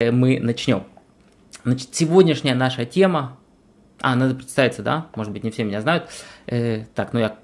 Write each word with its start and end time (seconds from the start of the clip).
мы 0.00 0.38
начнем. 0.38 0.84
Значит, 1.64 1.92
сегодняшняя 1.92 2.54
наша 2.54 2.84
тема... 2.84 3.36
А, 4.00 4.14
надо 4.14 4.36
представиться, 4.36 4.80
да? 4.80 5.08
Может 5.16 5.32
быть, 5.32 5.42
не 5.42 5.50
все 5.50 5.64
меня 5.64 5.80
знают. 5.80 6.08
Э, 6.46 6.84
так, 6.94 7.12
ну 7.12 7.18
я 7.18 7.36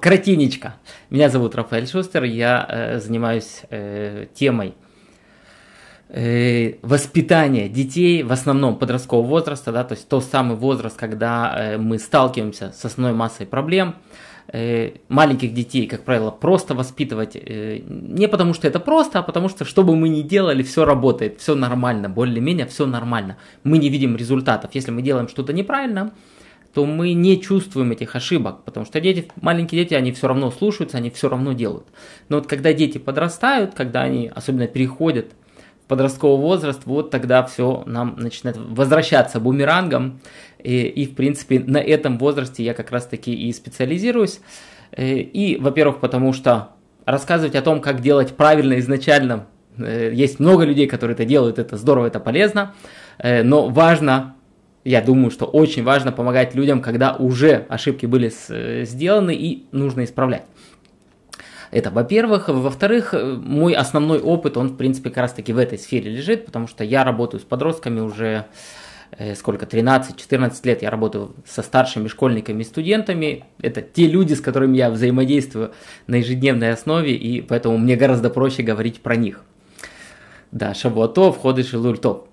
кратинечко. 0.00 0.74
Меня 1.08 1.28
зовут 1.28 1.54
Рафаэль 1.54 1.86
Шустер, 1.86 2.24
я 2.24 2.66
э, 2.68 2.98
занимаюсь 2.98 3.62
э, 3.70 4.26
темой 4.34 4.74
э, 6.08 6.78
воспитания 6.82 7.68
детей, 7.68 8.24
в 8.24 8.32
основном 8.32 8.76
подросткового 8.76 9.28
возраста, 9.28 9.70
да, 9.70 9.84
то 9.84 9.94
есть 9.94 10.08
тот 10.08 10.24
самый 10.24 10.56
возраст, 10.56 10.96
когда 10.96 11.54
э, 11.56 11.78
мы 11.78 12.00
сталкиваемся 12.00 12.72
с 12.72 12.84
основной 12.84 13.12
массой 13.12 13.46
проблем– 13.46 13.94
Э, 14.04 14.29
маленьких 15.08 15.54
детей, 15.54 15.86
как 15.86 16.04
правило, 16.04 16.30
просто 16.30 16.74
воспитывать 16.74 17.36
э, 17.36 17.80
не 17.86 18.26
потому, 18.28 18.54
что 18.54 18.66
это 18.66 18.80
просто, 18.80 19.20
а 19.20 19.22
потому 19.22 19.48
что, 19.48 19.64
что 19.64 19.84
бы 19.84 19.94
мы 19.94 20.08
ни 20.08 20.22
делали, 20.22 20.62
все 20.62 20.84
работает, 20.84 21.38
все 21.38 21.54
нормально, 21.54 22.08
более-менее 22.08 22.66
все 22.66 22.86
нормально. 22.86 23.36
Мы 23.62 23.78
не 23.78 23.88
видим 23.88 24.16
результатов. 24.16 24.70
Если 24.74 24.90
мы 24.90 25.02
делаем 25.02 25.28
что-то 25.28 25.52
неправильно, 25.52 26.12
то 26.74 26.86
мы 26.86 27.12
не 27.12 27.40
чувствуем 27.40 27.92
этих 27.92 28.16
ошибок, 28.16 28.64
потому 28.64 28.86
что 28.86 29.00
дети, 29.00 29.28
маленькие 29.40 29.84
дети, 29.84 29.94
они 29.94 30.12
все 30.12 30.28
равно 30.28 30.50
слушаются, 30.50 30.98
они 30.98 31.10
все 31.10 31.28
равно 31.28 31.52
делают. 31.52 31.86
Но 32.28 32.36
вот 32.36 32.46
когда 32.46 32.72
дети 32.72 32.98
подрастают, 32.98 33.74
когда 33.74 34.02
они 34.02 34.30
особенно 34.34 34.66
переходят 34.66 35.32
подростковый 35.90 36.40
возраст, 36.40 36.82
вот 36.84 37.10
тогда 37.10 37.42
все 37.42 37.82
нам 37.84 38.14
начинает 38.16 38.56
возвращаться 38.56 39.40
бумерангом, 39.40 40.20
и, 40.62 40.82
и, 40.82 41.04
в 41.04 41.16
принципе, 41.16 41.58
на 41.58 41.78
этом 41.78 42.16
возрасте 42.16 42.62
я 42.62 42.74
как 42.74 42.92
раз-таки 42.92 43.34
и 43.34 43.52
специализируюсь. 43.52 44.40
Э, 44.92 45.16
и, 45.16 45.56
во-первых, 45.56 45.98
потому 45.98 46.32
что 46.32 46.68
рассказывать 47.06 47.56
о 47.56 47.62
том, 47.62 47.80
как 47.80 48.02
делать 48.02 48.36
правильно 48.36 48.78
изначально, 48.78 49.48
э, 49.78 50.12
есть 50.14 50.38
много 50.38 50.64
людей, 50.64 50.86
которые 50.86 51.16
это 51.16 51.24
делают, 51.24 51.58
это 51.58 51.76
здорово, 51.76 52.06
это 52.06 52.20
полезно, 52.20 52.72
э, 53.18 53.42
но 53.42 53.68
важно, 53.68 54.36
я 54.84 55.02
думаю, 55.02 55.32
что 55.32 55.44
очень 55.44 55.82
важно 55.82 56.12
помогать 56.12 56.54
людям, 56.54 56.80
когда 56.82 57.16
уже 57.16 57.66
ошибки 57.68 58.06
были 58.06 58.32
сделаны 58.84 59.34
и 59.34 59.66
нужно 59.72 60.04
исправлять. 60.04 60.44
Это, 61.70 61.90
во-первых. 61.90 62.48
Во-вторых, 62.48 63.14
мой 63.14 63.74
основной 63.74 64.20
опыт, 64.20 64.56
он, 64.56 64.70
в 64.70 64.76
принципе, 64.76 65.10
как 65.10 65.18
раз-таки 65.18 65.52
в 65.52 65.58
этой 65.58 65.78
сфере 65.78 66.10
лежит, 66.10 66.46
потому 66.46 66.66
что 66.66 66.84
я 66.84 67.04
работаю 67.04 67.40
с 67.40 67.44
подростками 67.44 68.00
уже 68.00 68.46
Э, 69.18 69.34
сколько, 69.34 69.66
13-14 69.66 70.60
лет 70.64 70.82
я 70.82 70.90
работаю 70.90 71.34
со 71.44 71.62
старшими 71.62 72.06
школьниками 72.08 72.62
и 72.62 72.64
студентами. 72.64 73.44
Это 73.60 73.82
те 73.82 74.06
люди, 74.06 74.34
с 74.34 74.40
которыми 74.40 74.76
я 74.76 74.90
взаимодействую 74.90 75.72
на 76.06 76.16
ежедневной 76.16 76.72
основе, 76.72 77.14
и 77.14 77.40
поэтому 77.40 77.76
мне 77.76 77.96
гораздо 77.96 78.30
проще 78.30 78.62
говорить 78.62 79.00
про 79.00 79.16
них. 79.16 79.42
Да, 80.52 80.74
Шавуато, 80.74 81.32
входы 81.32 81.64
Шилуртов. 81.64 82.24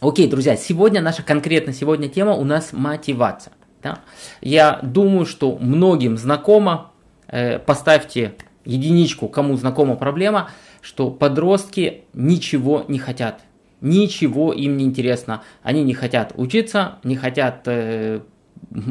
Окей, 0.00 0.28
друзья, 0.28 0.56
сегодня 0.56 1.02
наша 1.02 1.22
конкретно 1.22 1.74
сегодня 1.74 2.08
тема 2.08 2.32
у 2.32 2.44
нас 2.44 2.72
мотивация. 2.72 3.52
Да? 3.82 4.00
Я 4.40 4.80
думаю, 4.82 5.26
что 5.26 5.58
многим 5.58 6.16
знакомо, 6.16 6.92
э, 7.28 7.58
поставьте 7.58 8.34
единичку, 8.70 9.28
кому 9.28 9.56
знакома 9.56 9.96
проблема, 9.96 10.50
что 10.80 11.10
подростки 11.10 12.02
ничего 12.14 12.84
не 12.88 12.98
хотят 12.98 13.42
ничего 13.80 14.52
им 14.52 14.76
не 14.76 14.84
интересно. 14.84 15.42
Они 15.62 15.82
не 15.82 15.94
хотят 15.94 16.32
учиться, 16.36 16.98
не 17.04 17.16
хотят 17.16 17.62
э, 17.66 18.20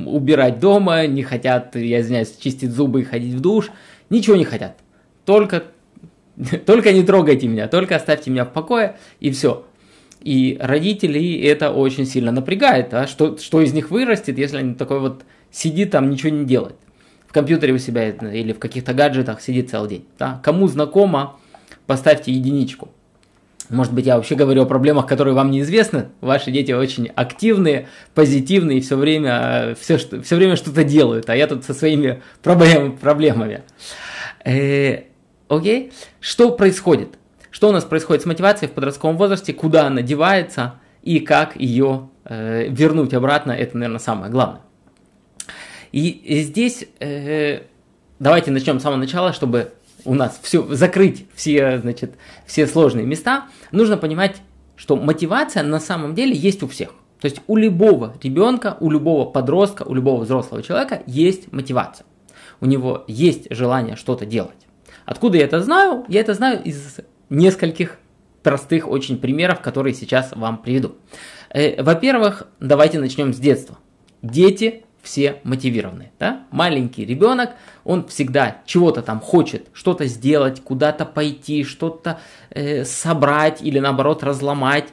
убирать 0.05 0.59
дома, 0.59 1.05
не 1.07 1.23
хотят, 1.23 1.75
я 1.75 2.01
извиняюсь, 2.01 2.35
чистить 2.37 2.71
зубы 2.71 3.01
и 3.01 3.05
ходить 3.05 3.33
в 3.33 3.39
душ. 3.39 3.69
Ничего 4.09 4.35
не 4.35 4.45
хотят. 4.45 4.77
Только, 5.25 5.63
только 6.65 6.91
не 6.91 7.03
трогайте 7.03 7.47
меня, 7.47 7.67
только 7.67 7.95
оставьте 7.95 8.31
меня 8.31 8.45
в 8.45 8.53
покое, 8.53 8.97
и 9.19 9.31
все. 9.31 9.65
И 10.21 10.57
родителей 10.59 11.39
это 11.41 11.71
очень 11.71 12.05
сильно 12.05 12.31
напрягает, 12.31 12.93
а 12.93 13.07
что, 13.07 13.37
что 13.37 13.61
из 13.61 13.73
них 13.73 13.89
вырастет, 13.89 14.37
если 14.37 14.57
они 14.57 14.75
такой 14.75 14.99
вот 14.99 15.23
сидит 15.49 15.91
там, 15.91 16.09
ничего 16.09 16.29
не 16.29 16.45
делает. 16.45 16.75
В 17.29 17.33
компьютере 17.33 17.73
у 17.73 17.77
себя 17.77 18.09
или 18.09 18.53
в 18.53 18.59
каких-то 18.59 18.93
гаджетах 18.93 19.39
сидит 19.39 19.69
целый 19.69 19.89
день. 19.89 20.05
Да? 20.17 20.41
Кому 20.43 20.67
знакомо, 20.67 21.37
поставьте 21.85 22.31
единичку. 22.31 22.89
Может 23.69 23.93
быть, 23.93 24.07
я 24.07 24.15
вообще 24.15 24.33
говорю 24.33 24.63
о 24.63 24.65
проблемах, 24.65 25.05
которые 25.05 25.35
вам 25.35 25.51
неизвестны. 25.51 26.07
Ваши 26.21 26.49
дети 26.49 26.71
очень 26.71 27.11
активные, 27.13 27.87
позитивные 28.15 28.79
и 28.79 28.81
все 28.81 28.95
время, 28.97 29.75
все, 29.79 29.99
что, 29.99 30.23
все 30.23 30.37
время 30.37 30.55
что-то 30.55 30.83
делают, 30.83 31.29
а 31.29 31.35
я 31.35 31.45
тут 31.45 31.63
со 31.63 31.75
своими 31.75 32.23
проблем, 32.41 32.97
проблемами. 32.97 33.61
Э, 34.43 35.03
окей? 35.49 35.91
Что 36.19 36.49
происходит? 36.49 37.09
Что 37.51 37.69
у 37.69 37.71
нас 37.71 37.83
происходит 37.83 38.23
с 38.23 38.25
мотивацией 38.25 38.71
в 38.71 38.73
подростковом 38.73 39.17
возрасте, 39.17 39.53
куда 39.53 39.85
она 39.85 40.01
девается 40.01 40.75
и 41.03 41.19
как 41.19 41.55
ее 41.55 42.09
э, 42.25 42.67
вернуть 42.69 43.13
обратно, 43.13 43.51
это, 43.51 43.77
наверное, 43.77 43.99
самое 43.99 44.31
главное. 44.31 44.61
И 45.91 46.41
здесь 46.43 46.85
э, 46.99 47.61
давайте 48.19 48.51
начнем 48.51 48.79
с 48.79 48.83
самого 48.83 48.99
начала, 48.99 49.33
чтобы 49.33 49.73
у 50.05 50.13
нас 50.13 50.39
все, 50.41 50.65
закрыть 50.73 51.25
все, 51.33 51.79
значит, 51.79 52.15
все 52.45 52.67
сложные 52.67 53.05
места, 53.05 53.47
нужно 53.71 53.97
понимать, 53.97 54.37
что 54.75 54.95
мотивация 54.95 55.63
на 55.63 55.79
самом 55.79 56.15
деле 56.15 56.33
есть 56.35 56.63
у 56.63 56.67
всех. 56.67 56.89
То 57.19 57.25
есть 57.25 57.41
у 57.47 57.57
любого 57.57 58.15
ребенка, 58.23 58.77
у 58.79 58.89
любого 58.89 59.29
подростка, 59.29 59.83
у 59.83 59.93
любого 59.93 60.23
взрослого 60.23 60.63
человека 60.63 61.03
есть 61.05 61.51
мотивация. 61.51 62.05
У 62.61 62.65
него 62.65 63.03
есть 63.07 63.47
желание 63.49 63.95
что-то 63.95 64.25
делать. 64.25 64.55
Откуда 65.05 65.37
я 65.37 65.45
это 65.45 65.61
знаю? 65.61 66.05
Я 66.07 66.21
это 66.21 66.33
знаю 66.33 66.63
из 66.63 66.97
нескольких 67.29 67.97
простых 68.41 68.87
очень 68.87 69.17
примеров, 69.17 69.59
которые 69.59 69.93
сейчас 69.93 70.31
вам 70.33 70.61
приведу. 70.61 70.95
Э, 71.49 71.81
во-первых, 71.81 72.47
давайте 72.59 72.99
начнем 72.99 73.33
с 73.33 73.37
детства. 73.37 73.77
Дети 74.21 74.83
все 75.01 75.39
мотивированы. 75.43 76.11
Да? 76.19 76.43
Маленький 76.51 77.05
ребенок, 77.05 77.51
он 77.83 78.07
всегда 78.07 78.57
чего-то 78.65 79.01
там 79.01 79.19
хочет, 79.19 79.67
что-то 79.73 80.05
сделать, 80.05 80.61
куда-то 80.63 81.05
пойти, 81.05 81.63
что-то 81.63 82.19
э, 82.49 82.83
собрать 82.85 83.61
или 83.61 83.79
наоборот 83.79 84.23
разломать, 84.23 84.85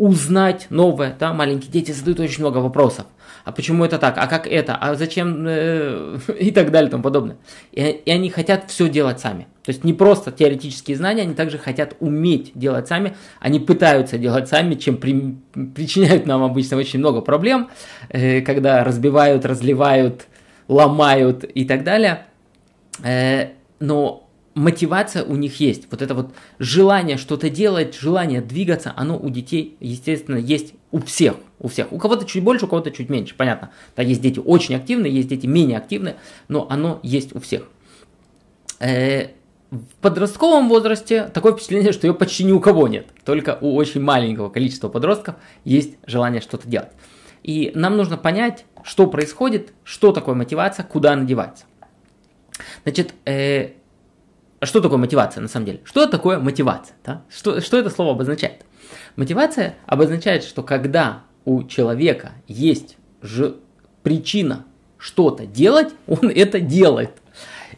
узнать 0.00 0.66
новое. 0.70 1.16
Да? 1.18 1.32
Маленькие 1.32 1.70
дети 1.70 1.92
задают 1.92 2.20
очень 2.20 2.40
много 2.40 2.58
вопросов 2.58 3.06
а 3.44 3.52
почему 3.52 3.84
это 3.84 3.98
так, 3.98 4.16
а 4.18 4.26
как 4.26 4.46
это, 4.46 4.76
а 4.76 4.94
зачем 4.94 5.44
э, 5.46 6.18
и 6.38 6.50
так 6.50 6.70
далее 6.70 6.88
и 6.88 6.90
тому 6.90 7.02
подобное. 7.02 7.36
И, 7.72 8.02
они 8.06 8.30
хотят 8.30 8.70
все 8.70 8.88
делать 8.88 9.20
сами. 9.20 9.46
То 9.64 9.70
есть 9.70 9.84
не 9.84 9.92
просто 9.92 10.32
теоретические 10.32 10.96
знания, 10.96 11.22
они 11.22 11.34
также 11.34 11.58
хотят 11.58 11.96
уметь 12.00 12.52
делать 12.54 12.88
сами, 12.88 13.16
они 13.40 13.60
пытаются 13.60 14.18
делать 14.18 14.48
сами, 14.48 14.74
чем 14.74 14.96
при, 14.96 15.36
причиняют 15.74 16.26
нам 16.26 16.42
обычно 16.42 16.76
очень 16.76 16.98
много 16.98 17.20
проблем, 17.20 17.70
э, 18.08 18.40
когда 18.42 18.84
разбивают, 18.84 19.44
разливают, 19.44 20.26
ломают 20.68 21.44
и 21.44 21.64
так 21.64 21.84
далее. 21.84 22.26
Э, 23.02 23.48
но 23.78 24.29
мотивация 24.54 25.24
у 25.24 25.36
них 25.36 25.60
есть. 25.60 25.86
Вот 25.90 26.02
это 26.02 26.14
вот 26.14 26.34
желание 26.58 27.16
что-то 27.16 27.50
делать, 27.50 27.94
желание 27.94 28.40
двигаться, 28.40 28.92
оно 28.96 29.18
у 29.18 29.30
детей, 29.30 29.76
естественно, 29.80 30.36
есть 30.36 30.74
у 30.90 31.00
всех. 31.00 31.36
У 31.58 31.68
всех. 31.68 31.92
У 31.92 31.98
кого-то 31.98 32.24
чуть 32.24 32.42
больше, 32.42 32.64
у 32.64 32.68
кого-то 32.68 32.90
чуть 32.90 33.10
меньше, 33.10 33.34
понятно. 33.34 33.70
Да, 33.96 34.02
есть 34.02 34.20
дети 34.20 34.40
очень 34.40 34.74
активные, 34.74 35.12
есть 35.12 35.28
дети 35.28 35.46
менее 35.46 35.78
активные, 35.78 36.16
но 36.48 36.66
оно 36.70 37.00
есть 37.02 37.34
у 37.34 37.40
всех. 37.40 37.68
Э, 38.80 39.28
в 39.70 39.94
подростковом 40.00 40.68
возрасте 40.68 41.30
такое 41.32 41.52
впечатление, 41.52 41.92
что 41.92 42.06
ее 42.06 42.14
почти 42.14 42.44
ни 42.44 42.52
у 42.52 42.60
кого 42.60 42.88
нет. 42.88 43.06
Только 43.24 43.56
у 43.60 43.76
очень 43.76 44.00
маленького 44.00 44.48
количества 44.48 44.88
подростков 44.88 45.36
есть 45.64 45.96
желание 46.06 46.40
что-то 46.40 46.66
делать. 46.66 46.90
И 47.42 47.70
нам 47.74 47.96
нужно 47.96 48.16
понять, 48.16 48.64
что 48.82 49.06
происходит, 49.06 49.72
что 49.84 50.12
такое 50.12 50.34
мотивация, 50.34 50.84
куда 50.84 51.12
она 51.12 51.24
девается. 51.24 51.64
Значит, 52.84 53.14
э, 53.24 53.72
что 54.66 54.80
такое 54.80 54.98
мотивация 54.98 55.40
на 55.40 55.48
самом 55.48 55.66
деле? 55.66 55.80
Что 55.84 56.06
такое 56.06 56.38
мотивация? 56.38 56.96
Да? 57.04 57.22
Что, 57.30 57.60
что 57.60 57.78
это 57.78 57.90
слово 57.90 58.12
обозначает? 58.12 58.64
Мотивация 59.16 59.74
обозначает, 59.86 60.44
что 60.44 60.62
когда 60.62 61.22
у 61.44 61.64
человека 61.64 62.32
есть 62.46 62.96
же 63.22 63.56
причина 64.02 64.64
что-то 64.98 65.46
делать, 65.46 65.88
он 66.06 66.28
это 66.28 66.60
делает. 66.60 67.12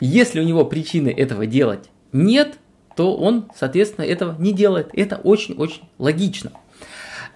Если 0.00 0.40
у 0.40 0.44
него 0.44 0.64
причины 0.64 1.08
этого 1.08 1.46
делать 1.46 1.90
нет, 2.12 2.58
то 2.96 3.16
он, 3.16 3.48
соответственно, 3.56 4.04
этого 4.04 4.36
не 4.38 4.52
делает. 4.52 4.90
Это 4.92 5.16
очень-очень 5.16 5.82
логично. 5.98 6.52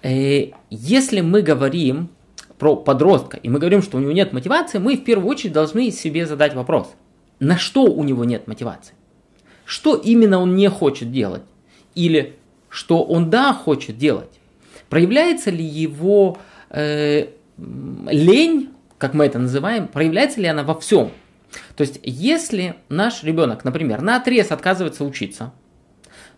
Э, 0.03 0.51
если 0.71 1.21
мы 1.21 1.43
говорим 1.43 2.09
про 2.59 2.77
подростка, 2.77 3.37
и 3.37 3.49
мы 3.49 3.59
говорим, 3.59 3.83
что 3.83 3.99
у 3.99 4.01
него 4.01 4.13
нет 4.13 4.33
мотивации, 4.33 4.79
мы 4.79 4.97
в 4.97 5.05
первую 5.05 5.29
очередь 5.29 5.53
должны 5.53 5.91
себе 5.91 6.27
задать 6.27 6.55
вопрос, 6.55 6.95
на 7.39 7.57
что 7.59 7.85
у 7.85 8.03
него 8.03 8.25
нет 8.25 8.47
мотивации? 8.47 8.95
Что 9.67 9.97
именно 9.97 10.39
он 10.39 10.55
не 10.55 10.71
хочет 10.71 11.13
делать? 11.13 11.43
Или 11.95 12.37
что 12.71 13.03
он 13.03 13.29
да 13.29 13.53
хочет 13.53 13.99
делать. 13.99 14.31
Проявляется 14.89 15.51
ли 15.51 15.65
его 15.65 16.39
э, 16.71 17.27
лень, 17.59 18.71
как 18.97 19.13
мы 19.13 19.25
это 19.25 19.39
называем, 19.39 19.89
проявляется 19.89 20.41
ли 20.41 20.47
она 20.47 20.63
во 20.63 20.79
всем? 20.79 21.11
То 21.75 21.83
есть, 21.83 21.99
если 22.03 22.77
наш 22.89 23.25
ребенок, 23.25 23.65
например, 23.65 24.03
на 24.03 24.17
отрез 24.17 24.53
отказывается 24.53 25.05
учиться, 25.05 25.53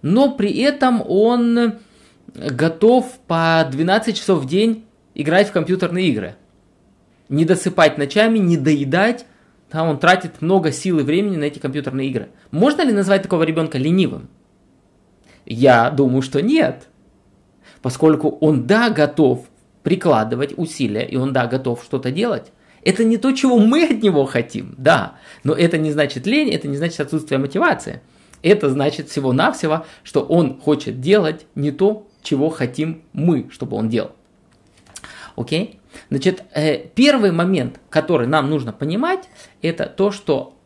но 0.01 0.33
при 0.33 0.57
этом 0.61 1.03
он 1.07 1.75
готов 2.35 3.19
по 3.27 3.67
12 3.71 4.17
часов 4.17 4.45
в 4.45 4.49
день 4.49 4.87
играть 5.15 5.49
в 5.49 5.53
компьютерные 5.53 6.09
игры. 6.09 6.37
Не 7.29 7.45
досыпать 7.45 7.99
ночами, 7.99 8.39
не 8.39 8.57
доедать, 8.57 9.27
да, 9.71 9.85
он 9.85 9.99
тратит 9.99 10.41
много 10.41 10.73
сил 10.73 10.99
и 10.99 11.03
времени 11.03 11.37
на 11.37 11.45
эти 11.45 11.59
компьютерные 11.59 12.09
игры. 12.09 12.29
Можно 12.51 12.83
ли 12.83 12.93
назвать 12.93 13.23
такого 13.23 13.43
ребенка 13.43 13.79
ленивым? 13.79 14.29
Я 15.45 15.91
думаю, 15.91 16.23
что 16.23 16.41
нет. 16.41 16.89
Поскольку 17.83 18.31
он, 18.41 18.67
да, 18.67 18.91
готов 18.91 19.47
прикладывать 19.83 20.55
усилия, 20.57 21.07
и 21.07 21.17
он, 21.17 21.33
да, 21.33 21.47
готов 21.47 21.83
что-то 21.85 22.11
делать, 22.11 22.53
это 22.83 23.05
не 23.05 23.19
то, 23.19 23.33
чего 23.33 23.59
мы 23.59 23.85
от 23.85 24.03
него 24.03 24.25
хотим, 24.25 24.75
да, 24.79 25.17
но 25.45 25.53
это 25.53 25.79
не 25.79 25.93
значит 25.93 26.27
лень, 26.27 26.51
это 26.51 26.69
не 26.69 26.77
значит 26.77 27.01
отсутствие 27.01 27.39
мотивации. 27.39 28.01
Это 28.43 28.71
значит 28.71 29.09
всего-навсего, 29.09 29.85
что 30.05 30.21
он 30.21 30.61
хочет 30.61 31.01
делать 31.01 31.47
не 31.55 31.73
то, 31.73 32.07
чего 32.23 32.51
хотим 32.51 33.03
мы, 33.13 33.49
чтобы 33.51 33.77
он 33.77 33.89
делал. 33.89 34.13
Окей? 35.37 35.81
Значит, 36.11 36.43
э, 36.55 36.79
первый 36.95 37.33
момент, 37.33 37.81
который 37.91 38.27
нам 38.27 38.49
нужно 38.49 38.73
понимать, 38.73 39.29
это 39.61 39.87
то, 39.87 40.11
что 40.11 40.57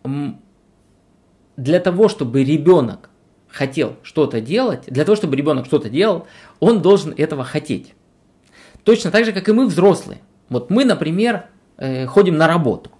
для 1.56 1.80
того, 1.80 2.08
чтобы 2.08 2.44
ребенок 2.44 3.10
хотел 3.48 3.96
что-то 4.02 4.40
делать, 4.40 4.84
для 4.86 5.04
того, 5.04 5.16
чтобы 5.16 5.36
ребенок 5.36 5.66
что-то 5.66 5.90
делал, 5.90 6.26
он 6.60 6.80
должен 6.80 7.12
этого 7.16 7.44
хотеть. 7.44 7.94
Точно 8.84 9.10
так 9.10 9.24
же, 9.24 9.32
как 9.32 9.48
и 9.48 9.52
мы 9.52 9.66
взрослые. 9.66 10.20
Вот 10.48 10.70
мы, 10.70 10.84
например, 10.84 11.46
э, 11.76 12.06
ходим 12.06 12.36
на 12.36 12.46
работу. 12.46 12.90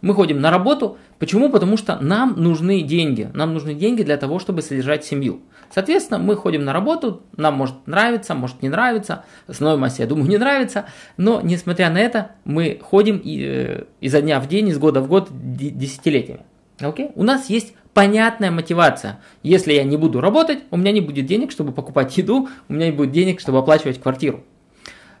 Мы 0.00 0.14
ходим 0.14 0.40
на 0.40 0.50
работу, 0.50 0.98
почему? 1.20 1.50
Потому 1.50 1.76
что 1.76 1.98
нам 2.00 2.34
нужны 2.36 2.82
деньги. 2.82 3.30
Нам 3.32 3.54
нужны 3.54 3.74
деньги 3.74 4.02
для 4.02 4.16
того, 4.16 4.40
чтобы 4.40 4.62
содержать 4.62 5.04
семью. 5.04 5.42
Соответственно, 5.72 6.18
мы 6.18 6.34
ходим 6.34 6.64
на 6.64 6.72
работу, 6.72 7.22
нам 7.36 7.54
может 7.54 7.86
нравиться, 7.86 8.34
может 8.34 8.60
не 8.60 8.68
нравиться, 8.68 9.24
основной 9.46 9.78
массе, 9.78 10.02
я 10.02 10.08
думаю, 10.08 10.28
не 10.28 10.36
нравится, 10.36 10.86
но 11.16 11.40
несмотря 11.40 11.90
на 11.90 11.98
это, 11.98 12.32
мы 12.44 12.80
ходим 12.82 13.18
и, 13.22 13.40
э, 13.40 13.84
изо 14.00 14.20
дня 14.20 14.40
в 14.40 14.48
день, 14.48 14.68
из 14.68 14.78
года 14.78 15.00
в 15.00 15.06
год, 15.06 15.28
десятилетиями. 15.30 16.42
Okay? 16.80 17.12
У 17.14 17.22
нас 17.22 17.48
есть 17.48 17.74
понятная 17.94 18.50
мотивация. 18.50 19.20
Если 19.44 19.72
я 19.72 19.84
не 19.84 19.96
буду 19.96 20.20
работать, 20.20 20.58
у 20.72 20.76
меня 20.76 20.90
не 20.90 21.00
будет 21.00 21.26
денег, 21.26 21.52
чтобы 21.52 21.70
покупать 21.72 22.16
еду, 22.16 22.48
у 22.68 22.72
меня 22.72 22.86
не 22.86 22.92
будет 22.92 23.12
денег, 23.12 23.40
чтобы 23.40 23.58
оплачивать 23.58 24.00
квартиру. 24.00 24.42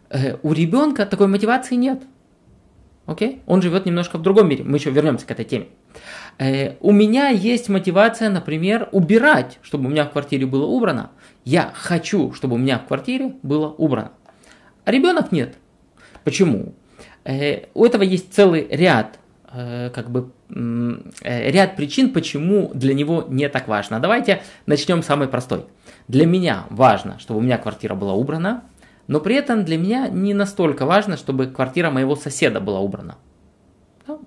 Э, 0.08 0.36
у 0.42 0.52
ребенка 0.52 1.06
такой 1.06 1.28
мотивации 1.28 1.76
нет. 1.76 2.02
Окей? 3.10 3.42
Он 3.46 3.60
живет 3.60 3.86
немножко 3.86 4.18
в 4.18 4.22
другом 4.22 4.48
мире. 4.48 4.62
Мы 4.62 4.76
еще 4.76 4.90
вернемся 4.90 5.26
к 5.26 5.32
этой 5.32 5.44
теме. 5.44 5.66
Э, 6.38 6.76
у 6.78 6.92
меня 6.92 7.30
есть 7.30 7.68
мотивация, 7.68 8.30
например, 8.30 8.88
убирать, 8.92 9.58
чтобы 9.62 9.86
у 9.86 9.88
меня 9.88 10.04
в 10.04 10.12
квартире 10.12 10.46
было 10.46 10.64
убрано. 10.64 11.10
Я 11.44 11.72
хочу, 11.74 12.32
чтобы 12.34 12.54
у 12.54 12.58
меня 12.58 12.78
в 12.78 12.86
квартире 12.86 13.34
было 13.42 13.66
убрано. 13.66 14.12
А 14.84 14.92
ребенок 14.92 15.32
нет. 15.32 15.56
Почему? 16.22 16.76
Э, 17.24 17.64
у 17.74 17.84
этого 17.84 18.04
есть 18.04 18.32
целый 18.32 18.68
ряд 18.70 19.18
э, 19.52 19.90
как 19.92 20.08
бы 20.08 20.30
ряд 21.22 21.76
причин, 21.76 22.12
почему 22.12 22.70
для 22.74 22.94
него 22.94 23.24
не 23.28 23.48
так 23.48 23.66
важно. 23.66 23.98
Давайте 23.98 24.42
начнем 24.66 25.02
с 25.02 25.06
самой 25.06 25.26
простой. 25.26 25.64
Для 26.06 26.26
меня 26.26 26.66
важно, 26.70 27.18
чтобы 27.18 27.40
у 27.40 27.42
меня 27.42 27.58
квартира 27.58 27.96
была 27.96 28.14
убрана, 28.14 28.62
но 29.10 29.18
при 29.18 29.34
этом 29.34 29.64
для 29.64 29.76
меня 29.76 30.06
не 30.06 30.34
настолько 30.34 30.86
важно, 30.86 31.16
чтобы 31.16 31.48
квартира 31.48 31.90
моего 31.90 32.14
соседа 32.14 32.60
была 32.60 32.78
убрана. 32.78 33.18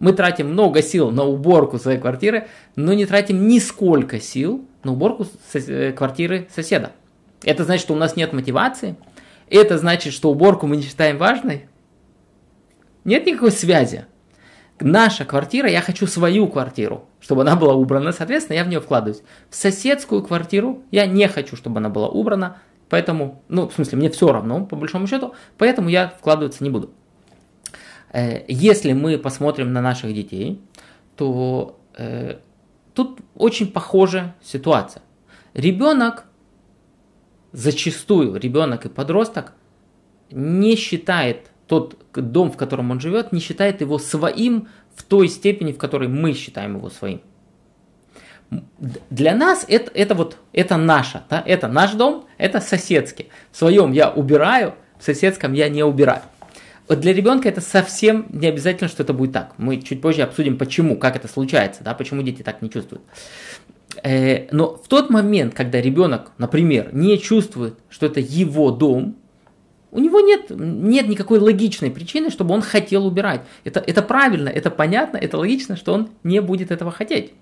Мы 0.01 0.11
тратим 0.11 0.49
много 0.49 0.81
сил 0.81 1.09
на 1.09 1.23
уборку 1.23 1.79
своей 1.79 1.97
квартиры, 1.97 2.49
но 2.75 2.91
не 2.91 3.05
тратим 3.05 3.47
нисколько 3.47 4.19
сил 4.19 4.65
на 4.83 4.91
уборку 4.91 5.25
э, 5.53 5.93
квартиры 5.93 6.49
соседа. 6.53 6.91
Это 7.45 7.63
значит, 7.63 7.85
что 7.85 7.93
у 7.93 7.97
нас 7.97 8.17
нет 8.17 8.33
мотивации? 8.33 8.97
Это 9.49 9.77
значит, 9.77 10.11
что 10.11 10.29
уборку 10.29 10.67
мы 10.67 10.75
не 10.75 10.83
считаем 10.83 11.17
важной? 11.17 11.69
Нет 13.05 13.25
никакой 13.25 13.53
связи. 13.53 14.05
Наша 14.81 15.23
квартира, 15.23 15.69
я 15.69 15.79
хочу 15.79 16.07
свою 16.07 16.49
квартиру, 16.49 17.07
чтобы 17.21 17.43
она 17.43 17.55
была 17.55 17.73
убрана, 17.73 18.11
соответственно, 18.11 18.57
я 18.57 18.65
в 18.65 18.67
нее 18.67 18.81
вкладываюсь. 18.81 19.23
В 19.49 19.55
соседскую 19.55 20.23
квартиру 20.23 20.83
я 20.91 21.05
не 21.05 21.29
хочу, 21.29 21.55
чтобы 21.55 21.77
она 21.77 21.87
была 21.87 22.09
убрана, 22.09 22.57
поэтому, 22.93 23.41
ну, 23.49 23.67
в 23.67 23.73
смысле, 23.73 23.97
мне 23.97 24.09
все 24.11 24.31
равно, 24.31 24.67
по 24.67 24.75
большому 24.75 25.07
счету, 25.07 25.33
поэтому 25.57 25.89
я 25.89 26.09
вкладываться 26.09 26.63
не 26.63 26.69
буду. 26.69 26.91
Э, 28.11 28.43
если 28.47 28.93
мы 28.93 29.17
посмотрим 29.17 29.73
на 29.73 29.81
наших 29.81 30.13
детей, 30.13 30.61
то 31.15 31.79
э, 31.97 32.37
тут 32.93 33.19
очень 33.33 33.71
похожая 33.71 34.35
ситуация. 34.43 35.01
Ребенок, 35.55 36.25
зачастую 37.51 38.35
ребенок 38.35 38.85
и 38.85 38.89
подросток 38.89 39.53
не 40.29 40.75
считает 40.75 41.49
тот 41.65 41.97
дом, 42.13 42.51
в 42.51 42.57
котором 42.57 42.91
он 42.91 42.99
живет, 42.99 43.31
не 43.31 43.39
считает 43.39 43.81
его 43.81 43.97
своим 43.97 44.67
в 44.93 45.01
той 45.01 45.29
степени, 45.29 45.71
в 45.71 45.79
которой 45.79 46.09
мы 46.09 46.33
считаем 46.33 46.75
его 46.75 46.91
своим. 46.91 47.21
Для 49.09 49.35
нас 49.35 49.65
это, 49.67 49.91
это 49.93 50.15
вот 50.15 50.37
это 50.51 50.77
наше, 50.77 51.23
да? 51.29 51.43
это 51.45 51.67
наш 51.67 51.93
дом, 51.93 52.25
это 52.37 52.61
соседский. 52.61 53.29
В 53.51 53.57
своем 53.57 53.91
я 53.91 54.09
убираю, 54.09 54.75
в 54.99 55.03
соседском 55.03 55.53
я 55.53 55.69
не 55.69 55.83
убираю. 55.83 56.21
Вот 56.87 56.99
для 56.99 57.13
ребенка 57.13 57.47
это 57.47 57.61
совсем 57.61 58.27
не 58.29 58.47
обязательно, 58.47 58.89
что 58.89 59.03
это 59.03 59.13
будет 59.13 59.31
так. 59.31 59.53
Мы 59.57 59.81
чуть 59.81 60.01
позже 60.01 60.21
обсудим, 60.21 60.57
почему, 60.57 60.97
как 60.97 61.15
это 61.15 61.27
случается, 61.27 61.83
да, 61.83 61.93
почему 61.93 62.21
дети 62.21 62.41
так 62.41 62.61
не 62.61 62.69
чувствуют. 62.69 63.03
Э, 64.03 64.47
но 64.51 64.75
в 64.75 64.87
тот 64.87 65.09
момент, 65.09 65.53
когда 65.53 65.79
ребенок, 65.79 66.31
например, 66.37 66.89
не 66.93 67.17
чувствует, 67.19 67.75
что 67.89 68.05
это 68.05 68.19
его 68.19 68.71
дом, 68.71 69.15
у 69.91 69.99
него 69.99 70.19
нет, 70.19 70.49
нет 70.49 71.07
никакой 71.07 71.39
логичной 71.39 71.91
причины, 71.91 72.31
чтобы 72.31 72.53
он 72.53 72.61
хотел 72.61 73.05
убирать. 73.05 73.41
Это, 73.63 73.79
это 73.79 74.01
правильно, 74.01 74.49
это 74.49 74.71
понятно, 74.71 75.17
это 75.17 75.37
логично, 75.37 75.77
что 75.77 75.93
он 75.93 76.09
не 76.23 76.41
будет 76.41 76.71
этого 76.71 76.91
хотеть. 76.91 77.33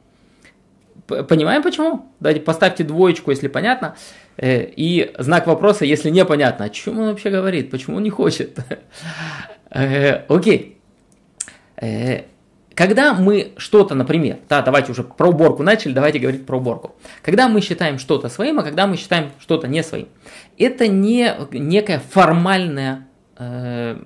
Понимаем 1.27 1.63
почему? 1.63 2.11
Давайте 2.19 2.41
поставьте 2.41 2.83
двоечку, 2.83 3.31
если 3.31 3.47
понятно, 3.47 3.95
э, 4.37 4.65
и 4.75 5.13
знак 5.19 5.47
вопроса, 5.47 5.85
если 5.85 6.09
непонятно. 6.09 6.65
О 6.65 6.69
чем 6.69 6.99
он 6.99 7.09
вообще 7.09 7.29
говорит? 7.29 7.71
Почему 7.71 7.97
он 7.97 8.03
не 8.03 8.09
хочет? 8.09 8.57
Э, 9.73 10.25
окей. 10.27 10.81
Э, 11.77 12.23
когда 12.75 13.13
мы 13.13 13.53
что-то, 13.57 13.95
например, 13.95 14.39
да, 14.49 14.61
давайте 14.61 14.91
уже 14.91 15.03
про 15.03 15.29
уборку 15.29 15.63
начали, 15.63 15.93
давайте 15.93 16.19
говорить 16.19 16.45
про 16.45 16.57
уборку. 16.57 16.95
Когда 17.21 17.47
мы 17.47 17.61
считаем 17.61 17.99
что-то 17.99 18.27
своим, 18.27 18.59
а 18.59 18.63
когда 18.63 18.87
мы 18.87 18.97
считаем 18.97 19.31
что-то 19.39 19.67
не 19.67 19.83
своим, 19.83 20.07
это 20.57 20.87
не 20.87 21.33
некая 21.51 21.99
формальная 21.99 23.07
э, 23.37 23.97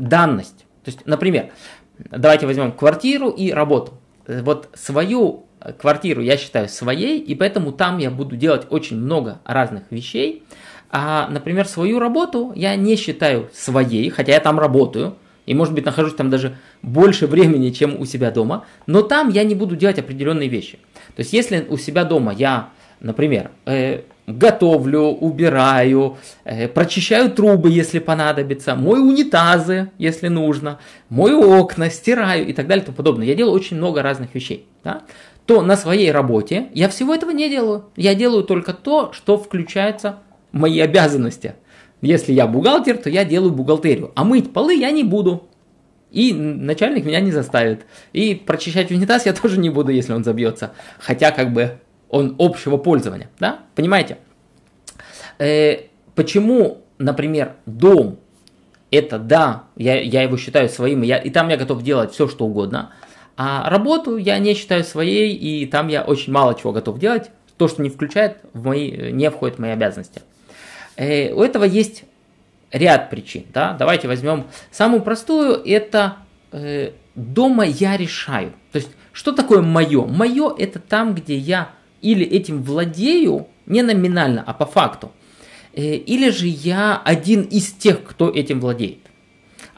данность. 0.00 0.66
То 0.84 0.90
есть, 0.90 1.06
например, 1.06 1.50
давайте 1.98 2.46
возьмем 2.46 2.72
квартиру 2.72 3.28
и 3.30 3.52
работу. 3.52 3.92
Вот 4.26 4.70
свою 4.74 5.46
квартиру 5.78 6.22
я 6.22 6.36
считаю 6.36 6.68
своей, 6.68 7.18
и 7.18 7.34
поэтому 7.34 7.72
там 7.72 7.98
я 7.98 8.10
буду 8.10 8.36
делать 8.36 8.66
очень 8.70 8.96
много 8.96 9.40
разных 9.44 9.84
вещей. 9.90 10.42
А, 10.90 11.28
например, 11.30 11.66
свою 11.66 11.98
работу 11.98 12.52
я 12.56 12.74
не 12.76 12.96
считаю 12.96 13.48
своей, 13.52 14.10
хотя 14.10 14.32
я 14.32 14.40
там 14.40 14.58
работаю, 14.58 15.16
и, 15.46 15.54
может 15.54 15.74
быть, 15.74 15.84
нахожусь 15.84 16.14
там 16.14 16.30
даже 16.30 16.56
больше 16.82 17.26
времени, 17.26 17.70
чем 17.70 18.00
у 18.00 18.04
себя 18.04 18.30
дома, 18.30 18.64
но 18.86 19.02
там 19.02 19.30
я 19.30 19.44
не 19.44 19.54
буду 19.54 19.76
делать 19.76 19.98
определенные 19.98 20.48
вещи. 20.48 20.78
То 21.16 21.20
есть, 21.20 21.32
если 21.32 21.66
у 21.68 21.76
себя 21.76 22.04
дома 22.04 22.32
я, 22.32 22.70
например, 23.00 23.50
э, 23.66 24.02
готовлю, 24.26 25.00
убираю, 25.00 26.18
э, 26.44 26.68
прочищаю 26.68 27.30
трубы, 27.30 27.70
если 27.70 27.98
понадобится, 27.98 28.74
мою 28.74 29.08
унитазы, 29.08 29.90
если 29.98 30.28
нужно, 30.28 30.78
мою 31.08 31.40
окна, 31.40 31.90
стираю 31.90 32.46
и 32.46 32.52
так 32.52 32.66
далее 32.66 32.82
и 32.82 32.86
тому 32.86 32.96
подобное. 32.96 33.26
Я 33.26 33.34
делаю 33.34 33.54
очень 33.54 33.76
много 33.76 34.02
разных 34.02 34.34
вещей. 34.34 34.66
Да? 34.84 35.02
То 35.50 35.62
на 35.62 35.76
своей 35.76 36.12
работе 36.12 36.68
я 36.74 36.88
всего 36.88 37.12
этого 37.12 37.32
не 37.32 37.48
делаю. 37.48 37.86
Я 37.96 38.14
делаю 38.14 38.44
только 38.44 38.72
то, 38.72 39.12
что 39.12 39.36
включается 39.36 40.20
в 40.52 40.58
мои 40.60 40.78
обязанности. 40.78 41.54
Если 42.02 42.32
я 42.32 42.46
бухгалтер, 42.46 42.98
то 42.98 43.10
я 43.10 43.24
делаю 43.24 43.50
бухгалтерию. 43.50 44.12
А 44.14 44.22
мыть 44.22 44.52
полы 44.52 44.76
я 44.76 44.92
не 44.92 45.02
буду. 45.02 45.48
И 46.12 46.32
начальник 46.32 47.04
меня 47.04 47.18
не 47.18 47.32
заставит. 47.32 47.84
И 48.12 48.36
прочищать 48.36 48.92
унитаз 48.92 49.26
я 49.26 49.32
тоже 49.42 49.58
не 49.58 49.70
буду, 49.70 49.90
если 49.90 50.12
он 50.12 50.22
забьется. 50.22 50.70
Хотя 51.00 51.32
как 51.32 51.52
бы 51.52 51.80
он 52.08 52.36
общего 52.38 52.76
пользования. 52.76 53.28
Да? 53.40 53.58
Понимаете? 53.74 54.18
Э, 55.40 55.78
почему, 56.14 56.82
например, 56.98 57.56
дом 57.66 58.20
это 58.92 59.18
да, 59.18 59.64
я, 59.74 60.00
я 60.00 60.22
его 60.22 60.36
считаю 60.36 60.68
своим, 60.68 61.02
я, 61.02 61.18
и 61.18 61.30
там 61.30 61.48
я 61.48 61.56
готов 61.56 61.82
делать 61.82 62.12
все, 62.12 62.28
что 62.28 62.46
угодно– 62.46 62.92
а 63.42 63.70
работу 63.70 64.18
я 64.18 64.38
не 64.38 64.52
считаю 64.52 64.84
своей, 64.84 65.34
и 65.34 65.64
там 65.64 65.88
я 65.88 66.02
очень 66.02 66.30
мало 66.30 66.54
чего 66.54 66.72
готов 66.72 66.98
делать. 66.98 67.30
То, 67.56 67.68
что 67.68 67.80
не 67.80 67.88
включает 67.88 68.36
в 68.52 68.66
мои, 68.66 69.12
не 69.12 69.30
входит 69.30 69.56
в 69.56 69.60
мои 69.60 69.70
обязанности. 69.70 70.20
Э, 70.96 71.32
у 71.32 71.42
этого 71.42 71.64
есть 71.64 72.04
ряд 72.70 73.08
причин. 73.08 73.46
Да? 73.54 73.72
Давайте 73.72 74.08
возьмем 74.08 74.44
самую 74.70 75.00
простую. 75.00 75.54
Это 75.64 76.16
э, 76.52 76.90
дома 77.14 77.64
я 77.64 77.96
решаю. 77.96 78.52
То 78.72 78.76
есть, 78.76 78.90
что 79.10 79.32
такое 79.32 79.62
мое? 79.62 80.04
Мое 80.04 80.54
это 80.58 80.78
там, 80.78 81.14
где 81.14 81.38
я 81.38 81.70
или 82.02 82.26
этим 82.26 82.62
владею, 82.62 83.48
не 83.64 83.80
номинально, 83.80 84.44
а 84.46 84.52
по 84.52 84.66
факту. 84.66 85.12
или 85.72 86.28
же 86.28 86.46
я 86.46 87.00
один 87.02 87.44
из 87.44 87.72
тех, 87.72 88.04
кто 88.04 88.28
этим 88.28 88.60
владеет. 88.60 89.09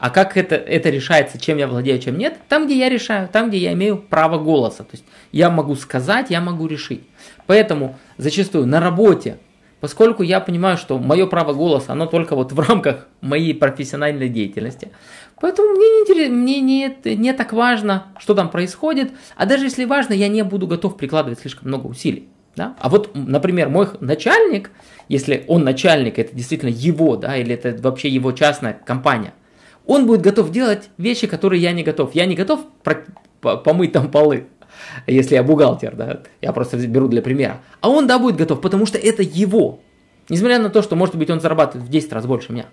А 0.03 0.09
как 0.09 0.35
это, 0.35 0.55
это 0.55 0.89
решается, 0.89 1.39
чем 1.39 1.57
я 1.57 1.65
владею, 1.65 1.97
чем 1.97 2.17
нет? 2.17 2.35
Там, 2.49 2.65
где 2.65 2.77
я 2.77 2.89
решаю, 2.89 3.29
там, 3.29 3.47
где 3.47 3.59
я 3.59 3.71
имею 3.71 3.95
право 3.95 4.37
голоса. 4.37 4.83
То 4.83 4.89
есть 4.91 5.05
я 5.31 5.49
могу 5.49 5.75
сказать, 5.75 6.29
я 6.29 6.41
могу 6.41 6.67
решить. 6.67 7.03
Поэтому 7.47 7.95
зачастую 8.17 8.67
на 8.67 8.81
работе, 8.81 9.37
поскольку 9.79 10.21
я 10.21 10.41
понимаю, 10.41 10.75
что 10.75 10.99
мое 10.99 11.25
право 11.25 11.53
голоса, 11.53 11.93
оно 11.93 12.05
только 12.05 12.35
вот 12.35 12.51
в 12.51 12.59
рамках 12.59 13.07
моей 13.21 13.53
профессиональной 13.53 14.27
деятельности, 14.27 14.91
поэтому 15.39 15.69
мне 15.69 15.87
не, 15.87 16.01
интересно, 16.01 16.35
мне 16.35 16.59
не, 16.59 17.15
не 17.15 17.31
так 17.31 17.53
важно, 17.53 18.07
что 18.17 18.33
там 18.33 18.49
происходит, 18.49 19.13
а 19.37 19.45
даже 19.45 19.63
если 19.63 19.85
важно, 19.85 20.11
я 20.11 20.27
не 20.27 20.43
буду 20.43 20.67
готов 20.67 20.97
прикладывать 20.97 21.39
слишком 21.39 21.69
много 21.69 21.87
усилий. 21.87 22.27
Да? 22.57 22.75
А 22.79 22.89
вот, 22.89 23.11
например, 23.15 23.69
мой 23.69 23.87
начальник, 24.01 24.69
если 25.07 25.45
он 25.47 25.63
начальник, 25.63 26.19
это 26.19 26.35
действительно 26.35 26.71
его, 26.71 27.15
да, 27.15 27.37
или 27.37 27.53
это 27.55 27.81
вообще 27.81 28.09
его 28.09 28.33
частная 28.33 28.73
компания, 28.73 29.33
он 29.85 30.07
будет 30.07 30.21
готов 30.21 30.51
делать 30.51 30.89
вещи, 30.97 31.27
которые 31.27 31.61
я 31.61 31.71
не 31.71 31.83
готов. 31.83 32.15
Я 32.15 32.25
не 32.25 32.35
готов 32.35 32.61
помыть 33.41 33.91
там 33.91 34.09
полы, 34.09 34.47
если 35.07 35.35
я 35.35 35.43
бухгалтер, 35.43 35.95
да, 35.95 36.21
я 36.41 36.53
просто 36.53 36.77
беру 36.87 37.07
для 37.07 37.21
примера. 37.21 37.61
А 37.81 37.89
он, 37.89 38.07
да, 38.07 38.19
будет 38.19 38.35
готов, 38.35 38.61
потому 38.61 38.85
что 38.85 38.97
это 38.97 39.21
его. 39.23 39.81
Несмотря 40.29 40.59
на 40.59 40.69
то, 40.69 40.81
что, 40.81 40.95
может 40.95 41.15
быть, 41.15 41.29
он 41.29 41.41
зарабатывает 41.41 41.87
в 41.87 41.91
10 41.91 42.13
раз 42.13 42.25
больше 42.25 42.53
меня. 42.53 42.65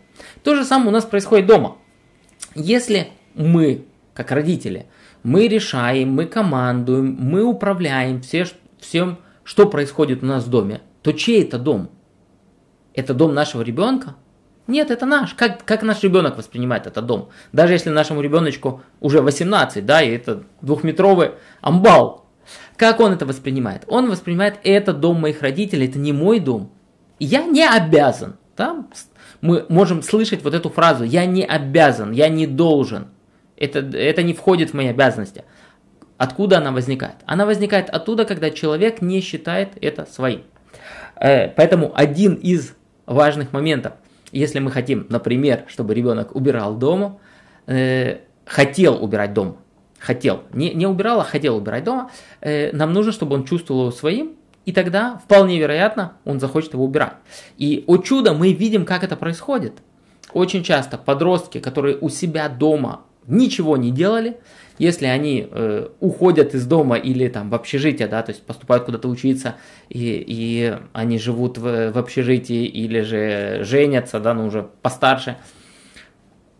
То 0.44 0.54
же 0.54 0.64
самое 0.64 0.90
у 0.90 0.92
нас 0.92 1.04
происходит 1.04 1.46
дома. 1.46 1.76
Если 2.54 3.08
мы, 3.34 3.84
как 4.14 4.30
родители, 4.30 4.86
мы 5.22 5.48
решаем, 5.48 6.12
мы 6.12 6.26
командуем, 6.26 7.16
мы 7.18 7.42
управляем 7.42 8.22
все, 8.22 8.46
всем, 8.78 9.18
что 9.42 9.68
происходит 9.68 10.22
у 10.22 10.26
нас 10.26 10.44
в 10.44 10.50
доме, 10.50 10.80
то 11.02 11.12
чей 11.12 11.42
это 11.42 11.58
дом? 11.58 11.90
Это 12.94 13.14
дом 13.14 13.34
нашего 13.34 13.62
ребенка? 13.62 14.14
Нет, 14.70 14.92
это 14.92 15.04
наш. 15.04 15.34
Как, 15.34 15.64
как 15.64 15.82
наш 15.82 16.00
ребенок 16.04 16.36
воспринимает 16.36 16.86
этот 16.86 17.04
дом? 17.04 17.30
Даже 17.52 17.72
если 17.72 17.90
нашему 17.90 18.20
ребеночку 18.20 18.82
уже 19.00 19.20
18, 19.20 19.84
да, 19.84 20.00
и 20.00 20.12
это 20.12 20.44
двухметровый 20.62 21.32
амбал. 21.60 22.24
Как 22.76 23.00
он 23.00 23.12
это 23.12 23.26
воспринимает? 23.26 23.82
Он 23.88 24.08
воспринимает 24.08 24.60
это 24.62 24.92
дом 24.92 25.20
моих 25.20 25.42
родителей, 25.42 25.88
это 25.88 25.98
не 25.98 26.12
мой 26.12 26.38
дом. 26.38 26.70
Я 27.18 27.42
не 27.46 27.66
обязан. 27.68 28.36
Да? 28.56 28.86
Мы 29.40 29.66
можем 29.68 30.02
слышать 30.04 30.44
вот 30.44 30.54
эту 30.54 30.70
фразу 30.70 31.02
«я 31.02 31.26
не 31.26 31.44
обязан», 31.44 32.12
«я 32.12 32.28
не 32.28 32.46
должен». 32.46 33.08
Это, 33.56 33.80
это 33.80 34.22
не 34.22 34.34
входит 34.34 34.70
в 34.70 34.74
мои 34.74 34.86
обязанности. 34.86 35.44
Откуда 36.16 36.58
она 36.58 36.70
возникает? 36.70 37.16
Она 37.26 37.44
возникает 37.44 37.90
оттуда, 37.90 38.24
когда 38.24 38.50
человек 38.50 39.02
не 39.02 39.20
считает 39.20 39.70
это 39.80 40.06
своим. 40.06 40.42
Э, 41.16 41.48
поэтому 41.48 41.90
один 41.92 42.34
из 42.34 42.74
важных 43.06 43.52
моментов– 43.52 43.94
если 44.32 44.58
мы 44.58 44.70
хотим, 44.70 45.06
например, 45.08 45.64
чтобы 45.68 45.94
ребенок 45.94 46.34
убирал 46.34 46.76
дома, 46.76 47.18
э, 47.66 48.18
хотел 48.44 49.02
убирать 49.02 49.32
дом, 49.32 49.58
хотел, 49.98 50.42
не, 50.52 50.72
не 50.74 50.86
убирал, 50.86 51.20
а 51.20 51.24
хотел 51.24 51.56
убирать 51.56 51.84
дома, 51.84 52.10
э, 52.40 52.70
нам 52.72 52.92
нужно, 52.92 53.12
чтобы 53.12 53.34
он 53.34 53.44
чувствовал 53.44 53.82
его 53.82 53.90
своим, 53.92 54.36
и 54.66 54.72
тогда 54.72 55.18
вполне 55.24 55.58
вероятно 55.58 56.14
он 56.24 56.38
захочет 56.40 56.74
его 56.74 56.84
убирать. 56.84 57.14
И 57.56 57.84
о 57.86 57.98
чудо 57.98 58.34
мы 58.34 58.52
видим, 58.52 58.84
как 58.84 59.02
это 59.02 59.16
происходит. 59.16 59.74
Очень 60.32 60.62
часто 60.62 60.96
подростки, 60.96 61.58
которые 61.58 61.96
у 61.96 62.08
себя 62.08 62.48
дома 62.48 63.00
ничего 63.26 63.76
не 63.76 63.90
делали, 63.90 64.38
если 64.78 65.06
они 65.06 65.46
э, 65.50 65.88
уходят 66.00 66.54
из 66.54 66.66
дома 66.66 66.96
или 66.96 67.28
там 67.28 67.50
в 67.50 67.54
общежитие, 67.54 68.08
да, 68.08 68.22
то 68.22 68.32
есть 68.32 68.42
поступают 68.42 68.84
куда-то 68.84 69.08
учиться, 69.08 69.56
и, 69.90 70.24
и 70.26 70.74
они 70.94 71.18
живут 71.18 71.58
в, 71.58 71.92
в 71.92 71.98
общежитии 71.98 72.64
или 72.64 73.02
же 73.02 73.60
женятся, 73.62 74.20
да, 74.20 74.32
ну 74.32 74.46
уже 74.46 74.68
постарше, 74.80 75.36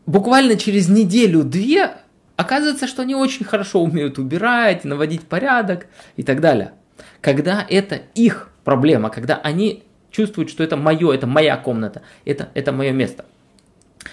буквально 0.05 0.57
через 0.57 0.88
неделю-две 0.88 1.93
оказывается, 2.37 2.87
что 2.87 3.02
они 3.02 3.14
очень 3.14 3.45
хорошо 3.45 3.83
умеют 3.83 4.19
убирать, 4.19 4.85
наводить 4.85 5.23
порядок 5.23 5.87
и 6.17 6.23
так 6.23 6.40
далее. 6.40 6.73
Когда 7.21 7.67
это 7.69 8.00
их 8.14 8.50
проблема, 8.64 9.09
когда 9.11 9.37
они 9.37 9.85
чувствуют, 10.11 10.50
что 10.50 10.62
это 10.64 10.76
мое, 10.76 11.12
это 11.12 11.26
моя 11.26 11.57
комната, 11.57 12.02
это, 12.25 12.49
это 12.55 12.73
мое 12.73 12.93
место. 12.93 13.25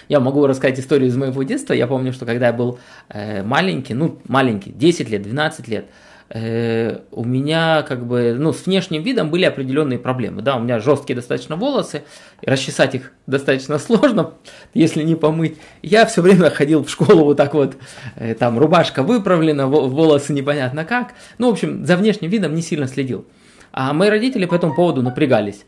Я 0.08 0.20
могу 0.20 0.46
рассказать 0.46 0.78
историю 0.78 1.08
из 1.08 1.16
моего 1.16 1.42
детства. 1.42 1.72
Я 1.72 1.86
помню, 1.86 2.12
что 2.12 2.26
когда 2.26 2.48
я 2.48 2.52
был 2.52 2.78
э, 3.08 3.42
маленький, 3.42 3.94
ну, 3.94 4.18
маленький, 4.26 4.70
10 4.70 5.08
лет, 5.10 5.22
12 5.22 5.68
лет, 5.68 5.86
э, 6.30 6.98
у 7.10 7.24
меня 7.24 7.82
как 7.82 8.06
бы, 8.06 8.34
ну, 8.38 8.52
с 8.52 8.66
внешним 8.66 9.02
видом 9.02 9.30
были 9.30 9.44
определенные 9.44 9.98
проблемы. 9.98 10.42
Да, 10.42 10.56
у 10.56 10.60
меня 10.60 10.78
жесткие 10.78 11.16
достаточно 11.16 11.56
волосы, 11.56 12.02
расчесать 12.42 12.94
их 12.94 13.12
достаточно 13.26 13.78
сложно, 13.78 14.34
если 14.74 15.02
не 15.02 15.14
помыть. 15.14 15.56
Я 15.82 16.06
все 16.06 16.22
время 16.22 16.50
ходил 16.50 16.84
в 16.84 16.90
школу 16.90 17.24
вот 17.24 17.36
так 17.36 17.54
вот, 17.54 17.76
э, 18.16 18.34
там 18.34 18.58
рубашка 18.58 19.02
выправлена, 19.02 19.66
волосы 19.66 20.32
непонятно 20.32 20.84
как. 20.84 21.14
Ну, 21.38 21.48
в 21.48 21.52
общем, 21.52 21.84
за 21.84 21.96
внешним 21.96 22.30
видом 22.30 22.54
не 22.54 22.62
сильно 22.62 22.86
следил. 22.86 23.26
А 23.72 23.92
мои 23.92 24.08
родители 24.08 24.46
по 24.46 24.54
этому 24.54 24.74
поводу 24.74 25.02
напрягались. 25.02 25.64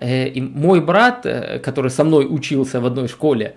Э, 0.00 0.28
и 0.28 0.40
мой 0.40 0.80
брат, 0.80 1.26
э, 1.26 1.58
который 1.58 1.90
со 1.90 2.04
мной 2.04 2.26
учился 2.28 2.80
в 2.80 2.86
одной 2.86 3.08
школе, 3.08 3.56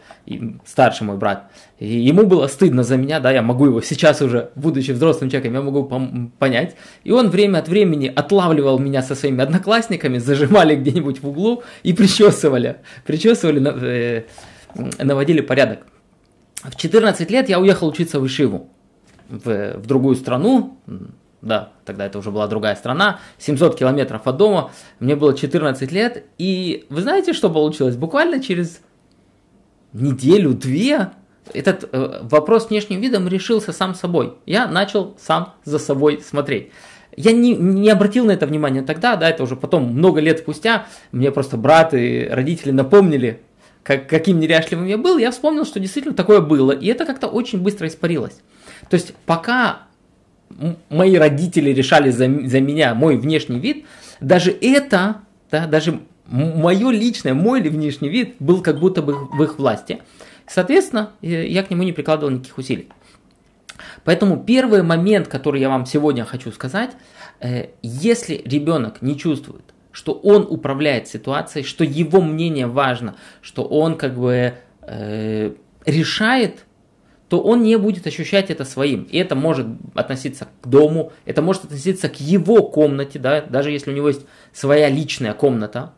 старший 0.66 1.06
мой 1.08 1.18
брат, 1.18 1.52
ему 1.80 2.26
было 2.26 2.48
стыдно 2.48 2.84
за 2.84 2.98
меня, 2.98 3.20
да, 3.20 3.32
я 3.32 3.42
могу 3.42 3.66
его 3.68 3.82
сейчас 3.82 4.22
уже, 4.22 4.50
будучи 4.56 4.92
взрослым 4.92 5.30
человеком, 5.30 5.54
я 5.54 5.62
могу 5.62 6.30
понять. 6.40 6.76
И 7.04 7.12
он 7.12 7.30
время 7.30 7.60
от 7.60 7.68
времени 7.68 8.12
отлавливал 8.14 8.80
меня 8.80 9.02
со 9.02 9.16
своими 9.16 9.44
одноклассниками, 9.44 10.18
зажимали 10.18 10.76
где-нибудь 10.76 11.22
в 11.22 11.30
углу 11.30 11.64
и 11.84 11.94
причесывали, 11.94 12.78
причесывали, 13.06 13.62
э, 13.66 14.24
наводили 15.00 15.42
порядок. 15.42 15.86
В 16.64 16.76
14 16.76 17.30
лет 17.30 17.50
я 17.50 17.60
уехал 17.60 17.88
учиться 17.88 18.20
в 18.20 18.26
Ишиву, 18.26 18.70
в, 19.30 19.78
в 19.78 19.86
другую 19.86 20.16
страну, 20.16 20.78
да, 21.44 21.74
тогда 21.86 22.06
это 22.06 22.18
уже 22.18 22.32
была 22.32 22.48
другая 22.48 22.76
страна, 22.76 23.20
700 23.38 23.78
километров 23.78 24.26
от 24.26 24.38
дома, 24.38 24.72
мне 25.00 25.16
было 25.16 25.38
14 25.38 25.92
лет, 25.92 26.24
и 26.38 26.86
вы 26.90 27.02
знаете, 27.02 27.34
что 27.34 27.50
получилось? 27.50 27.96
Буквально 27.96 28.42
через 28.42 28.80
неделю-две 29.92 31.12
этот 31.54 31.90
э, 31.92 32.20
вопрос 32.24 32.68
с 32.68 32.70
внешним 32.70 33.02
видом 33.02 33.28
решился 33.28 33.74
сам 33.74 33.94
собой. 33.94 34.36
Я 34.46 34.68
начал 34.68 35.16
сам 35.20 35.54
за 35.66 35.78
собой 35.78 36.24
смотреть. 36.26 36.72
Я 37.16 37.34
не, 37.34 37.54
не 37.54 37.90
обратил 37.90 38.26
на 38.26 38.32
это 38.32 38.48
внимания 38.48 38.82
тогда, 38.82 39.18
да, 39.18 39.30
это 39.30 39.44
уже 39.44 39.56
потом, 39.56 39.84
много 39.84 40.22
лет 40.22 40.40
спустя, 40.40 40.88
мне 41.12 41.32
просто 41.32 41.58
брат 41.58 41.94
и 41.94 42.28
родители 42.32 42.72
напомнили, 42.72 43.42
как, 43.84 44.08
каким 44.08 44.40
неряшливым 44.40 44.88
я 44.88 44.98
был, 44.98 45.18
я 45.18 45.30
вспомнил, 45.32 45.66
что 45.66 45.82
действительно 45.82 46.16
такое 46.16 46.40
было, 46.40 46.72
и 46.72 46.88
это 46.88 47.06
как-то 47.06 47.28
очень 47.28 47.62
быстро 47.62 47.88
испарилось. 47.88 48.40
То 48.90 48.96
есть 48.96 49.14
пока 49.26 49.84
мои 50.89 51.15
родители 51.15 51.72
решали 51.72 52.10
за, 52.10 52.25
за 52.48 52.62
меня 52.62 52.93
мой 52.93 53.17
внешний 53.17 53.60
вид, 53.60 53.86
даже 54.19 54.51
это, 54.51 55.17
да, 55.51 55.67
даже 55.67 56.00
мое 56.25 56.89
личное, 56.91 57.33
мой 57.33 57.62
ли 57.62 57.69
внешний 57.69 58.10
вид 58.10 58.36
был 58.39 58.62
как 58.62 58.79
будто 58.79 59.01
бы 59.01 59.13
в 59.13 59.43
их 59.43 59.60
власти. 59.60 60.01
Соответственно, 60.48 61.12
я 61.22 61.63
к 61.63 61.69
нему 61.69 61.83
не 61.83 61.93
прикладывал 61.93 62.31
никаких 62.31 62.57
усилий. 62.57 62.89
Поэтому 64.03 64.43
первый 64.43 64.83
момент, 64.83 65.27
который 65.27 65.62
я 65.62 65.69
вам 65.69 65.86
сегодня 65.86 66.25
хочу 66.25 66.51
сказать, 66.51 66.91
э, 67.39 67.67
если 67.81 68.41
ребенок 68.45 69.01
не 69.01 69.17
чувствует, 69.17 69.63
что 69.91 70.13
он 70.13 70.45
управляет 70.50 71.07
ситуацией, 71.07 71.63
что 71.65 71.83
его 71.83 72.22
мнение 72.22 72.67
важно, 72.67 73.15
что 73.41 73.63
он 73.63 73.95
как 73.95 74.17
бы 74.17 74.53
э, 74.81 75.53
решает 75.86 76.65
то 77.34 77.40
он 77.42 77.63
не 77.63 77.80
будет 77.80 78.06
ощущать 78.06 78.52
это 78.52 78.63
своим. 78.63 79.08
И 79.10 79.18
это 79.18 79.34
может 79.34 79.66
относиться 79.96 80.50
к 80.62 80.68
дому, 80.68 81.13
это 81.25 81.42
может 81.42 81.63
относиться 81.63 82.08
к 82.08 82.20
его 82.20 82.62
комнате, 82.62 83.18
да, 83.18 83.42
даже 83.42 83.72
если 83.72 83.90
у 83.90 83.96
него 83.96 84.10
есть 84.10 84.22
своя 84.52 84.88
личная 84.88 85.34
комната, 85.34 85.94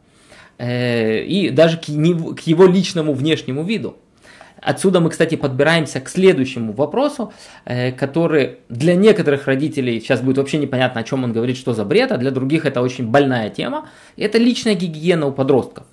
э, 0.58 1.26
и 1.26 1.50
даже 1.50 1.76
к, 1.76 1.90
не, 1.90 2.14
к 2.14 2.40
его 2.48 2.66
личному 2.66 3.12
внешнему 3.14 3.64
виду. 3.64 3.98
Отсюда 4.62 5.02
мы, 5.02 5.10
кстати, 5.10 5.36
подбираемся 5.36 6.00
к 6.00 6.08
следующему 6.08 6.72
вопросу, 6.72 7.34
э, 7.66 7.92
который 7.92 8.60
для 8.70 8.96
некоторых 8.96 9.48
родителей 9.48 10.00
сейчас 10.00 10.22
будет 10.22 10.38
вообще 10.38 10.58
непонятно, 10.58 11.02
о 11.02 11.04
чем 11.04 11.26
он 11.26 11.34
говорит, 11.34 11.58
что 11.58 11.74
за 11.74 11.84
бред, 11.84 12.14
а 12.14 12.18
для 12.18 12.32
других 12.32 12.66
это 12.66 12.82
очень 12.82 13.10
больная 13.10 13.50
тема. 13.50 13.90
Это 14.16 14.38
личная 14.38 14.76
гигиена 14.76 15.26
у 15.26 15.34
подростков 15.34 15.86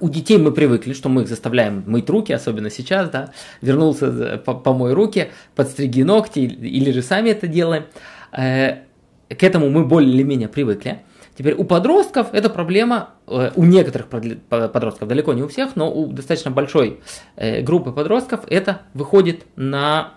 у 0.00 0.08
детей 0.08 0.38
мы 0.38 0.52
привыкли, 0.52 0.92
что 0.92 1.08
мы 1.08 1.22
их 1.22 1.28
заставляем 1.28 1.84
мыть 1.86 2.08
руки, 2.08 2.32
особенно 2.32 2.70
сейчас, 2.70 3.10
да, 3.10 3.32
вернулся, 3.60 4.38
помой 4.38 4.92
руки, 4.92 5.30
подстриги 5.54 6.02
ногти, 6.02 6.40
или 6.40 6.90
же 6.92 7.02
сами 7.02 7.30
это 7.30 7.46
делаем. 7.46 7.84
Э, 8.32 8.82
к 9.28 9.42
этому 9.42 9.70
мы 9.70 9.84
более 9.84 10.12
или 10.12 10.22
менее 10.22 10.48
привыкли. 10.48 11.02
Теперь 11.36 11.54
у 11.54 11.64
подростков 11.64 12.28
эта 12.32 12.48
проблема, 12.48 13.10
э, 13.26 13.50
у 13.54 13.64
некоторых 13.64 14.08
подростков, 14.08 15.08
далеко 15.08 15.32
не 15.34 15.42
у 15.42 15.48
всех, 15.48 15.76
но 15.76 15.92
у 15.92 16.06
достаточно 16.06 16.50
большой 16.50 17.00
э, 17.36 17.60
группы 17.62 17.92
подростков 17.92 18.40
это 18.48 18.82
выходит 18.94 19.44
на 19.56 20.14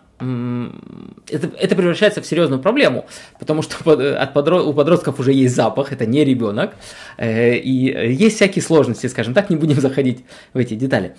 это, 1.29 1.50
это 1.57 1.75
превращается 1.75 2.21
в 2.21 2.25
серьезную 2.25 2.62
проблему, 2.62 3.05
потому 3.39 3.62
что 3.62 3.75
от 4.21 4.33
подрод, 4.33 4.65
у 4.65 4.74
подростков 4.74 5.19
уже 5.19 5.33
есть 5.33 5.55
запах, 5.55 5.91
это 5.91 6.05
не 6.05 6.24
ребенок, 6.24 6.74
э, 7.17 7.55
и 7.55 8.13
есть 8.13 8.36
всякие 8.36 8.63
сложности, 8.63 9.07
скажем 9.07 9.33
так, 9.33 9.50
не 9.50 9.55
будем 9.55 9.79
заходить 9.81 10.25
в 10.53 10.57
эти 10.57 10.74
детали. 10.74 11.15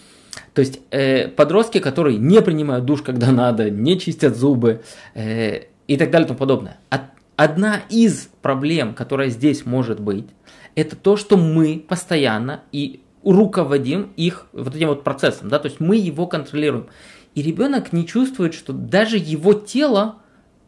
То 0.55 0.61
есть 0.61 0.81
э, 0.91 1.29
подростки, 1.29 1.79
которые 1.79 2.19
не 2.19 2.41
принимают 2.43 2.85
душ, 2.85 3.03
когда 3.03 3.31
надо, 3.33 3.71
не 3.71 3.99
чистят 3.99 4.37
зубы 4.37 4.83
э, 5.15 5.63
и 5.87 5.97
так 5.97 6.11
далее 6.11 6.27
и 6.27 6.29
тому 6.29 6.39
подобное. 6.39 6.79
От, 6.89 7.03
одна 7.37 7.81
из 7.89 8.29
проблем, 8.43 8.95
которая 8.95 9.29
здесь 9.29 9.65
может 9.65 10.01
быть, 10.01 10.27
это 10.75 10.97
то, 10.97 11.17
что 11.17 11.37
мы 11.37 11.85
постоянно 11.87 12.63
и 12.73 13.01
руководим 13.25 14.13
их 14.17 14.47
вот 14.53 14.75
этим 14.75 14.89
вот 14.89 15.05
процессом, 15.05 15.49
да, 15.49 15.59
то 15.59 15.69
есть 15.69 15.81
мы 15.81 15.97
его 15.97 16.27
контролируем. 16.27 16.87
И 17.35 17.43
ребенок 17.43 17.93
не 17.93 18.07
чувствует, 18.07 18.55
что 18.55 18.73
даже 18.73 19.17
его 19.17 19.55
тело, 19.55 20.17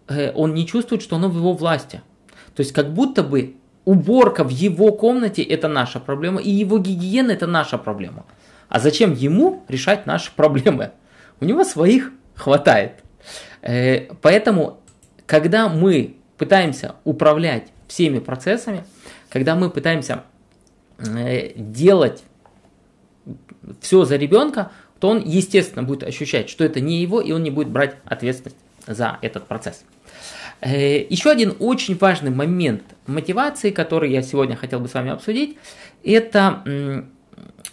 э, 0.08 0.32
он 0.32 0.54
не 0.54 0.66
чувствует, 0.66 1.02
что 1.02 1.16
оно 1.16 1.28
в 1.28 1.36
его 1.36 1.52
власти. 1.52 2.02
То 2.54 2.60
есть 2.60 2.72
как 2.72 2.92
будто 2.92 3.22
бы 3.22 3.56
уборка 3.84 4.44
в 4.44 4.50
его 4.50 4.92
комнате 4.92 5.42
это 5.42 5.68
наша 5.68 5.98
проблема, 5.98 6.40
и 6.40 6.50
его 6.50 6.78
гигиена 6.78 7.32
это 7.32 7.46
наша 7.46 7.78
проблема. 7.78 8.24
А 8.68 8.78
зачем 8.78 9.12
ему 9.12 9.64
решать 9.68 10.06
наши 10.06 10.30
проблемы? 10.36 10.92
У 11.40 11.44
него 11.44 11.64
своих 11.64 12.12
хватает. 12.34 13.02
Э, 13.62 14.14
поэтому, 14.22 14.78
когда 15.26 15.68
мы 15.68 16.16
пытаемся 16.38 16.94
управлять 17.04 17.68
всеми 17.88 18.18
процессами, 18.18 18.84
когда 19.28 19.54
мы 19.54 19.70
пытаемся 19.70 20.24
э, 20.98 21.52
делать 21.56 22.24
все 23.80 24.04
за 24.04 24.16
ребенка, 24.16 24.72
то 25.02 25.08
он, 25.08 25.20
естественно, 25.26 25.82
будет 25.82 26.04
ощущать, 26.04 26.48
что 26.48 26.62
это 26.62 26.80
не 26.80 27.02
его, 27.02 27.20
и 27.20 27.32
он 27.32 27.42
не 27.42 27.50
будет 27.50 27.66
брать 27.66 27.96
ответственность 28.04 28.56
за 28.86 29.18
этот 29.20 29.48
процесс. 29.48 29.82
Э, 30.60 31.04
Еще 31.08 31.28
один 31.28 31.56
очень 31.58 31.98
важный 31.98 32.30
момент 32.30 32.84
мотивации, 33.08 33.70
который 33.70 34.12
я 34.12 34.22
сегодня 34.22 34.54
хотел 34.54 34.78
бы 34.78 34.86
с 34.86 34.94
вами 34.94 35.10
обсудить, 35.10 35.58
это 36.04 36.62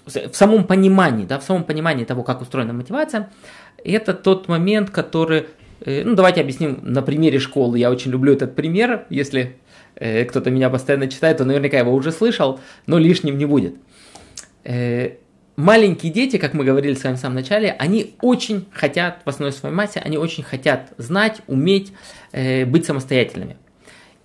в 0.08 0.34
самом 0.34 0.64
понимании, 0.64 1.28
да, 1.28 1.38
в 1.38 1.44
самом 1.44 1.66
понимании 1.66 2.04
того, 2.04 2.24
как 2.24 2.42
устроена 2.42 2.74
мотивация, 2.74 3.30
это 3.84 4.16
тот 4.16 4.48
момент, 4.48 4.90
который, 4.90 5.46
э, 5.82 6.04
ну 6.04 6.16
давайте 6.16 6.42
объясним 6.42 6.80
на 6.82 7.04
примере 7.04 7.38
школы. 7.38 7.78
Я 7.78 7.92
очень 7.92 8.10
люблю 8.10 8.34
этот 8.34 8.56
пример, 8.56 9.06
если 9.12 9.56
э, 9.94 10.26
кто-то 10.26 10.50
меня 10.50 10.72
постоянно 10.72 11.08
читает, 11.08 11.38
то 11.38 11.46
наверняка 11.46 11.78
его 11.78 11.94
уже 11.94 12.12
слышал, 12.12 12.60
но 12.88 12.98
лишним 12.98 13.38
не 13.38 13.46
будет 13.46 13.76
маленькие 15.60 16.12
дети, 16.12 16.38
как 16.38 16.54
мы 16.54 16.64
говорили 16.64 16.94
с 16.94 17.04
вами 17.04 17.16
в 17.16 17.20
самом 17.20 17.36
начале, 17.36 17.76
они 17.78 18.16
очень 18.22 18.66
хотят, 18.72 19.22
в 19.26 19.30
основной 19.30 19.52
своей 19.52 19.76
массе, 19.76 20.00
они 20.00 20.18
очень 20.18 20.42
хотят 20.44 20.94
знать, 20.98 21.42
уметь, 21.48 21.92
э, 22.32 22.66
быть 22.66 22.86
самостоятельными. 22.86 23.58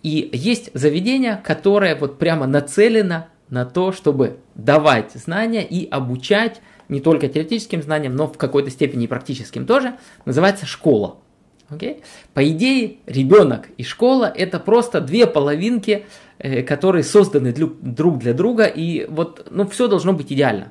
И 0.03 0.31
есть 0.33 0.71
заведение, 0.75 1.41
которое 1.45 1.97
вот 1.97 2.19
прямо 2.19 2.47
нацелено 2.47 3.27
на 3.51 3.65
то, 3.65 3.91
чтобы 3.91 4.39
давать 4.55 5.13
знания 5.13 5.67
и 5.67 5.89
обучать 5.89 6.61
не 6.89 7.01
только 7.01 7.29
теоретическим 7.29 7.83
знаниям, 7.83 8.15
но 8.15 8.29
в 8.29 8.39
какой-то 8.39 8.71
степени 8.71 9.05
и 9.05 9.09
практическим 9.09 9.67
тоже, 9.67 9.97
называется 10.25 10.67
школа. 10.67 11.17
Okay? 11.69 12.03
По 12.33 12.49
идее, 12.49 12.99
ребенок 13.07 13.71
и 13.77 13.83
школа 13.83 14.33
это 14.33 14.61
просто 14.61 15.01
две 15.01 15.27
половинки, 15.27 16.07
э, 16.39 16.63
которые 16.63 17.03
созданы 17.03 17.53
друг 17.53 18.19
для 18.19 18.35
друга, 18.35 18.67
и 18.67 19.07
вот 19.09 19.49
ну, 19.51 19.67
все 19.67 19.89
должно 19.89 20.13
быть 20.13 20.33
идеально. 20.33 20.71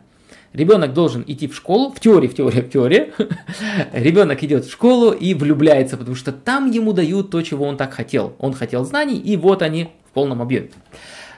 Ребенок 0.54 0.94
должен 0.94 1.24
идти 1.26 1.48
в 1.48 1.56
школу, 1.56 1.92
в 1.92 2.00
теории, 2.00 2.28
в 2.28 2.36
теории, 2.36 2.62
в 2.62 2.70
теории. 2.70 3.12
Ребенок 3.94 4.44
идет 4.44 4.66
в 4.66 4.72
школу 4.72 5.12
и 5.12 5.34
влюбляется, 5.34 5.98
потому 5.98 6.16
что 6.16 6.32
там 6.32 6.70
ему 6.70 6.94
дают 6.94 7.32
то, 7.32 7.42
чего 7.42 7.66
он 7.66 7.76
так 7.76 7.94
хотел. 7.94 8.36
Он 8.38 8.54
хотел 8.54 8.86
знаний, 8.86 9.18
и 9.18 9.36
вот 9.36 9.64
они 9.64 9.90
в 10.06 10.12
полном 10.14 10.44
объеме. 10.44 10.70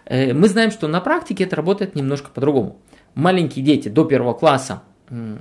Э, 0.06 0.34
мы 0.34 0.50
знаем, 0.50 0.70
что 0.70 0.90
на 0.90 1.00
практике 1.00 1.46
это 1.46 1.56
работает 1.56 1.96
немножко 1.96 2.30
по-другому. 2.30 2.78
Маленькие 3.14 3.64
дети 3.64 3.88
до 3.88 4.04
первого 4.04 4.34
класса, 4.34 4.84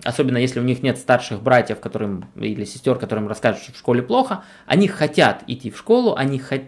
особенно 0.05 0.39
если 0.39 0.61
у 0.61 0.63
них 0.63 0.85
нет 0.85 0.97
старших 0.99 1.43
братьев 1.43 1.81
которым, 1.81 2.27
или 2.37 2.65
сестер, 2.65 2.97
которым 2.97 3.27
расскажут, 3.27 3.63
что 3.63 3.73
в 3.73 3.77
школе 3.77 4.03
плохо, 4.03 4.45
они 4.67 4.87
хотят 4.87 5.43
идти 5.49 5.73
в 5.73 5.79
школу, 5.79 6.15
они 6.15 6.39
хот... 6.39 6.61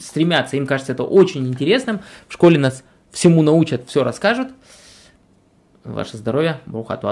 стремятся, 0.00 0.56
им 0.56 0.66
кажется 0.66 0.92
это 0.92 1.02
очень 1.02 1.46
интересным. 1.46 2.00
В 2.26 2.32
школе 2.32 2.58
нас 2.58 2.84
всему 3.10 3.42
научат, 3.42 3.86
все 3.86 4.02
расскажут– 4.02 4.48
ваше 5.84 6.16
здоровье. 6.16 6.60
Брухату 6.66 7.08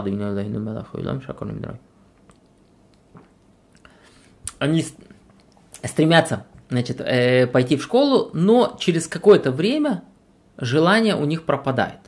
Они 4.58 4.84
стремятся 5.82 6.46
значит, 6.70 7.00
э, 7.00 7.46
пойти 7.46 7.76
в 7.76 7.82
школу, 7.82 8.30
но 8.32 8.76
через 8.78 9.06
какое-то 9.06 9.52
время 9.52 10.02
желание 10.56 11.16
у 11.16 11.24
них 11.24 11.44
пропадает. 11.44 11.98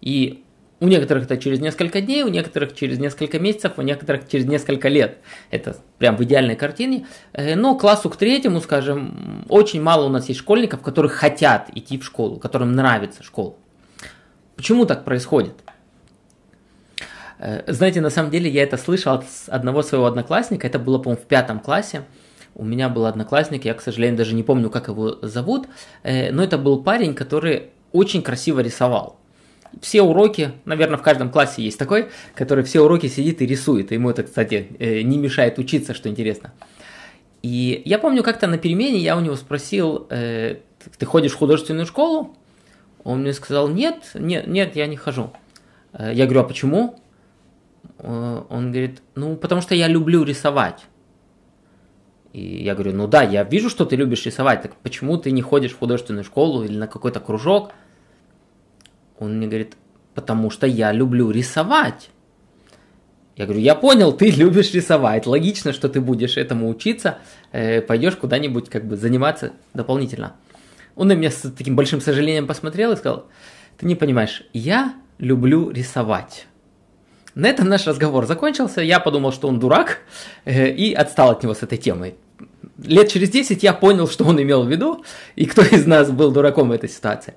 И 0.00 0.44
у 0.80 0.86
некоторых 0.86 1.24
это 1.24 1.36
через 1.36 1.60
несколько 1.60 2.00
дней, 2.00 2.22
у 2.24 2.28
некоторых 2.28 2.74
через 2.74 2.98
несколько 2.98 3.38
месяцев, 3.38 3.72
у 3.78 3.82
некоторых 3.82 4.28
через 4.28 4.44
несколько 4.44 4.88
лет. 4.88 5.18
Это 5.50 5.76
прям 5.98 6.16
в 6.16 6.24
идеальной 6.24 6.56
картине. 6.56 7.06
Э, 7.32 7.54
но 7.56 7.76
классу 7.76 8.10
к 8.10 8.16
третьему, 8.16 8.60
скажем, 8.60 9.44
очень 9.48 9.82
мало 9.82 10.06
у 10.06 10.10
нас 10.10 10.28
есть 10.28 10.40
школьников, 10.40 10.82
которые 10.82 11.10
хотят 11.10 11.70
идти 11.74 11.98
в 11.98 12.04
школу, 12.04 12.38
которым 12.38 12.72
нравится 12.72 13.22
школа. 13.22 13.54
Почему 14.56 14.86
так 14.86 15.04
происходит? 15.04 15.63
Э, 17.44 17.62
знаете, 17.66 18.00
на 18.00 18.10
самом 18.10 18.30
деле 18.30 18.50
я 18.50 18.62
это 18.62 18.78
слышал 18.78 19.12
от 19.12 19.26
одного 19.48 19.82
своего 19.82 20.06
одноклассника, 20.06 20.66
это 20.66 20.78
было, 20.78 20.98
по-моему, 20.98 21.22
в 21.22 21.26
пятом 21.26 21.60
классе. 21.60 22.04
У 22.54 22.64
меня 22.64 22.88
был 22.88 23.04
одноклассник, 23.04 23.66
я, 23.66 23.74
к 23.74 23.82
сожалению, 23.82 24.16
даже 24.16 24.34
не 24.34 24.42
помню, 24.42 24.70
как 24.70 24.88
его 24.88 25.18
зовут, 25.20 25.66
э, 26.02 26.32
но 26.32 26.42
это 26.42 26.56
был 26.56 26.82
парень, 26.82 27.14
который 27.14 27.64
очень 27.92 28.22
красиво 28.22 28.60
рисовал. 28.60 29.18
Все 29.82 30.02
уроки, 30.02 30.52
наверное, 30.64 30.96
в 30.96 31.02
каждом 31.02 31.30
классе 31.30 31.62
есть 31.62 31.78
такой, 31.78 32.08
который 32.34 32.64
все 32.64 32.80
уроки 32.80 33.08
сидит 33.08 33.42
и 33.42 33.46
рисует. 33.46 33.92
ему 33.92 34.08
это, 34.08 34.22
кстати, 34.22 34.68
э, 34.78 35.02
не 35.02 35.18
мешает 35.18 35.58
учиться, 35.58 35.92
что 35.92 36.08
интересно. 36.08 36.54
И 37.42 37.82
я 37.84 37.98
помню, 37.98 38.22
как-то 38.22 38.46
на 38.46 38.56
перемене 38.56 38.98
я 39.00 39.18
у 39.18 39.20
него 39.20 39.36
спросил, 39.36 40.06
ты 40.08 41.04
ходишь 41.04 41.32
в 41.32 41.36
художественную 41.36 41.84
школу? 41.84 42.34
Он 43.02 43.20
мне 43.20 43.34
сказал, 43.34 43.68
нет, 43.68 44.12
нет, 44.14 44.46
нет, 44.46 44.76
я 44.76 44.86
не 44.86 44.96
хожу. 44.96 45.30
Я 45.92 46.24
говорю, 46.24 46.40
а 46.40 46.44
почему? 46.44 46.98
Э, 48.04 48.42
он 48.50 48.70
говорит, 48.70 49.02
ну, 49.14 49.36
потому 49.36 49.60
что 49.62 49.74
я 49.74 49.88
люблю 49.88 50.24
рисовать. 50.24 50.84
И 52.32 52.62
я 52.62 52.74
говорю, 52.74 52.92
ну 52.92 53.06
да, 53.06 53.22
я 53.22 53.44
вижу, 53.44 53.70
что 53.70 53.84
ты 53.84 53.96
любишь 53.96 54.26
рисовать, 54.26 54.62
так 54.62 54.74
почему 54.76 55.16
ты 55.16 55.30
не 55.30 55.40
ходишь 55.40 55.72
в 55.72 55.78
художественную 55.78 56.24
школу 56.24 56.64
или 56.64 56.76
на 56.76 56.86
какой-то 56.86 57.20
кружок? 57.20 57.72
Он 59.18 59.36
мне 59.36 59.46
говорит, 59.46 59.76
потому 60.14 60.50
что 60.50 60.66
я 60.66 60.92
люблю 60.92 61.30
рисовать. 61.30 62.10
Я 63.36 63.46
говорю, 63.46 63.60
я 63.60 63.74
понял, 63.74 64.12
ты 64.12 64.30
любишь 64.42 64.74
рисовать, 64.74 65.26
логично, 65.26 65.72
что 65.72 65.88
ты 65.88 66.00
будешь 66.00 66.36
этому 66.36 66.68
учиться, 66.68 67.18
э, 67.52 67.80
пойдешь 67.80 68.16
куда-нибудь 68.16 68.68
как 68.68 68.84
бы 68.84 68.96
заниматься 68.96 69.52
дополнительно. 69.72 70.34
Он 70.96 71.08
на 71.08 71.12
меня 71.14 71.30
с 71.30 71.50
таким 71.56 71.74
большим 71.74 72.00
сожалением 72.00 72.46
посмотрел 72.46 72.92
и 72.92 72.96
сказал, 72.96 73.26
ты 73.78 73.86
не 73.86 73.94
понимаешь, 73.94 74.44
я 74.52 74.94
люблю 75.18 75.70
рисовать. 75.70 76.46
На 77.34 77.48
этом 77.48 77.68
наш 77.68 77.86
разговор 77.86 78.26
закончился. 78.26 78.80
Я 78.80 79.00
подумал, 79.00 79.32
что 79.32 79.48
он 79.48 79.58
дурак, 79.58 79.98
э, 80.44 80.70
и 80.70 80.94
отстал 80.94 81.30
от 81.30 81.42
него 81.42 81.54
с 81.54 81.62
этой 81.62 81.78
темой. 81.78 82.14
Лет 82.78 83.08
через 83.08 83.30
10 83.30 83.62
я 83.62 83.72
понял, 83.72 84.08
что 84.08 84.24
он 84.24 84.40
имел 84.40 84.62
в 84.62 84.70
виду, 84.70 85.04
и 85.34 85.46
кто 85.46 85.62
из 85.62 85.86
нас 85.86 86.10
был 86.10 86.30
дураком 86.30 86.68
в 86.68 86.72
этой 86.72 86.88
ситуации. 86.88 87.34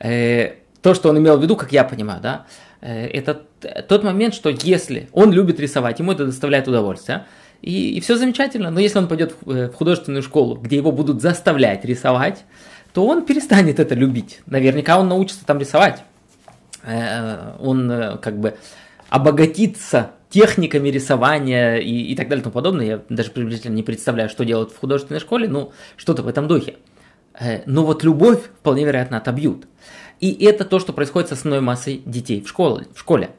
Э, 0.00 0.52
то, 0.82 0.94
что 0.94 1.08
он 1.08 1.18
имел 1.18 1.38
в 1.38 1.42
виду, 1.42 1.56
как 1.56 1.72
я 1.72 1.84
понимаю, 1.84 2.20
да, 2.20 2.46
э, 2.82 3.06
это 3.06 3.42
тот 3.88 4.04
момент, 4.04 4.34
что 4.34 4.50
если 4.50 5.08
он 5.12 5.32
любит 5.32 5.58
рисовать, 5.60 5.98
ему 5.98 6.12
это 6.12 6.26
доставляет 6.26 6.68
удовольствие, 6.68 7.24
и, 7.62 7.96
и 7.96 8.00
все 8.00 8.16
замечательно, 8.16 8.70
но 8.70 8.80
если 8.80 8.98
он 8.98 9.08
пойдет 9.08 9.34
в 9.40 9.72
художественную 9.72 10.22
школу, 10.22 10.56
где 10.56 10.76
его 10.76 10.92
будут 10.92 11.22
заставлять 11.22 11.86
рисовать, 11.86 12.44
то 12.92 13.06
он 13.06 13.24
перестанет 13.24 13.80
это 13.80 13.94
любить. 13.94 14.40
Наверняка 14.44 15.00
он 15.00 15.08
научится 15.08 15.44
там 15.46 15.58
рисовать. 15.58 16.02
Он 17.58 18.18
как 18.22 18.38
бы 18.38 18.56
обогатиться 19.08 20.12
техниками 20.30 20.88
рисования 20.88 21.76
и, 21.76 22.12
и 22.12 22.16
так 22.16 22.28
далее 22.28 22.40
и 22.40 22.44
тому 22.44 22.52
подобное. 22.52 22.86
Я 22.86 23.02
даже 23.08 23.30
приблизительно 23.30 23.74
не 23.74 23.82
представляю, 23.82 24.28
что 24.28 24.44
делают 24.44 24.72
в 24.72 24.78
художественной 24.78 25.20
школе, 25.20 25.48
ну, 25.48 25.72
что-то 25.96 26.22
в 26.22 26.28
этом 26.28 26.48
духе. 26.48 26.76
Э, 27.38 27.62
но 27.66 27.84
вот 27.84 28.02
любовь 28.04 28.42
вполне 28.60 28.84
вероятно 28.84 29.18
отобьют. 29.18 29.66
И 30.20 30.44
это 30.44 30.64
то, 30.64 30.78
что 30.78 30.92
происходит 30.92 31.28
с 31.28 31.32
основной 31.32 31.60
массой 31.60 32.02
детей 32.04 32.40
в 32.40 32.48
школе. 32.48 32.86
В 32.94 33.00
школе. 33.00 33.30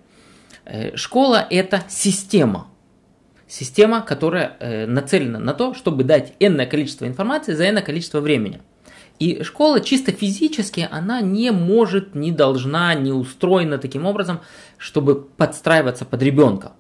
Э, 0.66 0.96
школа– 0.96 1.46
это 1.50 1.84
система. 1.90 2.68
Система, 3.48 4.02
которая 4.02 4.58
э, 4.60 4.86
нацелена 4.86 5.40
на 5.40 5.54
то, 5.54 5.74
чтобы 5.74 6.04
дать 6.04 6.34
энное 6.40 6.66
количество 6.66 7.06
информации 7.06 7.54
за 7.54 7.70
энное 7.70 7.82
количество 7.82 8.20
времени– 8.20 8.62
и 9.20 9.44
школа 9.44 9.82
чисто 9.82 10.12
физически, 10.12 10.88
она 10.92 11.22
не 11.22 11.52
может, 11.52 12.16
не 12.16 12.32
должна, 12.32 12.94
не 12.94 13.12
устроена 13.12 13.78
таким 13.78 14.06
образом, 14.06 14.42
чтобы 14.78 15.16
подстраиваться 15.16 16.06
под 16.06 16.22
ребенка, 16.22 16.74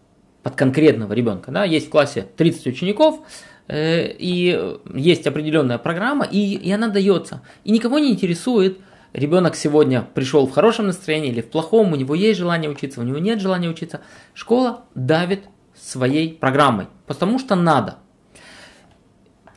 под 0.44 0.56
конкретного 0.56 1.14
ребенка. 1.14 1.52
Да? 1.52 1.64
Есть 1.64 1.88
в 1.88 1.90
классе 1.90 2.28
30 2.38 2.68
учеников, 2.68 3.22
э, 3.68 4.12
и 4.20 4.78
есть 4.94 5.26
определенная 5.26 5.80
программа, 5.80 6.26
и, 6.26 6.56
и 6.56 6.72
она 6.72 6.90
дается. 6.90 7.42
И 7.64 7.72
никого 7.72 7.98
не 7.98 8.12
интересует, 8.12 8.78
ребенок 9.14 9.56
сегодня 9.56 10.08
пришел 10.14 10.46
в 10.46 10.52
хорошем 10.52 10.88
настроении 10.88 11.32
или 11.32 11.42
в 11.42 11.50
плохом, 11.50 11.92
у 11.92 11.96
него 11.96 12.14
есть 12.14 12.38
желание 12.38 12.70
учиться, 12.70 13.02
у 13.02 13.04
него 13.04 13.18
нет 13.18 13.42
желания 13.42 13.70
учиться. 13.70 14.02
Школа 14.36 14.86
давит 14.94 15.46
своей 15.76 16.34
программой, 16.34 16.88
потому 17.08 17.40
что 17.40 17.56
надо. 17.56 17.98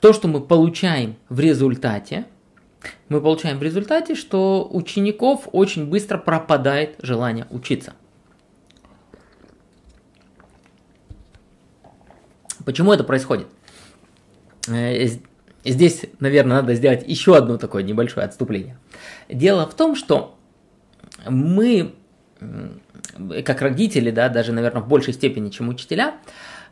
То, 0.00 0.14
что 0.14 0.28
мы 0.28 0.40
получаем 0.40 1.16
в 1.28 1.40
результате, 1.40 2.24
мы 3.08 3.20
получаем 3.20 3.58
в 3.58 3.62
результате, 3.62 4.14
что 4.14 4.68
учеников 4.70 5.48
очень 5.52 5.86
быстро 5.86 6.18
пропадает 6.18 6.96
желание 7.00 7.46
учиться. 7.50 7.94
Почему 12.64 12.92
это 12.92 13.04
происходит? 13.04 13.48
Э, 14.68 15.06
здесь, 15.64 16.04
наверное, 16.20 16.58
надо 16.58 16.74
сделать 16.74 17.04
еще 17.06 17.36
одно 17.36 17.58
такое 17.58 17.82
небольшое 17.82 18.26
отступление. 18.26 18.78
Дело 19.28 19.66
в 19.66 19.74
том, 19.74 19.96
что 19.96 20.38
мы, 21.28 21.94
как 23.44 23.62
родители, 23.62 24.10
да, 24.10 24.28
даже, 24.28 24.52
наверное, 24.52 24.82
в 24.82 24.88
большей 24.88 25.14
степени, 25.14 25.50
чем 25.50 25.68
учителя, 25.68 26.16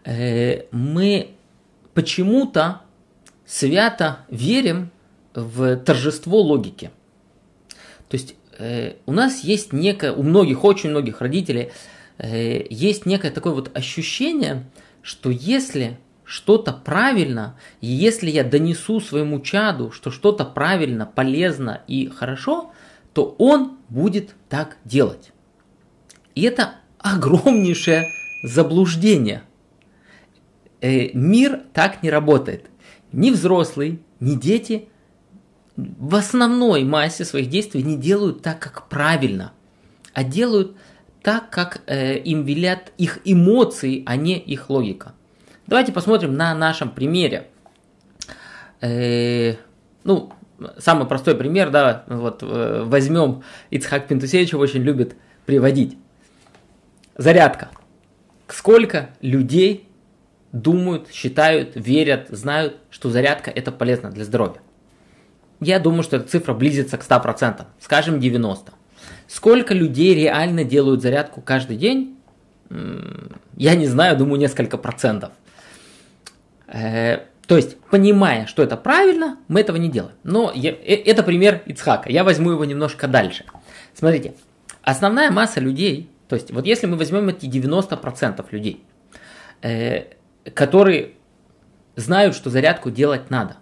э, 0.05 0.67
мы 0.71 1.33
почему-то 1.95 2.83
свято 3.45 4.19
верим 4.29 4.91
в 5.35 5.77
торжество 5.77 6.41
логики. 6.41 6.91
То 8.09 8.17
есть 8.17 8.35
э, 8.59 8.95
у 9.07 9.13
нас 9.13 9.45
есть 9.45 9.73
некое, 9.73 10.13
у 10.13 10.23
многих, 10.23 10.65
очень 10.65 10.91
многих 10.91 11.21
родителей, 11.21 11.71
э, 12.19 12.67
есть 12.71 13.07
некое 13.07 13.31
такое 13.31 13.53
вот 13.53 13.77
ощущение, 13.77 14.67
что 15.03 15.31
если 15.31 15.99
что-то 16.25 16.73
правильно, 16.73 17.57
и 17.81 17.87
если 17.87 18.31
я 18.31 18.45
донесу 18.45 19.01
своему 19.01 19.41
чаду, 19.41 19.91
что 19.91 20.11
что-то 20.11 20.45
правильно, 20.45 21.07
полезно 21.07 21.83
и 21.87 22.09
хорошо, 22.09 22.73
то 23.15 23.35
он 23.39 23.79
будет 23.89 24.35
так 24.49 24.77
делать. 24.85 25.33
И 26.35 26.43
это 26.43 26.75
огромнейшее 26.99 28.05
заблуждение. 28.45 29.43
Э, 30.81 31.11
мир 31.13 31.63
так 31.73 32.03
не 32.03 32.11
работает. 32.11 32.67
Ни 33.13 33.31
взрослый, 33.31 34.01
ни 34.21 34.35
дети 34.35 34.89
в 35.79 36.17
основной 36.17 36.83
массе 36.83 37.25
своих 37.25 37.49
действий 37.49 37.85
не 37.85 37.97
делают 37.97 38.43
так, 38.43 38.59
как 38.59 38.89
правильно, 38.89 39.53
а 40.13 40.25
делают 40.25 40.77
так, 41.23 41.51
как 41.51 41.83
э, 41.87 42.19
им 42.19 42.45
велят 42.45 42.93
их 42.99 43.21
эмоции, 43.25 44.03
а 44.05 44.17
не 44.17 44.39
их 44.39 44.71
логика. 44.71 45.15
Давайте 45.69 45.93
посмотрим 45.93 46.35
на 46.35 46.53
нашем 46.55 46.91
примере. 46.91 47.47
Э, 48.81 49.55
ну, 50.03 50.33
самый 50.79 51.07
простой 51.07 51.37
пример, 51.37 51.71
да, 51.71 52.05
вот 52.09 52.43
э, 52.43 52.83
возьмем 52.85 53.45
Ицхак 53.71 54.09
Пентусевич 54.09 54.55
очень 54.55 54.83
любит 54.83 55.15
приводить. 55.47 55.97
Зарядка. 57.17 57.69
Сколько 58.49 59.11
людей 59.21 59.89
думают, 60.51 61.09
считают, 61.13 61.73
верят, 61.77 62.29
знают, 62.31 62.79
что 62.91 63.11
зарядка 63.11 63.53
это 63.53 63.71
полезно 63.71 64.11
для 64.11 64.25
здоровья? 64.25 64.61
Я 65.61 65.79
думаю, 65.79 66.03
что 66.03 66.17
эта 66.17 66.29
цифра 66.29 66.55
близится 66.55 66.99
к 66.99 67.03
100%, 67.03 67.67
скажем 67.81 68.19
90%. 68.19 68.71
Сколько 69.27 69.75
людей 69.75 70.15
реально 70.15 70.65
делают 70.65 71.03
зарядку 71.03 71.41
каждый 71.41 71.77
день? 71.77 72.17
Я 73.57 73.75
не 73.75 73.87
знаю, 73.87 74.17
думаю, 74.17 74.39
несколько 74.39 74.79
процентов. 74.79 75.33
Э, 76.67 77.21
то 77.47 77.57
есть, 77.57 77.79
понимая, 77.91 78.47
что 78.47 78.63
это 78.63 78.77
правильно, 78.77 79.39
мы 79.49 79.61
этого 79.61 79.77
не 79.77 79.91
делаем. 79.91 80.15
Но 80.23 80.53
я, 80.55 80.71
э, 80.71 80.95
это 81.05 81.23
пример 81.23 81.63
Ицхака. 81.67 82.11
Я 82.11 82.25
возьму 82.25 82.51
его 82.51 82.65
немножко 82.65 83.09
дальше. 83.09 83.45
Смотрите, 83.95 84.35
основная 84.83 85.31
масса 85.31 85.61
людей, 85.61 86.11
то 86.29 86.37
есть, 86.37 86.51
вот 86.51 86.67
если 86.67 86.87
мы 86.87 86.97
возьмем 86.97 87.29
эти 87.31 87.47
90% 87.47 88.45
людей, 88.51 88.85
э, 89.63 90.05
которые 90.55 91.13
знают, 91.97 92.37
что 92.37 92.51
зарядку 92.51 92.91
делать 92.91 93.31
надо, 93.31 93.57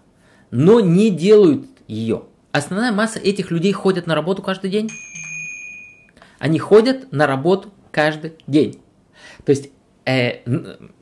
но 0.51 0.81
не 0.81 1.11
делают 1.11 1.67
ее. 1.89 2.23
Основная 2.53 2.93
масса 2.93 3.19
этих 3.19 3.51
людей 3.51 3.73
ходят 3.73 4.07
на 4.07 4.15
работу 4.15 4.43
каждый 4.43 4.71
день. 4.71 4.91
Они 6.39 6.59
ходят 6.59 7.13
на 7.13 7.27
работу 7.27 7.71
каждый 7.91 8.35
день. 8.47 8.81
То 9.45 9.51
есть 9.51 9.71
э, 10.05 10.41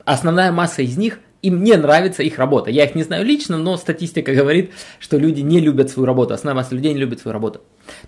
основная 0.05 0.51
масса 0.51 0.81
из 0.81 0.97
них 0.97 1.19
им 1.41 1.63
не 1.63 1.75
нравится 1.75 2.23
их 2.23 2.39
работа. 2.39 2.71
Я 2.71 2.85
их 2.85 2.95
не 2.95 3.03
знаю 3.03 3.23
лично, 3.23 3.57
но 3.57 3.77
статистика 3.77 4.33
говорит, 4.33 4.71
что 4.99 5.17
люди 5.17 5.41
не 5.41 5.59
любят 5.59 5.89
свою 5.89 6.07
работу. 6.07 6.33
Основная 6.33 6.63
масса 6.63 6.75
людей 6.75 6.93
не 6.93 6.99
любит 6.99 7.19
свою 7.19 7.33
работу. 7.33 7.59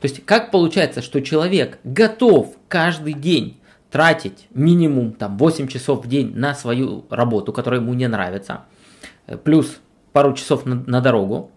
То 0.02 0.06
есть 0.08 0.26
как 0.26 0.50
получается, 0.50 1.02
что 1.02 1.22
человек 1.22 1.78
готов 1.84 2.56
каждый 2.68 3.13
день 3.13 3.60
тратить 3.92 4.48
минимум 4.54 5.13
там, 5.13 5.38
8 5.38 5.68
часов 5.68 6.04
в 6.04 6.08
день 6.08 6.34
на 6.36 6.56
свою 6.56 7.06
работу, 7.10 7.54
которая 7.54 7.80
ему 7.80 7.94
не 7.94 8.08
нравится, 8.08 8.66
э, 9.28 9.38
плюс 9.38 9.78
пару 10.13 10.34
часов 10.34 10.66
на, 10.66 10.76
на 10.76 11.00
дорогу, 11.00 11.52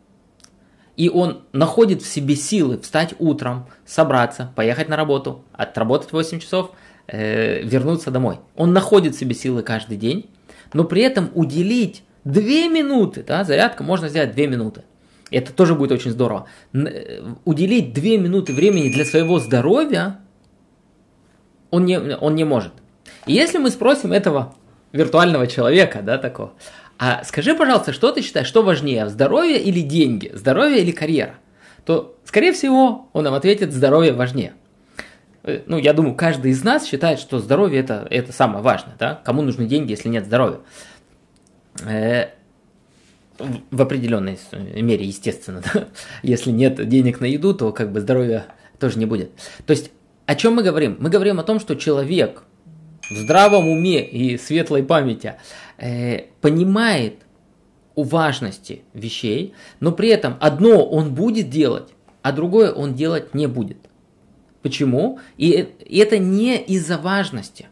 и 0.96 1.08
он 1.08 1.42
находит 1.52 2.02
в 2.02 2.06
себе 2.06 2.36
силы 2.36 2.78
встать 2.78 3.14
утром, 3.18 3.66
собраться, 3.86 4.52
поехать 4.56 4.88
на 4.88 4.96
работу, 4.96 5.44
отработать 5.52 6.12
8 6.12 6.40
часов, 6.40 6.72
э, 7.06 7.62
вернуться 7.62 8.10
домой. 8.10 8.38
Он 8.56 8.72
находит 8.72 9.14
в 9.14 9.18
себе 9.18 9.34
силы 9.34 9.62
каждый 9.62 9.96
день, 9.96 10.28
но 10.72 10.84
при 10.84 11.02
этом 11.02 11.30
уделить 11.34 12.02
2 12.24 12.42
минуты, 12.68 13.24
да, 13.26 13.44
зарядка 13.44 13.82
можно 13.82 14.08
сделать 14.08 14.34
2 14.34 14.46
минуты. 14.46 14.82
Это 15.30 15.52
тоже 15.52 15.74
будет 15.74 15.92
очень 15.92 16.10
здорово. 16.10 16.46
Э, 16.72 17.34
уделить 17.44 17.92
2 17.94 18.02
минуты 18.18 18.52
времени 18.52 18.92
для 18.92 19.04
своего 19.04 19.38
здоровья 19.38 20.18
он 21.70 21.84
не, 21.84 21.98
он 21.98 22.34
не 22.34 22.44
может. 22.44 22.72
И 23.26 23.32
если 23.32 23.58
мы 23.58 23.70
спросим 23.70 24.12
этого 24.12 24.54
виртуального 24.92 25.46
человека, 25.46 26.00
да, 26.02 26.18
такого, 26.18 26.52
а 27.02 27.24
скажи, 27.24 27.54
пожалуйста, 27.54 27.94
что 27.94 28.12
ты 28.12 28.20
считаешь, 28.20 28.46
что 28.46 28.62
важнее, 28.62 29.08
здоровье 29.08 29.58
или 29.58 29.80
деньги, 29.80 30.30
здоровье 30.34 30.82
или 30.82 30.90
карьера? 30.90 31.36
То, 31.86 32.14
скорее 32.26 32.52
всего, 32.52 33.08
он 33.14 33.24
нам 33.24 33.32
ответит, 33.32 33.72
здоровье 33.72 34.12
важнее. 34.12 34.52
Э, 35.42 35.62
ну, 35.64 35.78
я 35.78 35.94
думаю, 35.94 36.14
каждый 36.14 36.50
из 36.50 36.62
нас 36.62 36.86
считает, 36.86 37.18
что 37.18 37.38
здоровье 37.38 37.80
это, 37.80 38.06
это 38.10 38.34
самое 38.34 38.62
важное, 38.62 38.96
да? 38.98 39.18
Кому 39.24 39.40
нужны 39.40 39.64
деньги, 39.64 39.92
если 39.92 40.10
нет 40.10 40.26
здоровья? 40.26 40.58
Э, 41.86 42.26
в 43.38 43.80
определенной 43.80 44.38
мере, 44.52 45.06
естественно, 45.06 45.62
да? 45.72 45.88
Если 46.22 46.50
нет 46.50 46.86
денег 46.86 47.20
на 47.20 47.24
еду, 47.24 47.54
то 47.54 47.72
как 47.72 47.92
бы 47.92 48.02
здоровья 48.02 48.44
тоже 48.78 48.98
не 48.98 49.06
будет. 49.06 49.30
То 49.64 49.70
есть, 49.70 49.90
о 50.26 50.34
чем 50.34 50.56
мы 50.56 50.62
говорим? 50.62 50.98
Мы 51.00 51.08
говорим 51.08 51.40
о 51.40 51.44
том, 51.44 51.60
что 51.60 51.76
человек 51.76 52.42
в 53.10 53.16
здравом 53.16 53.68
уме 53.68 54.04
и 54.06 54.38
светлой 54.38 54.82
памяти 54.82 55.34
э, 55.80 56.26
понимает 56.40 57.14
о 57.94 58.04
важности 58.04 58.82
вещей, 58.94 59.54
но 59.80 59.92
при 59.92 60.08
этом 60.08 60.36
одно 60.40 60.84
он 60.84 61.14
будет 61.14 61.50
делать, 61.50 61.88
а 62.22 62.32
другое 62.32 62.72
он 62.72 62.94
делать 62.94 63.34
не 63.34 63.46
будет. 63.46 63.78
Почему? 64.62 65.18
И, 65.38 65.68
и 65.80 65.98
это 65.98 66.18
не 66.18 66.58
из-за 66.58 66.98
важности. 66.98 67.68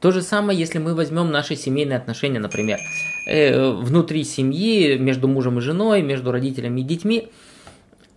То 0.00 0.10
же 0.10 0.22
самое, 0.22 0.58
если 0.58 0.78
мы 0.78 0.94
возьмем 0.94 1.30
наши 1.30 1.56
семейные 1.56 1.96
отношения, 1.96 2.40
например, 2.40 2.78
э, 3.26 3.70
внутри 3.70 4.24
семьи, 4.24 4.98
между 4.98 5.28
мужем 5.28 5.58
и 5.58 5.62
женой, 5.62 6.02
между 6.02 6.32
родителями 6.32 6.80
и 6.80 6.84
детьми. 6.84 7.30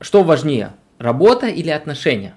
Что 0.02 0.24
важнее, 0.24 0.74
работа 0.98 1.48
или 1.48 1.70
отношения? 1.70 2.36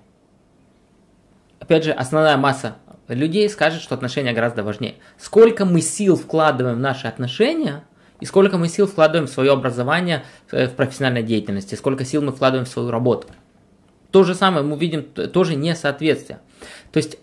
Опять 1.59 1.85
же, 1.85 1.93
основная 1.93 2.37
масса 2.37 2.77
людей 3.15 3.49
скажет, 3.49 3.83
что 3.83 3.95
отношения 3.95 4.33
гораздо 4.33 4.63
важнее. 4.63 4.95
Сколько 5.19 5.65
мы 5.65 5.81
сил 5.81 6.17
вкладываем 6.17 6.77
в 6.77 6.81
наши 6.81 7.07
отношения, 7.07 7.85
и 8.21 8.27
сколько 8.27 8.59
мы 8.59 8.69
сил 8.69 8.87
вкладываем 8.87 9.27
в 9.27 9.31
свое 9.31 9.53
образование, 9.53 10.25
э, 10.53 10.67
в 10.67 10.75
профессиональной 10.75 11.23
деятельности, 11.23 11.75
сколько 11.75 12.05
сил 12.05 12.23
мы 12.23 12.33
вкладываем 12.33 12.67
в 12.67 12.69
свою 12.69 12.91
работу. 12.91 13.29
То 14.11 14.25
же 14.25 14.35
самое 14.35 14.65
мы 14.65 14.77
видим 14.77 15.03
тоже 15.03 15.55
несоответствие. 15.55 16.41
То 16.93 16.99
есть 16.99 17.19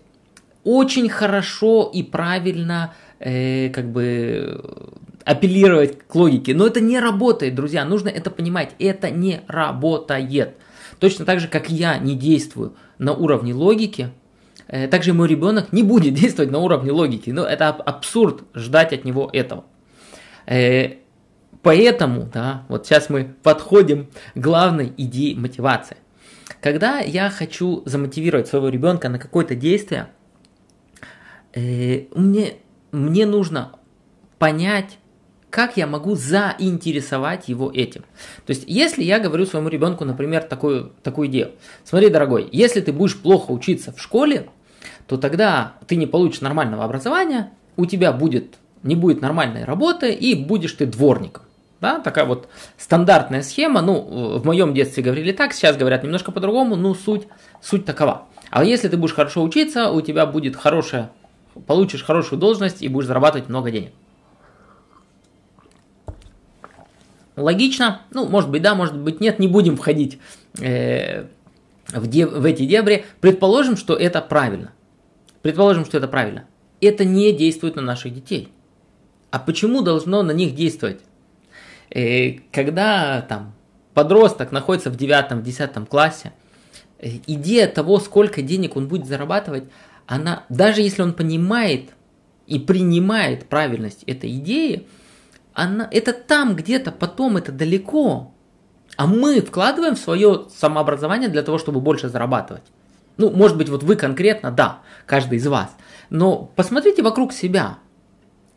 очень 0.64 1.08
хорошо 1.08 1.90
и 1.92 2.02
правильно 2.02 2.94
э, 3.18 3.68
как 3.70 3.90
бы 3.90 4.60
апеллировать 5.24 5.98
к 6.06 6.14
логике, 6.14 6.54
но 6.54 6.66
это 6.66 6.80
не 6.80 6.98
работает, 6.98 7.54
друзья, 7.54 7.84
нужно 7.84 8.08
это 8.08 8.30
понимать, 8.30 8.74
это 8.78 9.10
не 9.10 9.42
работает. 9.46 10.54
Точно 10.98 11.24
так 11.24 11.38
же, 11.40 11.48
как 11.48 11.68
я 11.70 11.98
не 11.98 12.16
действую 12.16 12.74
на 12.98 13.12
уровне 13.12 13.52
логики, 13.52 14.10
также 14.68 15.14
мой 15.14 15.28
ребенок 15.28 15.72
не 15.72 15.82
будет 15.82 16.14
действовать 16.20 16.50
на 16.50 16.58
уровне 16.58 16.92
логики. 16.92 17.30
Но 17.30 17.44
это 17.44 17.68
абсурд 17.68 18.42
ждать 18.54 18.92
от 18.92 19.04
него 19.04 19.30
этого. 19.32 19.64
Э, 20.48 20.96
поэтому, 21.62 22.28
да, 22.32 22.64
вот 22.68 22.86
сейчас 22.86 23.10
мы 23.10 23.34
подходим 23.42 24.08
к 24.34 24.38
главной 24.38 24.92
идее 24.96 25.36
мотивации. 25.36 25.98
Когда 26.62 26.98
я 26.98 27.30
хочу 27.30 27.82
замотивировать 27.84 28.48
своего 28.48 28.68
ребенка 28.68 29.08
на 29.08 29.18
какое-то 29.18 29.54
действие, 29.54 30.08
э, 31.54 32.06
мне, 32.14 32.54
мне 32.92 33.26
нужно 33.26 33.72
понять, 34.38 34.98
как 35.50 35.76
я 35.76 35.86
могу 35.86 36.14
заинтересовать 36.14 37.48
его 37.48 37.70
этим. 37.70 38.02
То 38.46 38.50
есть, 38.50 38.64
если 38.66 39.02
я 39.02 39.18
говорю 39.18 39.46
своему 39.46 39.68
ребенку, 39.68 40.04
например, 40.04 40.42
такую, 40.44 40.92
такую 41.02 41.28
идею. 41.28 41.52
Смотри, 41.84 42.08
дорогой, 42.08 42.48
если 42.52 42.80
ты 42.80 42.92
будешь 42.92 43.16
плохо 43.16 43.50
учиться 43.50 43.92
в 43.92 44.00
школе, 44.00 44.48
то 45.06 45.16
тогда 45.16 45.74
ты 45.86 45.96
не 45.96 46.06
получишь 46.06 46.40
нормального 46.40 46.84
образования, 46.84 47.50
у 47.76 47.86
тебя 47.86 48.12
будет, 48.12 48.56
не 48.82 48.94
будет 48.94 49.20
нормальной 49.20 49.64
работы 49.64 50.12
и 50.12 50.34
будешь 50.34 50.72
ты 50.72 50.86
дворником. 50.86 51.44
Да, 51.80 52.00
такая 52.00 52.24
вот 52.24 52.48
стандартная 52.76 53.42
схема. 53.42 53.82
Ну, 53.82 54.38
в 54.38 54.44
моем 54.44 54.74
детстве 54.74 55.02
говорили 55.02 55.30
так, 55.30 55.52
сейчас 55.52 55.76
говорят 55.76 56.02
немножко 56.02 56.32
по-другому, 56.32 56.74
но 56.74 56.92
суть, 56.94 57.28
суть 57.62 57.84
такова. 57.84 58.24
А 58.50 58.64
если 58.64 58.88
ты 58.88 58.96
будешь 58.96 59.14
хорошо 59.14 59.42
учиться, 59.42 59.90
у 59.90 60.00
тебя 60.00 60.26
будет 60.26 60.56
хорошая, 60.56 61.12
получишь 61.66 62.02
хорошую 62.02 62.40
должность 62.40 62.82
и 62.82 62.88
будешь 62.88 63.06
зарабатывать 63.06 63.48
много 63.48 63.70
денег. 63.70 63.92
Логично, 67.36 68.02
ну, 68.10 68.26
может 68.28 68.50
быть, 68.50 68.62
да, 68.62 68.74
может 68.74 68.96
быть, 68.96 69.20
нет, 69.20 69.38
не 69.38 69.46
будем 69.46 69.76
входить 69.76 70.18
э, 70.60 71.26
в, 71.92 72.06
дев, 72.06 72.32
в 72.32 72.44
эти 72.44 72.64
дебри. 72.66 73.04
Предположим, 73.20 73.76
что 73.76 73.94
это 73.94 74.20
правильно. 74.20 74.72
Предположим, 75.42 75.84
что 75.84 75.98
это 75.98 76.08
правильно. 76.08 76.46
Это 76.80 77.04
не 77.04 77.32
действует 77.32 77.76
на 77.76 77.82
наших 77.82 78.14
детей. 78.14 78.52
А 79.30 79.38
почему 79.38 79.82
должно 79.82 80.22
на 80.22 80.32
них 80.32 80.54
действовать? 80.54 81.00
Э, 81.90 82.34
когда 82.52 83.22
там 83.22 83.54
подросток 83.94 84.52
находится 84.52 84.90
в 84.90 84.96
9-10 84.96 85.86
классе, 85.86 86.32
э, 86.98 87.08
идея 87.26 87.66
того, 87.66 87.98
сколько 87.98 88.42
денег 88.42 88.76
он 88.76 88.88
будет 88.88 89.06
зарабатывать, 89.06 89.64
она, 90.06 90.44
даже 90.48 90.80
если 90.80 91.02
он 91.02 91.12
понимает 91.12 91.90
и 92.46 92.58
принимает 92.58 93.46
правильность 93.46 94.02
этой 94.04 94.30
идеи, 94.36 94.86
она, 95.52 95.88
это 95.90 96.12
там 96.12 96.56
где-то, 96.56 96.92
потом 96.92 97.36
это 97.36 97.52
далеко. 97.52 98.32
А 98.98 99.06
мы 99.06 99.40
вкладываем 99.40 99.94
в 99.94 100.00
свое 100.00 100.46
самообразование 100.52 101.28
для 101.28 101.44
того, 101.44 101.58
чтобы 101.58 101.80
больше 101.80 102.08
зарабатывать. 102.08 102.64
Ну, 103.16 103.30
может 103.30 103.56
быть, 103.56 103.68
вот 103.68 103.84
вы 103.84 103.94
конкретно, 103.94 104.50
да, 104.50 104.80
каждый 105.06 105.38
из 105.38 105.46
вас. 105.46 105.70
Но 106.10 106.50
посмотрите 106.56 107.04
вокруг 107.04 107.32
себя. 107.32 107.78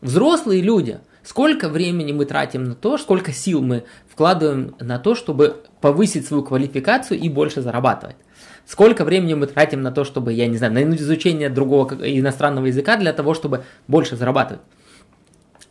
Взрослые 0.01 0.63
люди, 0.63 0.99
сколько 1.21 1.69
времени 1.69 2.11
мы 2.11 2.25
тратим 2.25 2.63
на 2.63 2.73
то, 2.73 2.97
сколько 2.97 3.31
сил 3.31 3.61
мы 3.61 3.83
вкладываем 4.09 4.73
на 4.79 4.97
то, 4.97 5.13
чтобы 5.13 5.57
повысить 5.79 6.25
свою 6.25 6.41
квалификацию 6.41 7.19
и 7.19 7.29
больше 7.29 7.61
зарабатывать. 7.61 8.15
Сколько 8.65 9.05
времени 9.05 9.35
мы 9.35 9.45
тратим 9.45 9.83
на 9.83 9.91
то, 9.91 10.03
чтобы, 10.03 10.33
я 10.33 10.47
не 10.47 10.57
знаю, 10.57 10.73
на 10.73 10.95
изучение 10.95 11.51
другого 11.51 11.93
иностранного 11.93 12.65
языка 12.65 12.97
для 12.97 13.13
того, 13.13 13.35
чтобы 13.35 13.63
больше 13.87 14.15
зарабатывать. 14.15 14.63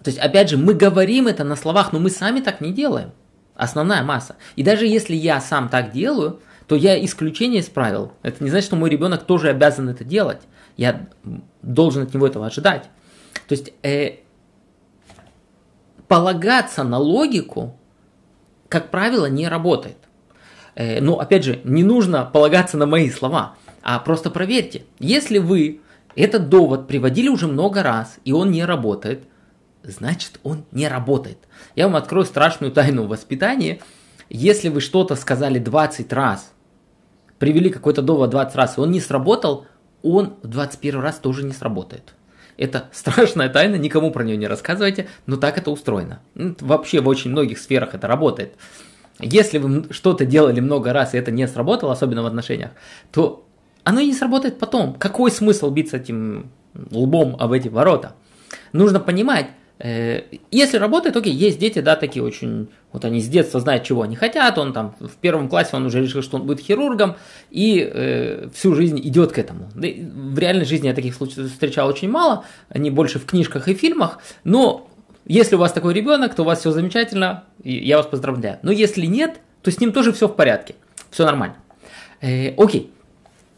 То 0.04 0.10
есть, 0.10 0.20
опять 0.20 0.48
же, 0.48 0.56
мы 0.58 0.74
говорим 0.74 1.26
это 1.26 1.42
на 1.42 1.56
словах, 1.56 1.92
но 1.92 1.98
мы 1.98 2.08
сами 2.08 2.38
так 2.38 2.60
не 2.60 2.72
делаем. 2.72 3.10
Основная 3.60 4.02
масса. 4.02 4.36
И 4.56 4.62
даже 4.62 4.86
если 4.86 5.14
я 5.14 5.38
сам 5.38 5.68
так 5.68 5.92
делаю, 5.92 6.40
то 6.66 6.76
я 6.76 7.04
исключение 7.04 7.60
из 7.60 7.68
правил. 7.68 8.12
Это 8.22 8.42
не 8.42 8.48
значит, 8.48 8.66
что 8.68 8.76
мой 8.76 8.88
ребенок 8.88 9.24
тоже 9.24 9.50
обязан 9.50 9.90
это 9.90 10.02
делать. 10.02 10.40
Я 10.78 11.08
должен 11.60 12.04
от 12.04 12.14
него 12.14 12.26
этого 12.26 12.46
ожидать. 12.46 12.84
То 13.48 13.52
есть 13.52 13.72
э, 13.82 14.20
полагаться 16.08 16.84
на 16.84 16.96
логику, 16.96 17.76
как 18.70 18.90
правило, 18.90 19.26
не 19.26 19.46
работает. 19.46 19.98
Э, 20.74 21.02
но 21.02 21.20
опять 21.20 21.44
же, 21.44 21.60
не 21.64 21.84
нужно 21.84 22.24
полагаться 22.24 22.78
на 22.78 22.86
мои 22.86 23.10
слова, 23.10 23.56
а 23.82 23.98
просто 23.98 24.30
проверьте. 24.30 24.84
Если 24.98 25.36
вы 25.36 25.82
этот 26.16 26.48
довод 26.48 26.88
приводили 26.88 27.28
уже 27.28 27.46
много 27.46 27.82
раз, 27.82 28.20
и 28.24 28.32
он 28.32 28.52
не 28.52 28.64
работает, 28.64 29.24
значит 29.82 30.40
он 30.42 30.64
не 30.72 30.88
работает. 30.88 31.38
Я 31.76 31.86
вам 31.86 31.96
открою 31.96 32.24
страшную 32.24 32.72
тайну 32.72 33.06
воспитания. 33.06 33.80
Если 34.28 34.68
вы 34.68 34.80
что-то 34.80 35.16
сказали 35.16 35.58
20 35.58 36.12
раз, 36.12 36.52
привели 37.38 37.70
какой-то 37.70 38.02
довод 38.02 38.30
20 38.30 38.54
раз, 38.56 38.78
и 38.78 38.80
он 38.80 38.90
не 38.90 39.00
сработал, 39.00 39.66
он 40.02 40.34
в 40.42 40.48
21 40.48 41.00
раз 41.00 41.16
тоже 41.16 41.44
не 41.44 41.52
сработает. 41.52 42.14
Это 42.56 42.88
страшная 42.92 43.48
тайна, 43.48 43.76
никому 43.76 44.12
про 44.12 44.22
нее 44.22 44.36
не 44.36 44.46
рассказывайте, 44.46 45.08
но 45.26 45.36
так 45.36 45.58
это 45.58 45.70
устроено. 45.70 46.20
Вообще 46.34 47.00
в 47.00 47.08
очень 47.08 47.30
многих 47.30 47.58
сферах 47.58 47.94
это 47.94 48.06
работает. 48.06 48.54
Если 49.18 49.58
вы 49.58 49.92
что-то 49.92 50.24
делали 50.24 50.60
много 50.60 50.92
раз, 50.92 51.14
и 51.14 51.18
это 51.18 51.30
не 51.30 51.46
сработало, 51.46 51.92
особенно 51.92 52.22
в 52.22 52.26
отношениях, 52.26 52.70
то 53.12 53.44
оно 53.84 54.00
и 54.00 54.06
не 54.06 54.14
сработает 54.14 54.58
потом. 54.58 54.94
Какой 54.94 55.30
смысл 55.30 55.70
биться 55.70 55.98
этим 55.98 56.50
лбом 56.90 57.36
об 57.38 57.52
эти 57.52 57.68
ворота? 57.68 58.14
Нужно 58.72 59.00
понимать, 59.00 59.48
если 59.82 60.76
работает, 60.76 61.16
окей, 61.16 61.32
есть 61.32 61.58
дети, 61.58 61.78
да, 61.78 61.96
такие 61.96 62.22
очень, 62.22 62.68
вот 62.92 63.04
они 63.06 63.20
с 63.20 63.28
детства 63.28 63.60
знают, 63.60 63.84
чего 63.84 64.02
они 64.02 64.14
хотят, 64.14 64.58
он 64.58 64.74
там 64.74 64.94
в 65.00 65.16
первом 65.16 65.48
классе 65.48 65.70
он 65.72 65.86
уже 65.86 66.02
решил, 66.02 66.22
что 66.22 66.36
он 66.36 66.46
будет 66.46 66.60
хирургом, 66.60 67.16
и 67.50 67.90
э, 67.90 68.48
всю 68.52 68.74
жизнь 68.74 69.00
идет 69.00 69.32
к 69.32 69.38
этому. 69.38 69.70
В 69.74 70.38
реальной 70.38 70.66
жизни 70.66 70.88
я 70.88 70.94
таких 70.94 71.14
случаев 71.14 71.50
встречал 71.50 71.88
очень 71.88 72.10
мало, 72.10 72.44
они 72.68 72.90
больше 72.90 73.18
в 73.18 73.24
книжках 73.24 73.68
и 73.68 73.74
фильмах, 73.74 74.18
но 74.44 74.86
если 75.24 75.56
у 75.56 75.58
вас 75.58 75.72
такой 75.72 75.94
ребенок, 75.94 76.34
то 76.34 76.42
у 76.42 76.44
вас 76.44 76.60
все 76.60 76.72
замечательно, 76.72 77.44
я 77.62 77.96
вас 77.96 78.06
поздравляю. 78.06 78.58
Но 78.62 78.72
если 78.72 79.06
нет, 79.06 79.40
то 79.62 79.70
с 79.70 79.80
ним 79.80 79.92
тоже 79.92 80.12
все 80.12 80.28
в 80.28 80.36
порядке, 80.36 80.74
все 81.10 81.24
нормально. 81.24 81.56
Э, 82.20 82.52
окей, 82.56 82.92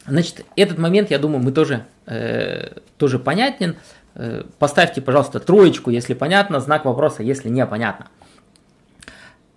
значит, 0.07 0.45
этот 0.55 0.79
момент, 0.79 1.11
я 1.11 1.19
думаю, 1.19 1.43
мы 1.43 1.51
тоже, 1.51 1.87
э, 2.07 2.79
тоже 2.97 3.19
понятен. 3.19 3.77
Э, 4.15 4.43
поставьте, 4.59 5.01
пожалуйста, 5.01 5.41
троечку, 5.41 5.91
если 5.91 6.15
понятно, 6.15 6.61
знак 6.61 6.85
вопроса, 6.85 7.23
если 7.23 7.49
непонятно. 7.49 8.09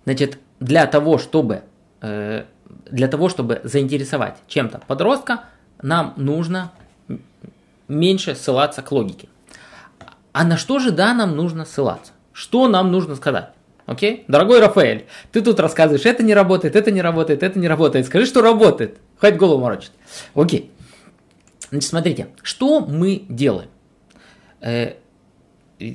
Значит, 0.06 0.40
для 0.60 0.86
того, 0.86 1.18
чтобы, 1.18 1.64
э, 2.02 2.46
для 2.90 3.08
того, 3.08 3.30
чтобы 3.30 3.62
заинтересовать 3.64 4.38
чем-то 4.48 4.82
подростка, 4.88 5.46
нам 5.82 6.14
нужно 6.16 6.72
меньше 7.88 8.36
ссылаться 8.36 8.82
к 8.82 8.92
логике. 8.92 9.28
А 10.32 10.44
на 10.44 10.58
что 10.58 10.80
же, 10.80 10.92
да, 10.92 11.14
нам 11.14 11.36
нужно 11.36 11.66
ссылаться? 11.66 12.14
Что 12.34 12.68
нам 12.68 12.92
нужно 12.92 13.16
сказать? 13.16 13.50
Окей? 13.86 14.26
Дорогой 14.28 14.60
Рафаэль, 14.60 15.06
ты 15.32 15.42
тут 15.42 15.60
рассказываешь, 15.60 16.06
это 16.06 16.24
не 16.24 16.34
работает, 16.34 16.76
это 16.76 16.92
не 16.92 17.02
работает, 17.02 17.44
это 17.44 17.60
не 17.60 17.68
работает. 17.68 18.08
Скажи, 18.08 18.26
что 18.26 18.42
работает. 18.42 18.98
Хоть 19.20 19.36
голову 19.36 19.62
морочит. 19.62 19.92
Окей. 20.34 20.72
Значит, 21.70 21.90
смотрите, 21.90 22.28
что 22.42 22.80
мы 22.82 23.26
делаем? 23.30 23.70
Э, 24.66 24.94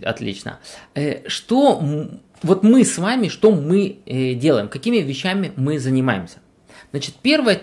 отлично. 0.04 0.60
Э, 0.94 1.28
что 1.28 1.82
вот 2.42 2.62
мы 2.62 2.84
с 2.84 2.98
вами, 2.98 3.28
что 3.28 3.50
мы 3.50 3.98
э, 4.06 4.34
делаем, 4.34 4.68
какими 4.68 4.98
вещами 4.98 5.52
мы 5.56 5.78
занимаемся? 5.78 6.38
Значит, 6.92 7.16
первое, 7.20 7.60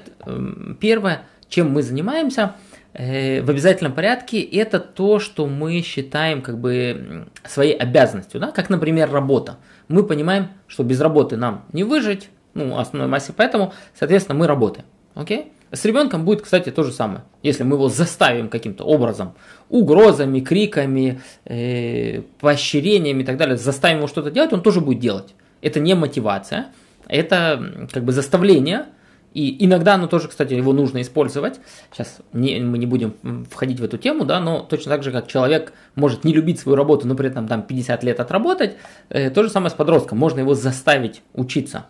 первое 0.79 1.23
чем 1.49 1.71
мы 1.71 1.81
занимаемся 1.81 2.55
в 2.93 3.49
обязательном 3.49 3.93
порядке, 3.93 4.41
это 4.41 4.79
то, 4.79 5.19
что 5.19 5.45
мы 5.45 5.81
считаем 5.81 6.41
как 6.41 6.59
бы 6.59 7.27
своей 7.45 7.75
обязанностью, 7.75 8.39
да? 8.39 8.51
как, 8.51 8.69
например, 8.69 9.11
работа. 9.11 9.57
Мы 9.87 10.03
понимаем, 10.03 10.49
что 10.65 10.83
без 10.83 10.99
работы 10.99 11.37
нам 11.37 11.65
не 11.73 11.83
выжить, 11.83 12.29
ну, 12.55 12.79
основной 12.79 13.07
массе, 13.07 13.33
поэтому, 13.35 13.73
соответственно, 13.93 14.39
мы 14.39 14.47
работаем. 14.47 14.87
Окей? 15.13 15.51
С 15.71 15.83
ребенком 15.85 16.23
будет, 16.23 16.41
кстати, 16.41 16.69
то 16.71 16.83
же 16.83 16.91
самое. 16.91 17.23
Если 17.43 17.63
мы 17.63 17.75
его 17.75 17.89
заставим 17.89 18.47
каким-то 18.47 18.85
образом, 18.85 19.33
угрозами, 19.69 20.39
криками, 20.39 21.21
э, 21.45 22.21
поощрениями 22.39 23.23
и 23.23 23.25
так 23.25 23.37
далее, 23.37 23.57
заставим 23.57 23.97
его 23.97 24.07
что-то 24.07 24.31
делать, 24.31 24.53
он 24.53 24.61
тоже 24.61 24.79
будет 24.79 24.99
делать. 24.99 25.35
Это 25.61 25.79
не 25.79 25.93
мотивация, 25.93 26.67
это 27.07 27.87
как 27.91 28.03
бы 28.03 28.11
заставление. 28.11 28.85
И 29.33 29.63
иногда 29.65 29.95
оно 29.95 30.07
тоже, 30.07 30.29
кстати, 30.29 30.53
его 30.53 30.73
нужно 30.73 31.01
использовать. 31.01 31.59
Сейчас 31.91 32.19
не, 32.33 32.59
мы 32.59 32.77
не 32.77 32.85
будем 32.87 33.45
входить 33.51 33.79
в 33.79 33.83
эту 33.83 33.97
тему, 33.97 34.25
да, 34.25 34.39
но 34.39 34.61
точно 34.61 34.93
так 34.93 35.03
же, 35.03 35.11
как 35.11 35.27
человек 35.27 35.73
может 35.95 36.23
не 36.23 36.33
любить 36.33 36.59
свою 36.59 36.75
работу, 36.75 37.07
но 37.07 37.13
при 37.13 37.27
этом 37.27 37.47
там 37.47 37.61
50 37.61 38.03
лет 38.03 38.19
отработать, 38.19 38.77
э, 39.09 39.29
то 39.29 39.43
же 39.43 39.49
самое 39.49 39.69
с 39.69 39.73
подростком. 39.73 40.17
Можно 40.17 40.39
его 40.39 40.55
заставить 40.55 41.21
учиться 41.33 41.85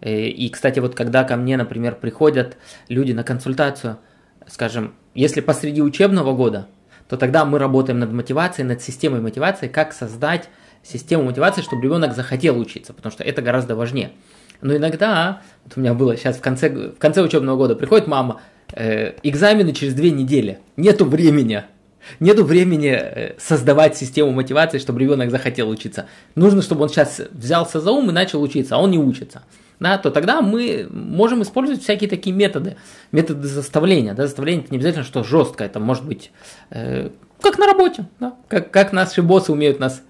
и, 0.00 0.48
кстати, 0.50 0.80
вот 0.80 0.94
когда 0.94 1.24
ко 1.24 1.36
мне, 1.36 1.56
например, 1.56 1.94
приходят 1.94 2.56
люди 2.88 3.12
на 3.12 3.24
консультацию, 3.24 3.98
скажем, 4.46 4.94
если 5.14 5.40
посреди 5.40 5.80
учебного 5.82 6.34
года, 6.34 6.68
то 7.08 7.16
тогда 7.16 7.44
мы 7.44 7.58
работаем 7.58 7.98
над 7.98 8.12
мотивацией, 8.12 8.66
над 8.66 8.82
системой 8.82 9.20
мотивации, 9.20 9.68
как 9.68 9.92
создать 9.92 10.48
систему 10.82 11.24
мотивации, 11.24 11.62
чтобы 11.62 11.82
ребенок 11.82 12.14
захотел 12.14 12.58
учиться, 12.58 12.92
потому 12.92 13.12
что 13.12 13.24
это 13.24 13.42
гораздо 13.42 13.76
важнее. 13.76 14.12
Но 14.60 14.76
иногда, 14.76 15.42
вот 15.64 15.74
у 15.76 15.80
меня 15.80 15.94
было 15.94 16.16
сейчас 16.16 16.36
в 16.36 16.40
конце, 16.40 16.68
в 16.68 16.98
конце 16.98 17.22
учебного 17.22 17.56
года, 17.56 17.74
приходит 17.74 18.06
мама, 18.06 18.40
э, 18.72 19.14
экзамены 19.22 19.72
через 19.72 19.94
две 19.94 20.10
недели, 20.10 20.58
нету 20.76 21.04
времени, 21.04 21.64
Нету 22.20 22.44
времени 22.44 22.90
э, 22.90 23.32
создавать 23.38 23.96
систему 23.96 24.30
мотивации, 24.30 24.76
чтобы 24.76 25.00
ребенок 25.00 25.30
захотел 25.30 25.70
учиться. 25.70 26.06
Нужно, 26.34 26.60
чтобы 26.60 26.82
он 26.82 26.90
сейчас 26.90 27.18
взялся 27.30 27.80
за 27.80 27.92
ум 27.92 28.10
и 28.10 28.12
начал 28.12 28.42
учиться, 28.42 28.76
а 28.76 28.78
он 28.78 28.90
не 28.90 28.98
учится 28.98 29.42
да, 29.80 29.98
то 29.98 30.10
тогда 30.10 30.40
мы 30.40 30.86
можем 30.90 31.42
использовать 31.42 31.82
всякие 31.82 32.08
такие 32.08 32.34
методы, 32.34 32.76
методы 33.12 33.48
заставления. 33.48 34.14
Да, 34.14 34.26
заставление 34.26 34.64
это 34.64 34.72
не 34.72 34.78
обязательно, 34.78 35.04
что 35.04 35.24
жестко, 35.24 35.64
это 35.64 35.80
может 35.80 36.04
быть 36.04 36.30
э, 36.70 37.10
как 37.40 37.58
на 37.58 37.66
работе, 37.66 38.06
да, 38.20 38.34
как, 38.48 38.70
как 38.70 38.92
наши 38.92 39.22
боссы 39.22 39.52
умеют 39.52 39.78
нас 39.78 40.02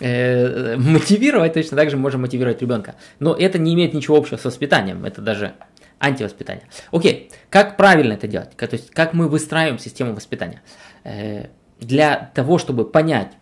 э, 0.00 0.76
мотивировать, 0.76 1.54
точно 1.54 1.76
так 1.76 1.90
же 1.90 1.96
можем 1.96 2.22
мотивировать 2.22 2.60
ребенка. 2.62 2.94
Но 3.18 3.34
это 3.34 3.58
не 3.58 3.74
имеет 3.74 3.94
ничего 3.94 4.16
общего 4.16 4.36
с 4.36 4.44
воспитанием, 4.44 5.04
это 5.04 5.20
даже 5.20 5.54
антивоспитание. 5.98 6.66
Окей, 6.90 7.30
как 7.50 7.76
правильно 7.76 8.12
это 8.12 8.28
делать? 8.28 8.50
То 8.56 8.68
есть, 8.70 8.90
как 8.90 9.14
мы 9.14 9.28
выстраиваем 9.28 9.78
систему 9.78 10.14
воспитания? 10.14 10.62
Э, 11.04 11.46
для 11.80 12.30
того, 12.34 12.58
чтобы 12.58 12.84
понять, 12.84 13.32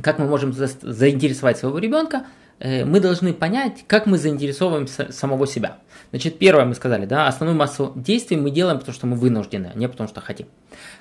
как 0.00 0.18
мы 0.18 0.26
можем 0.26 0.52
за, 0.52 0.68
заинтересовать 0.80 1.58
своего 1.58 1.78
ребенка, 1.78 2.26
мы 2.62 3.00
должны 3.00 3.32
понять, 3.32 3.84
как 3.86 4.06
мы 4.06 4.18
заинтересовываем 4.18 4.86
самого 4.86 5.46
себя. 5.46 5.78
Значит, 6.10 6.38
первое 6.38 6.64
мы 6.64 6.74
сказали, 6.74 7.06
да, 7.06 7.26
основную 7.26 7.58
массу 7.58 7.92
действий 7.96 8.36
мы 8.36 8.50
делаем, 8.50 8.78
потому 8.78 8.94
что 8.94 9.06
мы 9.06 9.16
вынуждены, 9.16 9.72
а 9.74 9.78
не 9.78 9.88
потому 9.88 10.08
что 10.08 10.20
хотим. 10.20 10.46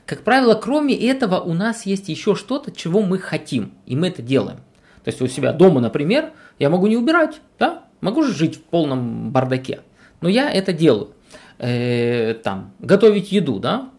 Как 0.06 0.21
правило, 0.21 0.56
кроме 0.56 0.95
этого 0.95 1.39
у 1.39 1.54
нас 1.54 1.86
есть 1.86 2.10
еще 2.10 2.36
что-то, 2.36 2.71
чего 2.71 3.02
мы 3.02 3.19
хотим, 3.19 3.74
и 3.86 3.95
мы 3.95 4.08
это 4.08 4.21
делаем. 4.21 4.58
То 5.04 5.10
есть 5.10 5.21
у 5.21 5.28
себя 5.28 5.52
дома, 5.54 5.82
например, 5.82 6.32
я 6.60 6.69
могу 6.69 6.88
не 6.88 6.97
убирать, 6.97 7.41
да, 7.60 7.84
могу 8.02 8.24
же 8.24 8.34
жить 8.34 8.56
в 8.56 8.62
полном 8.63 9.32
бардаке, 9.32 9.82
но 10.21 10.30
я 10.30 10.50
это 10.50 10.74
делаю. 10.74 11.12
Э, 11.60 12.34
там, 12.36 12.74
готовить 12.80 13.32
еду, 13.32 13.60
да, 13.60 13.89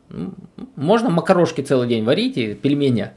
можно 0.77 1.11
макарошки 1.11 1.61
целый 1.61 1.89
день 1.89 2.05
варить 2.05 2.37
и 2.37 2.55
пельмени 2.55 3.03
э, 3.03 3.11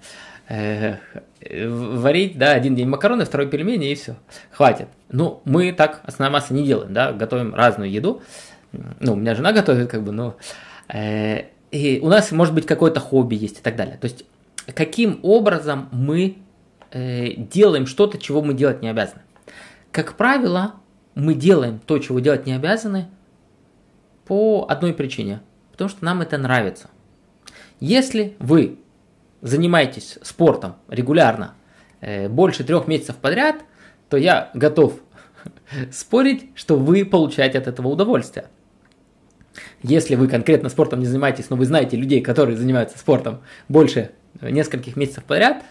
варить, 0.49 2.37
да, 2.37 2.51
один 2.51 2.75
день 2.75 2.87
макароны, 2.87 3.25
второй 3.25 3.47
пельмени 3.47 3.91
и 3.91 3.95
все, 3.95 4.15
хватит. 4.51 4.87
Ну, 5.09 5.41
мы 5.45 5.71
так 5.71 6.01
основная 6.03 6.33
масса 6.39 6.53
не 6.53 6.65
делаем, 6.65 6.93
да, 6.93 7.13
готовим 7.13 7.55
разную 7.55 7.89
еду. 7.91 8.21
Ну, 8.99 9.13
у 9.13 9.15
меня 9.15 9.35
жена 9.35 9.53
готовит, 9.53 9.89
как 9.89 10.03
бы, 10.03 10.35
э, 10.89 11.45
и 11.71 11.99
у 12.01 12.09
нас 12.09 12.31
может 12.31 12.53
быть 12.53 12.65
какое-то 12.65 12.99
хобби 12.99 13.35
есть 13.35 13.59
и 13.59 13.61
так 13.61 13.75
далее. 13.75 13.97
То 13.97 14.05
есть, 14.05 14.25
каким 14.73 15.19
образом 15.23 15.89
мы 15.91 16.37
э, 16.91 17.33
делаем 17.35 17.87
что-то, 17.87 18.17
чего 18.17 18.41
мы 18.41 18.53
делать 18.53 18.81
не 18.81 18.89
обязаны. 18.89 19.21
Как 19.91 20.15
правило, 20.17 20.75
мы 21.15 21.33
делаем 21.33 21.79
то, 21.79 21.97
чего 21.99 22.19
делать 22.19 22.45
не 22.45 22.53
обязаны, 22.53 23.07
по 24.25 24.65
одной 24.67 24.93
причине, 24.93 25.41
потому 25.71 25.89
что 25.89 26.03
нам 26.03 26.21
это 26.21 26.37
нравится. 26.37 26.89
Если 27.79 28.35
вы 28.39 28.79
занимаетесь 29.45 30.17
спортом 30.23 30.75
регулярно 30.87 31.53
э, 32.01 32.27
больше 32.27 32.63
трех 32.63 32.87
месяцев 32.87 33.15
подряд, 33.17 33.57
то 34.09 34.17
я 34.17 34.49
готов 34.55 34.99
спорить, 35.91 36.49
что 36.55 36.77
вы 36.77 37.05
получаете 37.05 37.59
от 37.59 37.67
этого 37.67 37.89
удовольствие. 37.89 38.47
Если 39.83 40.15
вы 40.15 40.27
конкретно 40.27 40.69
спортом 40.69 40.99
не 40.99 41.05
занимаетесь, 41.05 41.51
но 41.51 41.57
вы 41.57 41.65
знаете 41.65 41.95
людей, 41.95 42.21
которые 42.21 42.57
занимаются 42.57 42.97
спортом 42.97 43.41
больше 43.69 44.11
нескольких 44.41 44.95
месяцев 44.95 45.23
подряд, 45.23 45.63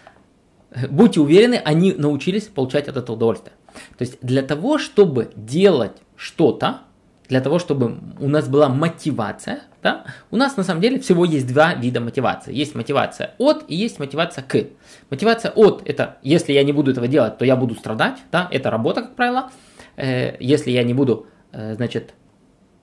будьте 0.88 1.20
уверены, 1.20 1.60
они 1.64 1.92
научились 1.92 2.44
получать 2.44 2.86
от 2.86 2.96
этого 2.96 3.16
удовольствие. 3.16 3.54
То 3.98 4.02
есть 4.02 4.18
для 4.22 4.42
того, 4.42 4.78
чтобы 4.78 5.32
делать 5.34 5.96
что-то, 6.16 6.82
для 7.28 7.40
того, 7.40 7.58
чтобы 7.58 7.98
у 8.20 8.28
нас 8.28 8.48
была 8.48 8.68
мотивация, 8.68 9.62
да, 9.82 10.04
у 10.30 10.36
нас 10.36 10.56
на 10.56 10.62
самом 10.62 10.80
деле 10.80 11.00
всего 11.00 11.24
есть 11.24 11.46
два 11.46 11.74
вида 11.74 12.00
мотивации. 12.00 12.54
Есть 12.54 12.74
мотивация 12.74 13.34
от 13.38 13.64
и 13.68 13.74
есть 13.74 13.98
мотивация 13.98 14.44
к. 14.44 14.66
Мотивация 15.10 15.50
от– 15.50 15.82
это 15.86 16.18
если 16.22 16.52
я 16.52 16.62
не 16.62 16.72
буду 16.72 16.90
этого 16.90 17.08
делать, 17.08 17.38
то 17.38 17.44
я 17.44 17.56
буду 17.56 17.74
страдать, 17.74 18.18
да, 18.30 18.48
это 18.50 18.70
работа, 18.70 19.02
как 19.02 19.16
правило. 19.16 19.50
Э, 19.96 20.36
если 20.38 20.70
я 20.70 20.82
не 20.84 20.94
буду, 20.94 21.26
э, 21.52 21.74
значит, 21.74 22.14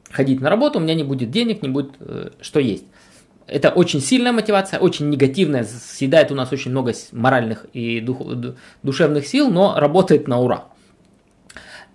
ходить 0.09 0.41
на 0.41 0.49
работу, 0.49 0.79
у 0.79 0.81
меня 0.81 0.95
не 0.95 1.03
будет 1.03 1.29
денег, 1.29 1.61
не 1.61 1.69
будет 1.69 1.91
э, 1.99 2.31
что 2.41 2.59
есть. 2.59 2.85
Это 3.47 3.69
очень 3.69 3.99
сильная 3.99 4.31
мотивация, 4.31 4.79
очень 4.79 5.09
негативная, 5.09 5.65
съедает 5.65 6.31
у 6.31 6.35
нас 6.35 6.51
очень 6.53 6.71
много 6.71 6.93
моральных 7.11 7.65
и 7.73 7.99
дух, 7.99 8.21
душевных 8.81 9.27
сил, 9.27 9.51
но 9.51 9.75
работает 9.77 10.27
на 10.27 10.39
ура. 10.39 10.70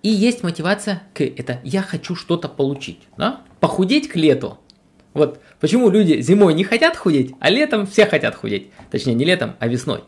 И 0.03 0.09
есть 0.09 0.43
мотивация 0.43 1.03
к 1.13 1.23
это 1.23 1.59
я 1.63 1.81
хочу 1.81 2.15
что-то 2.15 2.47
получить. 2.47 2.99
Да? 3.17 3.41
Похудеть 3.59 4.07
к 4.07 4.15
лету. 4.15 4.57
Вот 5.13 5.39
почему 5.59 5.89
люди 5.89 6.21
зимой 6.21 6.53
не 6.53 6.63
хотят 6.63 6.95
худеть, 6.95 7.33
а 7.39 7.49
летом 7.49 7.87
все 7.87 8.05
хотят 8.05 8.35
худеть. 8.35 8.69
Точнее, 8.91 9.15
не 9.15 9.25
летом, 9.25 9.55
а 9.59 9.67
весной. 9.67 10.03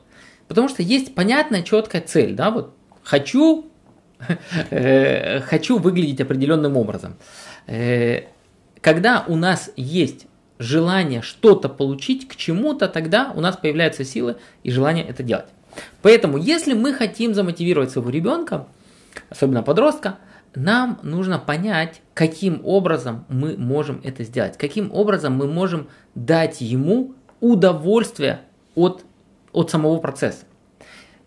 Потому 0.47 0.69
что 0.69 0.83
есть 0.83 1.15
понятная, 1.15 1.63
четкая 1.63 2.01
цель. 2.01 2.35
Да? 2.35 2.51
Вот 2.51 2.75
хочу, 3.03 3.65
э, 4.69 5.41
хочу 5.41 5.77
выглядеть 5.79 6.21
определенным 6.21 6.77
образом. 6.77 7.15
Э, 7.67 8.23
когда 8.81 9.25
у 9.27 9.35
нас 9.35 9.71
есть 9.75 10.27
желание 10.59 11.21
что-то 11.21 11.69
получить 11.69 12.27
к 12.27 12.35
чему-то, 12.35 12.87
тогда 12.87 13.31
у 13.35 13.41
нас 13.41 13.57
появляются 13.57 14.03
силы 14.03 14.37
и 14.63 14.71
желание 14.71 15.05
это 15.05 15.23
делать. 15.23 15.47
Поэтому, 16.01 16.37
если 16.37 16.73
мы 16.73 16.93
хотим 16.93 17.33
замотивировать 17.33 17.91
своего 17.91 18.09
ребенка, 18.09 18.67
особенно 19.29 19.63
подростка, 19.63 20.17
нам 20.55 20.99
нужно 21.03 21.37
понять, 21.39 22.01
каким 22.13 22.61
образом 22.63 23.25
мы 23.29 23.55
можем 23.57 24.01
это 24.03 24.23
сделать, 24.23 24.57
каким 24.57 24.91
образом 24.93 25.33
мы 25.33 25.47
можем 25.47 25.89
дать 26.15 26.61
ему 26.61 27.13
удовольствие 27.39 28.41
от, 28.75 29.03
от 29.51 29.69
самого 29.69 29.99
процесса. 29.99 30.45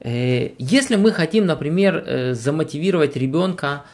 Э, 0.00 0.50
если 0.58 0.96
мы 0.96 1.12
хотим, 1.12 1.46
например, 1.46 1.96
э, 1.96 2.34
замотивировать 2.34 3.16
ребенка 3.16 3.84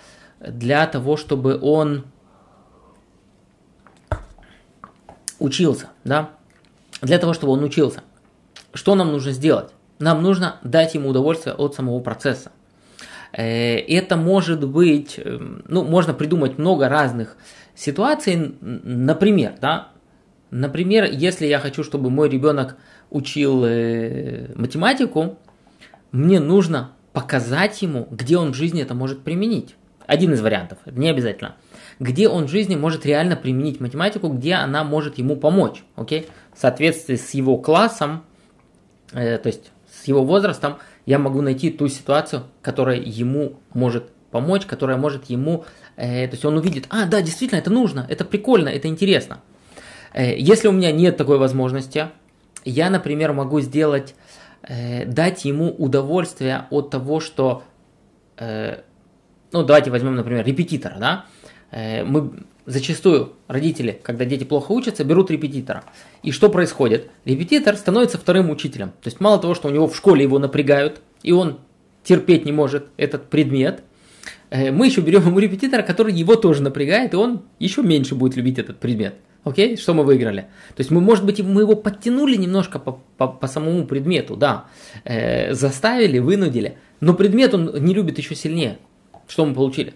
для 0.40 0.86
того, 0.86 1.16
чтобы 1.16 1.58
он 1.60 2.06
учился, 5.38 5.90
да, 6.04 6.30
для 7.02 7.18
того, 7.18 7.34
чтобы 7.34 7.52
он 7.52 7.62
учился, 7.62 8.02
что 8.72 8.94
нам 8.94 9.12
нужно 9.12 9.32
сделать? 9.32 9.70
Нам 9.98 10.22
нужно 10.22 10.56
дать 10.62 10.94
ему 10.94 11.08
удовольствие 11.10 11.54
от 11.54 11.74
самого 11.74 12.00
процесса. 12.00 12.52
Э, 13.38 13.78
это 13.78 14.16
может 14.16 14.68
быть, 14.68 15.14
эм, 15.16 15.62
ну, 15.68 15.84
можно 15.84 16.12
придумать 16.12 16.58
много 16.58 16.88
разных 16.88 17.36
ситуаций. 17.76 18.56
Например, 18.60 19.54
да, 19.60 19.92
например, 20.50 21.04
если 21.04 21.46
я 21.46 21.60
хочу, 21.60 21.84
чтобы 21.84 22.10
мой 22.10 22.28
ребенок 22.28 22.76
учил 23.10 23.64
э, 23.64 24.52
математику, 24.56 25.38
мне 26.10 26.40
нужно 26.40 26.90
показать 27.12 27.80
ему, 27.80 28.08
где 28.10 28.38
он 28.38 28.52
в 28.52 28.56
жизни 28.56 28.82
это 28.82 28.94
может 28.94 29.22
применить. 29.22 29.76
Один 30.08 30.32
из 30.32 30.40
вариантов, 30.40 30.78
не 30.86 31.08
обязательно. 31.08 31.54
Где 32.00 32.28
он 32.28 32.46
в 32.46 32.50
жизни 32.50 32.74
может 32.74 33.06
реально 33.06 33.36
применить 33.36 33.78
математику, 33.78 34.30
где 34.30 34.54
она 34.54 34.82
может 34.82 35.16
ему 35.16 35.36
помочь. 35.36 35.84
Окей? 35.94 36.26
В 36.52 36.60
соответствии 36.60 37.14
с 37.14 37.30
его 37.34 37.56
классом, 37.58 38.24
э, 39.12 39.38
то 39.38 39.46
есть 39.46 39.70
с 39.92 40.08
его 40.08 40.24
возрастом, 40.24 40.78
я 41.08 41.18
могу 41.18 41.40
найти 41.40 41.70
ту 41.70 41.88
ситуацию, 41.88 42.42
которая 42.60 43.00
ему 43.00 43.54
может 43.72 44.10
помочь, 44.30 44.66
которая 44.66 44.98
может 44.98 45.30
ему, 45.30 45.64
э, 45.96 46.26
то 46.28 46.34
есть 46.34 46.44
он 46.44 46.58
увидит, 46.58 46.84
а, 46.90 47.06
да, 47.06 47.22
действительно, 47.22 47.58
это 47.58 47.70
нужно, 47.70 48.06
это 48.10 48.26
прикольно, 48.26 48.68
это 48.68 48.88
интересно. 48.88 49.40
Э, 50.12 50.38
если 50.38 50.68
у 50.68 50.72
меня 50.72 50.92
нет 50.92 51.16
такой 51.16 51.38
возможности, 51.38 52.08
я, 52.66 52.90
например, 52.90 53.32
могу 53.32 53.60
сделать, 53.62 54.14
э, 54.62 55.06
дать 55.06 55.46
ему 55.46 55.70
удовольствие 55.70 56.66
от 56.68 56.90
того, 56.90 57.20
что, 57.20 57.62
э, 58.36 58.82
ну, 59.52 59.64
давайте 59.64 59.90
возьмем, 59.90 60.14
например, 60.14 60.44
репетитора, 60.44 60.96
да, 60.98 61.24
э, 61.70 62.04
мы 62.04 62.32
зачастую 62.68 63.32
родители, 63.46 63.98
когда 64.02 64.26
дети 64.26 64.44
плохо 64.44 64.72
учатся, 64.72 65.02
берут 65.02 65.30
репетитора. 65.30 65.84
И 66.22 66.30
что 66.32 66.50
происходит? 66.50 67.10
Репетитор 67.24 67.76
становится 67.76 68.18
вторым 68.18 68.50
учителем. 68.50 68.88
То 69.02 69.06
есть 69.06 69.20
мало 69.20 69.38
того, 69.38 69.54
что 69.54 69.68
у 69.68 69.70
него 69.70 69.88
в 69.88 69.96
школе 69.96 70.22
его 70.22 70.38
напрягают, 70.38 71.00
и 71.22 71.32
он 71.32 71.60
терпеть 72.04 72.44
не 72.44 72.52
может 72.52 72.88
этот 72.98 73.30
предмет, 73.30 73.82
э, 74.50 74.70
мы 74.70 74.86
еще 74.86 75.00
берем 75.00 75.26
ему 75.26 75.38
репетитора, 75.38 75.82
который 75.82 76.12
его 76.12 76.36
тоже 76.36 76.62
напрягает, 76.62 77.14
и 77.14 77.16
он 77.16 77.42
еще 77.58 77.82
меньше 77.82 78.14
будет 78.14 78.36
любить 78.36 78.58
этот 78.58 78.78
предмет. 78.78 79.14
Окей, 79.44 79.78
что 79.78 79.94
мы 79.94 80.04
выиграли? 80.04 80.42
То 80.76 80.80
есть 80.80 80.90
мы, 80.90 81.00
может 81.00 81.24
быть, 81.24 81.40
мы 81.40 81.62
его 81.62 81.74
подтянули 81.74 82.36
немножко 82.36 82.78
по, 82.78 83.00
по, 83.16 83.28
по 83.28 83.46
самому 83.46 83.86
предмету, 83.86 84.36
да, 84.36 84.66
э, 85.04 85.54
заставили, 85.54 86.18
вынудили, 86.18 86.76
но 87.00 87.14
предмет 87.14 87.54
он 87.54 87.72
не 87.82 87.94
любит 87.94 88.18
еще 88.18 88.34
сильнее. 88.34 88.78
Что 89.26 89.46
мы 89.46 89.54
получили? 89.54 89.94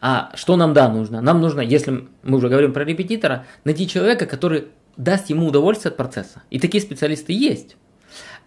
А 0.00 0.30
что 0.34 0.56
нам, 0.56 0.74
да, 0.74 0.88
нужно? 0.88 1.20
Нам 1.20 1.40
нужно, 1.40 1.60
если 1.60 2.08
мы 2.22 2.38
уже 2.38 2.48
говорим 2.48 2.72
про 2.72 2.84
репетитора, 2.84 3.46
найти 3.64 3.88
человека, 3.88 4.26
который 4.26 4.68
даст 4.96 5.30
ему 5.30 5.46
удовольствие 5.46 5.90
от 5.90 5.96
процесса. 5.96 6.42
И 6.50 6.58
такие 6.58 6.82
специалисты 6.82 7.32
есть. 7.32 7.76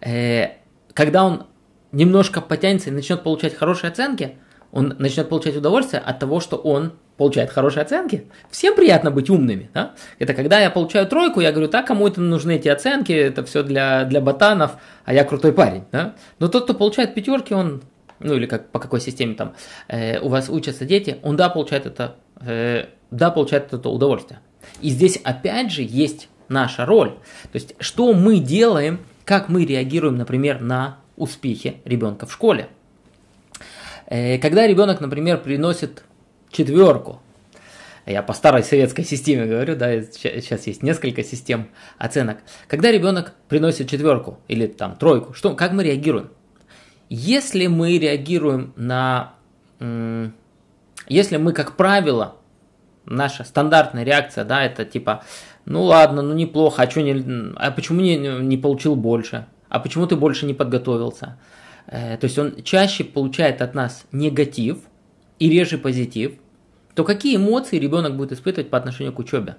Э, 0.00 0.48
когда 0.94 1.24
он 1.24 1.46
немножко 1.92 2.40
потянется 2.40 2.90
и 2.90 2.92
начнет 2.92 3.22
получать 3.22 3.54
хорошие 3.54 3.90
оценки, 3.90 4.36
он 4.70 4.94
начнет 4.98 5.28
получать 5.28 5.56
удовольствие 5.56 6.00
от 6.00 6.18
того, 6.18 6.40
что 6.40 6.56
он 6.56 6.94
получает 7.18 7.50
хорошие 7.50 7.82
оценки. 7.82 8.26
Всем 8.50 8.74
приятно 8.74 9.10
быть 9.10 9.28
умными. 9.28 9.70
Да? 9.74 9.92
Это 10.18 10.32
когда 10.32 10.58
я 10.58 10.70
получаю 10.70 11.06
тройку, 11.06 11.40
я 11.40 11.52
говорю, 11.52 11.68
так, 11.68 11.86
кому 11.86 12.08
это 12.08 12.20
нужны 12.20 12.56
эти 12.56 12.68
оценки, 12.68 13.12
это 13.12 13.44
все 13.44 13.62
для, 13.62 14.04
для 14.04 14.20
ботанов, 14.20 14.72
а 15.04 15.12
я 15.12 15.24
крутой 15.24 15.52
парень. 15.52 15.84
Да? 15.92 16.14
Но 16.38 16.48
тот, 16.48 16.64
кто 16.64 16.74
получает 16.74 17.14
пятерки, 17.14 17.54
он 17.54 17.82
ну 18.22 18.34
или 18.34 18.46
как, 18.46 18.70
по 18.70 18.78
какой 18.78 19.00
системе 19.00 19.34
там 19.34 19.54
э, 19.88 20.20
у 20.20 20.28
вас 20.28 20.48
учатся 20.48 20.84
дети, 20.84 21.18
он 21.22 21.36
да, 21.36 21.48
получает 21.48 21.86
это, 21.86 22.16
э, 22.40 22.86
да, 23.10 23.30
получает 23.30 23.72
это 23.72 23.88
удовольствие. 23.88 24.40
И 24.80 24.90
здесь 24.90 25.18
опять 25.24 25.70
же 25.70 25.82
есть 25.82 26.28
наша 26.48 26.86
роль. 26.86 27.10
То 27.10 27.54
есть, 27.54 27.74
что 27.78 28.12
мы 28.12 28.38
делаем, 28.38 29.00
как 29.24 29.48
мы 29.48 29.64
реагируем, 29.64 30.16
например, 30.16 30.60
на 30.60 30.98
успехи 31.16 31.80
ребенка 31.84 32.26
в 32.26 32.32
школе. 32.32 32.68
Э, 34.06 34.38
когда 34.38 34.66
ребенок, 34.66 35.00
например, 35.00 35.38
приносит 35.38 36.04
четверку, 36.50 37.20
я 38.04 38.22
по 38.22 38.32
старой 38.32 38.64
советской 38.64 39.04
системе 39.04 39.46
говорю, 39.46 39.76
да, 39.76 40.02
сейчас 40.02 40.66
есть 40.66 40.82
несколько 40.82 41.22
систем 41.22 41.68
оценок. 41.98 42.38
Когда 42.66 42.90
ребенок 42.90 43.34
приносит 43.48 43.88
четверку 43.88 44.40
или 44.48 44.66
там 44.66 44.96
тройку, 44.96 45.34
что, 45.34 45.54
как 45.54 45.72
мы 45.72 45.84
реагируем? 45.84 46.30
Если 47.14 47.66
мы 47.66 47.98
реагируем 47.98 48.72
на... 48.74 49.34
Если 51.08 51.36
мы, 51.36 51.52
как 51.52 51.76
правило, 51.76 52.36
наша 53.04 53.44
стандартная 53.44 54.02
реакция, 54.02 54.44
да, 54.44 54.64
это 54.64 54.86
типа, 54.86 55.22
ну 55.66 55.82
ладно, 55.82 56.22
ну 56.22 56.32
неплохо, 56.32 56.80
а, 56.80 56.90
что 56.90 57.02
не, 57.02 57.52
а 57.56 57.70
почему 57.70 58.00
не, 58.00 58.16
не 58.16 58.56
получил 58.56 58.96
больше? 58.96 59.44
А 59.68 59.78
почему 59.78 60.06
ты 60.06 60.16
больше 60.16 60.46
не 60.46 60.54
подготовился? 60.54 61.38
Э, 61.86 62.16
то 62.16 62.24
есть 62.24 62.38
он 62.38 62.62
чаще 62.62 63.04
получает 63.04 63.60
от 63.60 63.74
нас 63.74 64.06
негатив 64.10 64.78
и 65.38 65.50
реже 65.50 65.76
позитив, 65.76 66.36
то 66.94 67.04
какие 67.04 67.36
эмоции 67.36 67.78
ребенок 67.78 68.16
будет 68.16 68.32
испытывать 68.32 68.70
по 68.70 68.78
отношению 68.78 69.12
к 69.12 69.18
учебе? 69.18 69.56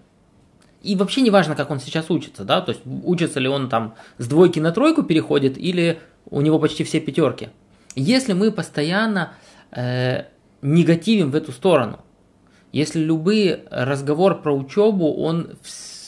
И 0.81 0.95
вообще 0.95 1.21
не 1.21 1.29
важно, 1.29 1.55
как 1.55 1.69
он 1.69 1.79
сейчас 1.79 2.09
учится, 2.09 2.45
да, 2.45 2.61
то 2.61 2.71
есть 2.71 2.81
учится 2.85 3.39
ли 3.39 3.47
он 3.47 3.69
там 3.69 3.93
с 4.17 4.27
двойки 4.27 4.59
на 4.59 4.71
тройку 4.71 5.03
переходит 5.03 5.55
или 5.55 5.99
у 6.29 6.41
него 6.41 6.59
почти 6.59 6.83
все 6.83 6.99
пятерки. 6.99 7.49
Если 7.95 8.33
мы 8.33 8.51
постоянно 8.51 9.33
э, 9.71 10.25
негативим 10.61 11.31
в 11.31 11.35
эту 11.35 11.51
сторону, 11.51 11.99
если 12.71 12.99
любой 12.99 13.63
разговор 13.69 14.41
про 14.41 14.51
учебу, 14.51 15.13
он 15.13 15.57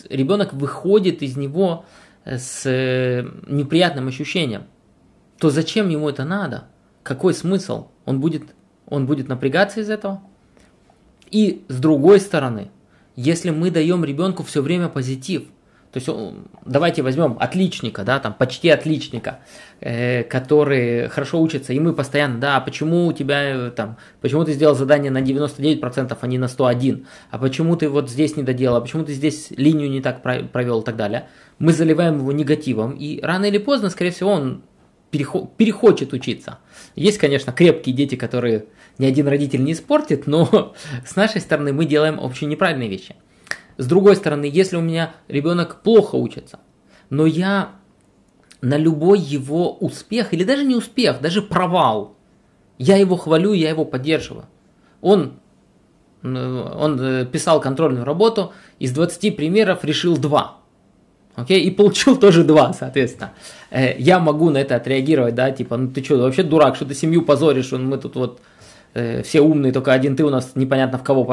ребенок 0.10 0.54
выходит 0.54 1.22
из 1.22 1.38
него 1.38 1.86
с 2.26 2.66
э, 2.66 3.24
неприятным 3.48 4.08
ощущением, 4.08 4.64
то 5.38 5.50
зачем 5.50 5.90
ему 5.90 6.10
это 6.10 6.26
надо? 6.26 6.66
Какой 7.04 7.34
смысл? 7.34 7.88
Он 8.06 8.20
будет, 8.20 8.44
он 8.88 9.06
будет 9.06 9.28
напрягаться 9.28 9.82
из 9.82 9.90
этого? 9.90 10.22
И 11.30 11.64
с 11.68 11.80
другой 11.80 12.20
стороны, 12.20 12.72
если 13.16 13.52
мы 13.52 13.70
даем 13.70 14.04
ребенку 14.04 14.44
все 14.44 14.62
время 14.62 14.90
позитив, 14.90 15.44
то 15.96 16.00
есть 16.00 16.10
давайте 16.66 17.04
возьмем 17.04 17.38
отличника, 17.40 18.04
да, 18.04 18.20
там 18.20 18.34
почти 18.34 18.68
отличника, 18.68 19.40
э, 19.80 20.24
который 20.24 21.08
хорошо 21.08 21.42
учится, 21.42 21.72
и 21.72 21.80
мы 21.80 21.94
постоянно, 21.94 22.38
да, 22.38 22.58
а 22.58 22.60
почему 22.60 23.08
у 23.08 23.14
тебя 23.14 23.68
э, 23.68 23.72
там, 23.72 23.96
почему 24.20 24.44
ты 24.44 24.52
сделал 24.52 24.76
задание 24.76 25.10
на 25.10 25.22
99%, 25.22 26.18
а 26.20 26.28
не 26.28 26.38
на 26.38 26.50
101, 26.50 27.08
а 27.32 27.38
почему 27.38 27.78
ты 27.78 27.88
вот 27.88 28.10
здесь 28.10 28.36
не 28.36 28.44
доделал, 28.44 28.76
а 28.76 28.82
почему 28.82 29.06
ты 29.06 29.14
здесь 29.14 29.52
линию 29.52 29.90
не 29.90 30.02
так 30.02 30.22
провел 30.22 30.82
и 30.82 30.84
так 30.84 30.98
далее. 30.98 31.30
Мы 31.60 31.72
заливаем 31.72 32.18
его 32.18 32.34
негативом, 32.34 32.92
и 32.92 33.22
рано 33.22 33.46
или 33.46 33.58
поздно, 33.58 33.90
скорее 33.90 34.12
всего, 34.12 34.32
он 34.32 34.64
перехочет 35.12 36.12
учиться. 36.12 36.60
Есть, 36.98 37.20
конечно, 37.20 37.54
крепкие 37.54 37.96
дети, 37.96 38.16
которые 38.16 38.66
ни 38.98 39.06
один 39.06 39.30
родитель 39.30 39.64
не 39.64 39.72
испортит, 39.72 40.28
но 40.28 40.76
с 41.06 41.16
нашей 41.16 41.40
стороны 41.40 41.72
мы 41.72 41.86
делаем 41.86 42.20
очень 42.20 42.50
неправильные 42.50 42.90
вещи. 42.90 43.16
С 43.78 43.88
другой 43.88 44.16
стороны, 44.16 44.50
если 44.52 44.78
у 44.78 44.82
меня 44.82 45.14
ребенок 45.28 45.82
плохо 45.82 46.16
учится, 46.16 46.60
но 47.10 47.26
я 47.26 47.72
на 48.62 48.78
любой 48.78 49.20
его 49.20 49.76
успех, 49.78 50.34
или 50.34 50.44
даже 50.44 50.64
не 50.64 50.76
успех, 50.76 51.22
даже 51.22 51.42
провал, 51.42 52.16
я 52.78 52.98
его 52.98 53.16
хвалю, 53.16 53.54
я 53.54 53.70
его 53.70 53.86
поддерживаю. 53.86 54.46
Он, 55.02 55.34
он 56.24 57.00
э, 57.00 57.26
писал 57.26 57.62
контрольную 57.62 58.06
работу, 58.06 58.54
из 58.80 58.92
20 58.92 59.36
примеров 59.36 59.84
решил 59.84 60.18
2. 60.18 60.58
Окей, 61.36 61.62
и 61.62 61.72
получил 61.72 62.16
тоже 62.20 62.44
2, 62.44 62.74
соответственно. 62.74 63.34
Э, 63.72 63.98
я 64.00 64.20
могу 64.20 64.50
на 64.50 64.58
это 64.58 64.76
отреагировать, 64.76 65.36
да, 65.36 65.52
типа, 65.52 65.78
ну 65.78 65.92
ты 65.92 66.04
что, 66.04 66.18
вообще 66.18 66.44
дурак, 66.44 66.76
что 66.76 66.86
ты 66.86 66.96
семью 66.96 67.22
позоришь, 67.24 67.72
мы 67.72 67.98
тут 67.98 68.16
вот 68.16 68.42
э, 68.94 69.22
все 69.22 69.42
умные, 69.42 69.74
только 69.74 69.94
один 69.94 70.16
ты 70.16 70.24
у 70.24 70.30
нас 70.30 70.54
непонятно 70.56 70.98
в 70.98 71.04
кого 71.04 71.24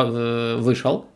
вышел. 0.59 1.07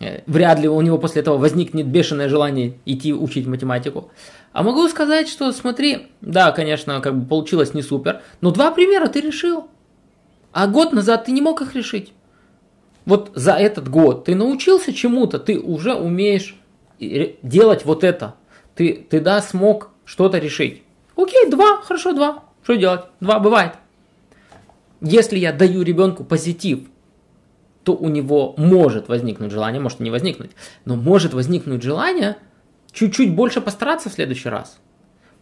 Э, 0.00 0.20
вряд 0.26 0.58
ли 0.58 0.68
у 0.68 0.80
него 0.80 0.98
после 0.98 1.22
этого 1.22 1.38
возникнет 1.38 1.86
бешеное 1.86 2.28
желание 2.28 2.78
идти 2.84 3.12
учить 3.12 3.46
математику. 3.46 4.10
А 4.52 4.62
могу 4.62 4.88
сказать, 4.88 5.28
что 5.28 5.50
смотри, 5.52 6.08
да, 6.20 6.52
конечно, 6.52 7.00
как 7.00 7.18
бы 7.18 7.26
получилось 7.26 7.74
не 7.74 7.82
супер, 7.82 8.22
но 8.40 8.50
два 8.50 8.70
примера 8.70 9.08
ты 9.08 9.20
решил. 9.20 9.68
А 10.52 10.66
год 10.66 10.92
назад 10.92 11.24
ты 11.24 11.32
не 11.32 11.40
мог 11.40 11.60
их 11.62 11.74
решить. 11.74 12.12
Вот 13.04 13.32
за 13.34 13.52
этот 13.52 13.88
год 13.88 14.24
ты 14.24 14.34
научился 14.34 14.92
чему-то, 14.92 15.38
ты 15.38 15.58
уже 15.58 15.94
умеешь 15.94 16.56
делать 16.98 17.84
вот 17.84 18.04
это. 18.04 18.34
Ты, 18.74 19.06
ты 19.08 19.20
да, 19.20 19.42
смог 19.42 19.90
что-то 20.04 20.38
решить. 20.38 20.82
Окей, 21.16 21.48
два, 21.50 21.80
хорошо, 21.82 22.12
два. 22.12 22.44
Что 22.62 22.74
делать? 22.74 23.02
Два 23.20 23.38
бывает. 23.38 23.74
Если 25.00 25.38
я 25.38 25.52
даю 25.52 25.82
ребенку 25.82 26.24
позитив, 26.24 26.80
то 27.84 27.94
у 27.94 28.08
него 28.08 28.54
может 28.56 29.08
возникнуть 29.08 29.52
желание, 29.52 29.80
может 29.80 30.00
не 30.00 30.10
возникнуть, 30.10 30.52
но 30.84 30.96
может 30.96 31.34
возникнуть 31.34 31.82
желание 31.82 32.36
чуть-чуть 32.92 33.34
больше 33.34 33.60
постараться 33.60 34.08
в 34.08 34.12
следующий 34.12 34.48
раз. 34.48 34.80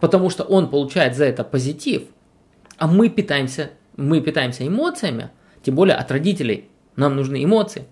Потому 0.01 0.29
что 0.31 0.43
он 0.43 0.69
получает 0.69 1.17
за 1.17 1.25
это 1.25 1.45
позитив, 1.45 2.03
а 2.77 2.89
мы 2.89 3.09
питаемся, 3.09 3.71
мы 3.97 4.21
питаемся 4.21 4.67
эмоциями, 4.67 5.31
тем 5.63 5.77
более 5.77 5.95
от 5.95 6.11
родителей 6.11 6.69
нам 6.97 7.15
нужны 7.15 7.45
эмоции. 7.45 7.85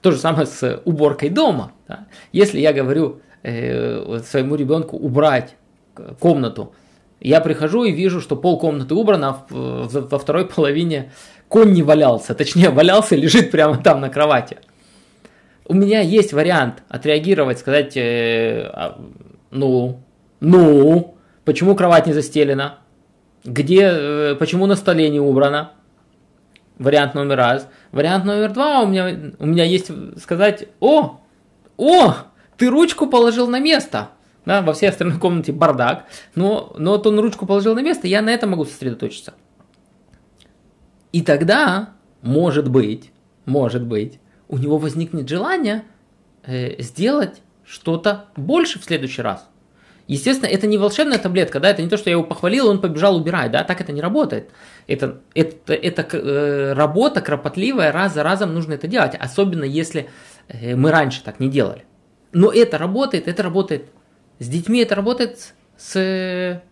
То 0.00 0.12
же 0.12 0.18
самое 0.18 0.46
с 0.46 0.80
уборкой 0.84 1.30
дома. 1.30 1.72
Да? 1.88 2.06
Если 2.32 2.60
я 2.60 2.72
говорю 2.72 3.20
э, 3.42 4.20
своему 4.24 4.54
ребенку 4.54 4.96
убрать 4.96 5.56
комнату, 6.20 6.72
я 7.20 7.40
прихожу 7.40 7.84
и 7.84 7.92
вижу, 7.92 8.20
что 8.20 8.36
пол 8.36 8.58
комнаты 8.58 8.94
убрано, 8.94 9.28
а 9.50 9.88
во 9.88 10.18
второй 10.18 10.46
половине 10.46 11.12
конь 11.48 11.72
не 11.72 11.82
валялся, 11.82 12.34
точнее 12.34 12.70
валялся, 12.70 13.16
лежит 13.16 13.50
прямо 13.50 13.78
там 13.78 14.00
на 14.00 14.08
кровати. 14.08 14.58
У 15.64 15.74
меня 15.74 16.00
есть 16.00 16.32
вариант 16.32 16.82
отреагировать, 16.88 17.58
сказать, 17.58 17.96
э, 17.96 18.70
а, 18.72 19.00
ну, 19.50 20.00
ну, 20.40 21.16
почему 21.44 21.74
кровать 21.74 22.06
не 22.06 22.12
застелена? 22.12 22.78
Где, 23.44 23.90
э, 23.92 24.36
почему 24.38 24.66
на 24.66 24.76
столе 24.76 25.08
не 25.08 25.18
убрано? 25.18 25.72
Вариант 26.78 27.14
номер 27.14 27.36
раз. 27.36 27.68
Вариант 27.90 28.24
номер 28.24 28.52
два 28.52 28.82
у 28.82 28.86
меня, 28.86 29.32
у 29.38 29.46
меня 29.46 29.64
есть 29.64 29.90
сказать, 30.20 30.68
о, 30.78 31.20
о, 31.76 32.14
ты 32.56 32.68
ручку 32.68 33.06
положил 33.06 33.48
на 33.48 33.58
место. 33.58 34.10
Да, 34.44 34.62
во 34.62 34.74
всей 34.74 34.90
остальной 34.90 35.18
комнате 35.18 35.50
бардак, 35.50 36.04
но, 36.36 36.72
но 36.78 36.92
вот 36.92 37.06
он 37.08 37.18
ручку 37.18 37.46
положил 37.46 37.74
на 37.74 37.82
место, 37.82 38.06
я 38.06 38.22
на 38.22 38.30
это 38.30 38.46
могу 38.46 38.64
сосредоточиться. 38.64 39.34
И 41.12 41.22
тогда, 41.22 41.90
может 42.22 42.70
быть, 42.70 43.12
может 43.46 43.84
быть, 43.84 44.18
у 44.48 44.58
него 44.58 44.78
возникнет 44.78 45.28
желание 45.28 45.84
э, 46.44 46.80
сделать 46.82 47.42
что-то 47.64 48.26
больше 48.36 48.78
в 48.78 48.84
следующий 48.84 49.22
раз. 49.22 49.48
Естественно, 50.08 50.48
это 50.48 50.68
не 50.68 50.78
волшебная 50.78 51.18
таблетка, 51.18 51.58
да, 51.58 51.70
это 51.70 51.82
не 51.82 51.88
то, 51.88 51.96
что 51.96 52.10
я 52.10 52.12
его 52.12 52.22
похвалил, 52.22 52.68
он 52.68 52.80
побежал 52.80 53.16
убирать, 53.16 53.50
да, 53.50 53.64
так 53.64 53.80
это 53.80 53.92
не 53.92 54.00
работает. 54.00 54.50
Это, 54.86 55.20
это, 55.34 55.74
это 55.74 56.16
э, 56.16 56.72
работа 56.74 57.20
кропотливая, 57.20 57.90
раз 57.90 58.14
за 58.14 58.22
разом 58.22 58.54
нужно 58.54 58.74
это 58.74 58.86
делать, 58.86 59.16
особенно 59.18 59.64
если 59.64 60.08
э, 60.46 60.76
мы 60.76 60.92
раньше 60.92 61.24
так 61.24 61.40
не 61.40 61.48
делали. 61.48 61.84
Но 62.32 62.52
это 62.52 62.78
работает, 62.78 63.26
это 63.26 63.42
работает 63.42 63.88
с 64.38 64.46
детьми, 64.46 64.80
это 64.80 64.94
работает 64.94 65.54
с, 65.76 66.62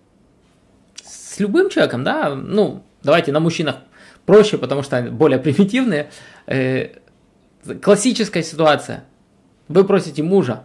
с 1.03 1.41
любым 1.41 1.71
человеком, 1.71 2.05
да, 2.05 2.37
ну, 2.37 2.85
давайте 3.03 3.33
на 3.33 3.41
мужчинах 3.41 3.77
проще, 4.27 4.59
потому 4.59 4.83
что 4.83 4.97
они 4.97 5.11
более 5.11 5.39
примитивные. 5.39 6.11
Э, 6.47 6.89
классическая 7.83 8.43
ситуация. 8.43 9.05
Вы 9.69 9.85
просите 9.85 10.23
мужа 10.23 10.65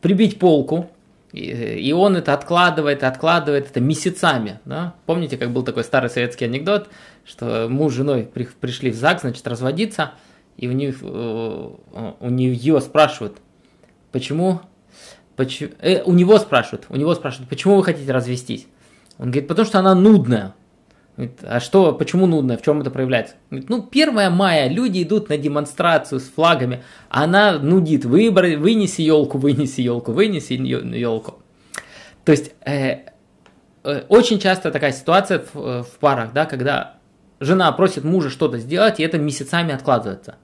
прибить 0.00 0.38
полку, 0.38 0.90
и 1.32 1.92
он 1.92 2.16
это 2.16 2.32
откладывает, 2.32 3.04
откладывает 3.04 3.70
это 3.70 3.80
месяцами. 3.80 4.60
Да? 4.64 4.94
Помните, 5.04 5.36
как 5.36 5.50
был 5.50 5.62
такой 5.62 5.84
старый 5.84 6.08
советский 6.08 6.46
анекдот, 6.46 6.88
что 7.26 7.68
муж 7.68 7.92
с 7.92 7.96
женой 7.96 8.28
при, 8.32 8.44
пришли 8.44 8.90
в 8.90 8.94
ЗАГС, 8.94 9.22
значит, 9.22 9.46
разводиться, 9.46 10.12
и 10.56 10.66
у, 10.68 10.72
них, 10.72 10.98
э, 11.02 11.70
у 12.20 12.28
нее 12.30 12.80
спрашивают, 12.80 13.38
почему, 14.10 14.60
почему 15.36 15.70
э, 15.80 16.02
у 16.02 16.12
него 16.12 16.38
спрашивают, 16.38 16.86
у 16.88 16.96
него 16.96 17.14
спрашивают, 17.14 17.50
почему 17.50 17.76
вы 17.76 17.84
хотите 17.84 18.10
развестись? 18.10 18.66
Он 19.18 19.26
говорит, 19.26 19.48
потому 19.48 19.66
что 19.66 19.78
она 19.78 19.94
нудная. 19.94 20.54
А 21.42 21.58
что, 21.58 21.92
почему 21.92 22.26
нудно, 22.26 22.56
в 22.56 22.62
чем 22.62 22.80
это 22.80 22.90
проявляется? 22.90 23.34
Ну, 23.50 23.86
1 23.90 24.32
мая, 24.32 24.68
люди 24.68 25.02
идут 25.02 25.28
на 25.28 25.36
демонстрацию 25.36 26.20
с 26.20 26.28
флагами, 26.28 26.84
она 27.08 27.58
нудит, 27.58 28.04
Выбор, 28.04 28.56
вынеси 28.56 29.00
елку, 29.02 29.38
вынеси 29.38 29.80
елку, 29.80 30.12
вынеси 30.12 30.52
елку. 30.52 31.42
То 32.24 32.32
есть, 32.32 32.52
э, 32.64 32.98
э, 33.82 34.02
очень 34.08 34.38
часто 34.38 34.70
такая 34.70 34.92
ситуация 34.92 35.44
в, 35.52 35.82
в 35.82 35.98
парах, 35.98 36.32
да, 36.32 36.44
когда 36.46 36.98
жена 37.40 37.72
просит 37.72 38.04
мужа 38.04 38.30
что-то 38.30 38.58
сделать, 38.58 39.00
и 39.00 39.02
это 39.02 39.18
месяцами 39.18 39.74
откладывается. 39.74 40.36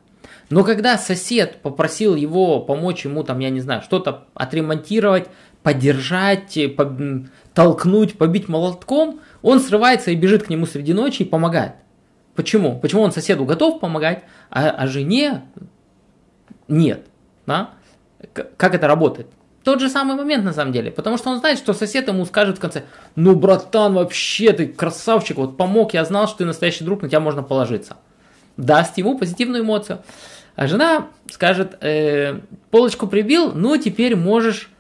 Но 0.51 0.65
когда 0.65 0.99
сосед 0.99 1.63
попросил 1.63 2.17
его 2.17 2.61
помочь 2.61 3.05
ему, 3.05 3.23
там, 3.23 3.39
я 3.39 3.51
не 3.51 3.61
знаю, 3.61 3.83
что-то 3.83 4.25
отремонтировать, 4.35 5.29
поддержать, 5.63 6.59
толкнуть, 7.55 8.19
побить 8.19 8.49
молотком, 8.49 9.21
он 9.43 9.61
срывается 9.61 10.11
и 10.11 10.17
бежит 10.17 10.43
к 10.43 10.51
нему 10.51 10.67
среди 10.67 10.93
ночи 10.93 11.23
и 11.23 11.25
помогает. 11.25 11.73
Почему? 12.35 12.79
Почему 12.79 13.03
он 13.03 13.13
соседу 13.13 13.45
готов 13.45 13.81
помогать, 13.81 14.25
а, 14.51 14.71
а 14.71 14.87
жене 14.87 15.43
нет? 16.67 17.07
Да? 17.47 17.71
Как 18.33 18.75
это 18.75 18.89
работает? 18.89 19.29
Тот 19.63 19.81
же 19.81 19.89
самый 19.89 20.17
момент 20.17 20.45
на 20.45 20.53
самом 20.53 20.73
деле, 20.73 20.91
потому 20.91 21.17
что 21.17 21.31
он 21.31 21.39
знает, 21.39 21.59
что 21.59 21.73
сосед 21.73 22.09
ему 22.09 22.27
скажет 22.27 22.59
в 22.59 22.61
конце, 22.61 22.85
ну, 23.17 23.35
братан, 23.35 23.95
вообще 23.95 24.53
ты 24.53 24.67
красавчик, 24.67 25.39
вот 25.39 25.57
помог, 25.57 25.95
я 25.95 26.05
знал, 26.05 26.29
что 26.29 26.39
ты 26.39 26.45
настоящий 26.45 26.85
друг, 26.85 27.01
на 27.01 27.09
тебя 27.09 27.21
можно 27.21 27.43
положиться. 27.43 27.97
Даст 28.59 28.99
ему 28.99 29.17
позитивную 29.17 29.63
эмоцию. 29.63 30.03
А 30.55 30.67
жена 30.67 31.09
скажет, 31.31 31.79
э, 31.81 32.41
полочку 32.71 33.07
прибил, 33.07 33.53
ну, 33.55 33.77
теперь 33.79 34.17
можешь, 34.17 34.71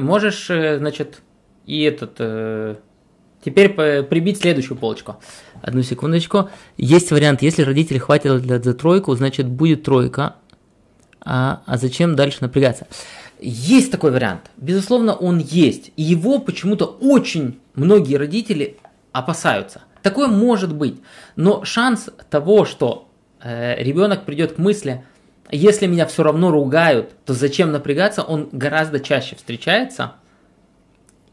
можешь, 0.00 0.50
э, 0.50 0.78
значит, 0.78 1.22
и 1.66 1.82
этот, 1.82 2.16
э, 2.18 2.76
теперь 3.44 3.70
прибить 3.70 4.40
следующую 4.40 4.76
полочку. 4.76 5.16
Одну 5.62 5.82
секундочку. 5.82 6.50
Есть 6.76 7.10
вариант, 7.10 7.42
если 7.42 7.62
родители 7.62 7.98
хватило 7.98 8.38
для 8.38 8.60
за 8.60 8.74
тройку, 8.74 9.14
значит, 9.14 9.46
будет 9.46 9.82
тройка, 9.82 10.36
а, 11.24 11.62
а 11.66 11.78
зачем 11.78 12.16
дальше 12.16 12.38
напрягаться? 12.40 12.86
Есть 13.40 13.90
такой 13.90 14.10
вариант. 14.10 14.50
Безусловно, 14.56 15.14
он 15.14 15.38
есть. 15.38 15.92
И 15.96 16.02
его 16.02 16.38
почему-то 16.38 16.84
очень 17.00 17.60
многие 17.74 18.16
родители 18.16 18.78
опасаются. 19.12 19.82
Такое 20.02 20.28
может 20.28 20.74
быть. 20.74 21.00
Но 21.36 21.64
шанс 21.64 22.08
того, 22.30 22.64
что 22.64 23.08
э, 23.40 23.82
ребенок 23.82 24.24
придет 24.24 24.52
к 24.52 24.58
мысли, 24.58 25.04
если 25.56 25.86
меня 25.86 26.06
все 26.06 26.22
равно 26.22 26.50
ругают, 26.50 27.14
то 27.24 27.34
зачем 27.34 27.72
напрягаться, 27.72 28.22
он 28.22 28.48
гораздо 28.52 29.00
чаще 29.00 29.36
встречается. 29.36 30.14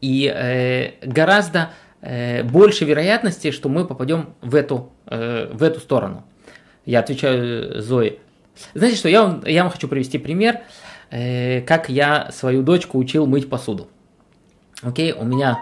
И 0.00 0.30
э, 0.32 1.06
гораздо 1.06 1.70
э, 2.02 2.42
больше 2.42 2.84
вероятности, 2.84 3.50
что 3.50 3.68
мы 3.68 3.86
попадем 3.86 4.34
в 4.42 4.54
эту, 4.54 4.92
э, 5.06 5.48
в 5.52 5.62
эту 5.62 5.80
сторону. 5.80 6.24
Я 6.84 7.00
отвечаю 7.00 7.80
Зое. 7.80 8.16
Знаете 8.74 8.96
что, 8.96 9.08
я 9.08 9.22
вам, 9.22 9.42
я 9.46 9.62
вам 9.62 9.72
хочу 9.72 9.88
привести 9.88 10.18
пример, 10.18 10.60
э, 11.10 11.62
как 11.62 11.88
я 11.88 12.30
свою 12.32 12.62
дочку 12.62 12.98
учил 12.98 13.26
мыть 13.26 13.48
посуду. 13.48 13.88
Окей, 14.82 15.12
у 15.12 15.24
меня, 15.24 15.58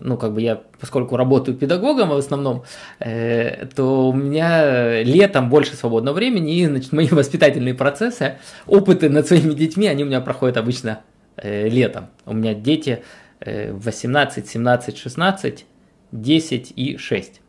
ну 0.00 0.16
как 0.16 0.34
бы 0.34 0.40
я, 0.40 0.60
поскольку 0.80 1.16
работаю 1.16 1.56
педагогом 1.56 2.10
в 2.10 2.16
основном, 2.16 2.64
э, 3.00 3.66
то 3.74 4.08
у 4.08 4.12
меня 4.12 5.02
летом 5.02 5.48
больше 5.48 5.74
свободного 5.74 6.14
времени, 6.14 6.56
и 6.56 6.66
значит, 6.66 6.92
мои 6.92 7.08
воспитательные 7.10 7.74
процессы, 7.74 8.38
опыты 8.66 9.08
над 9.08 9.26
своими 9.26 9.54
детьми, 9.54 9.86
они 9.88 10.04
у 10.04 10.06
меня 10.06 10.20
проходят 10.20 10.56
обычно 10.56 11.00
э, 11.36 11.68
летом. 11.68 12.06
У 12.24 12.34
меня 12.34 12.54
дети 12.54 13.02
э, 13.40 13.72
18, 13.72 14.48
17, 14.48 14.96
16, 14.96 15.66
10 16.12 16.72
и 16.76 16.96
6. 16.96 17.40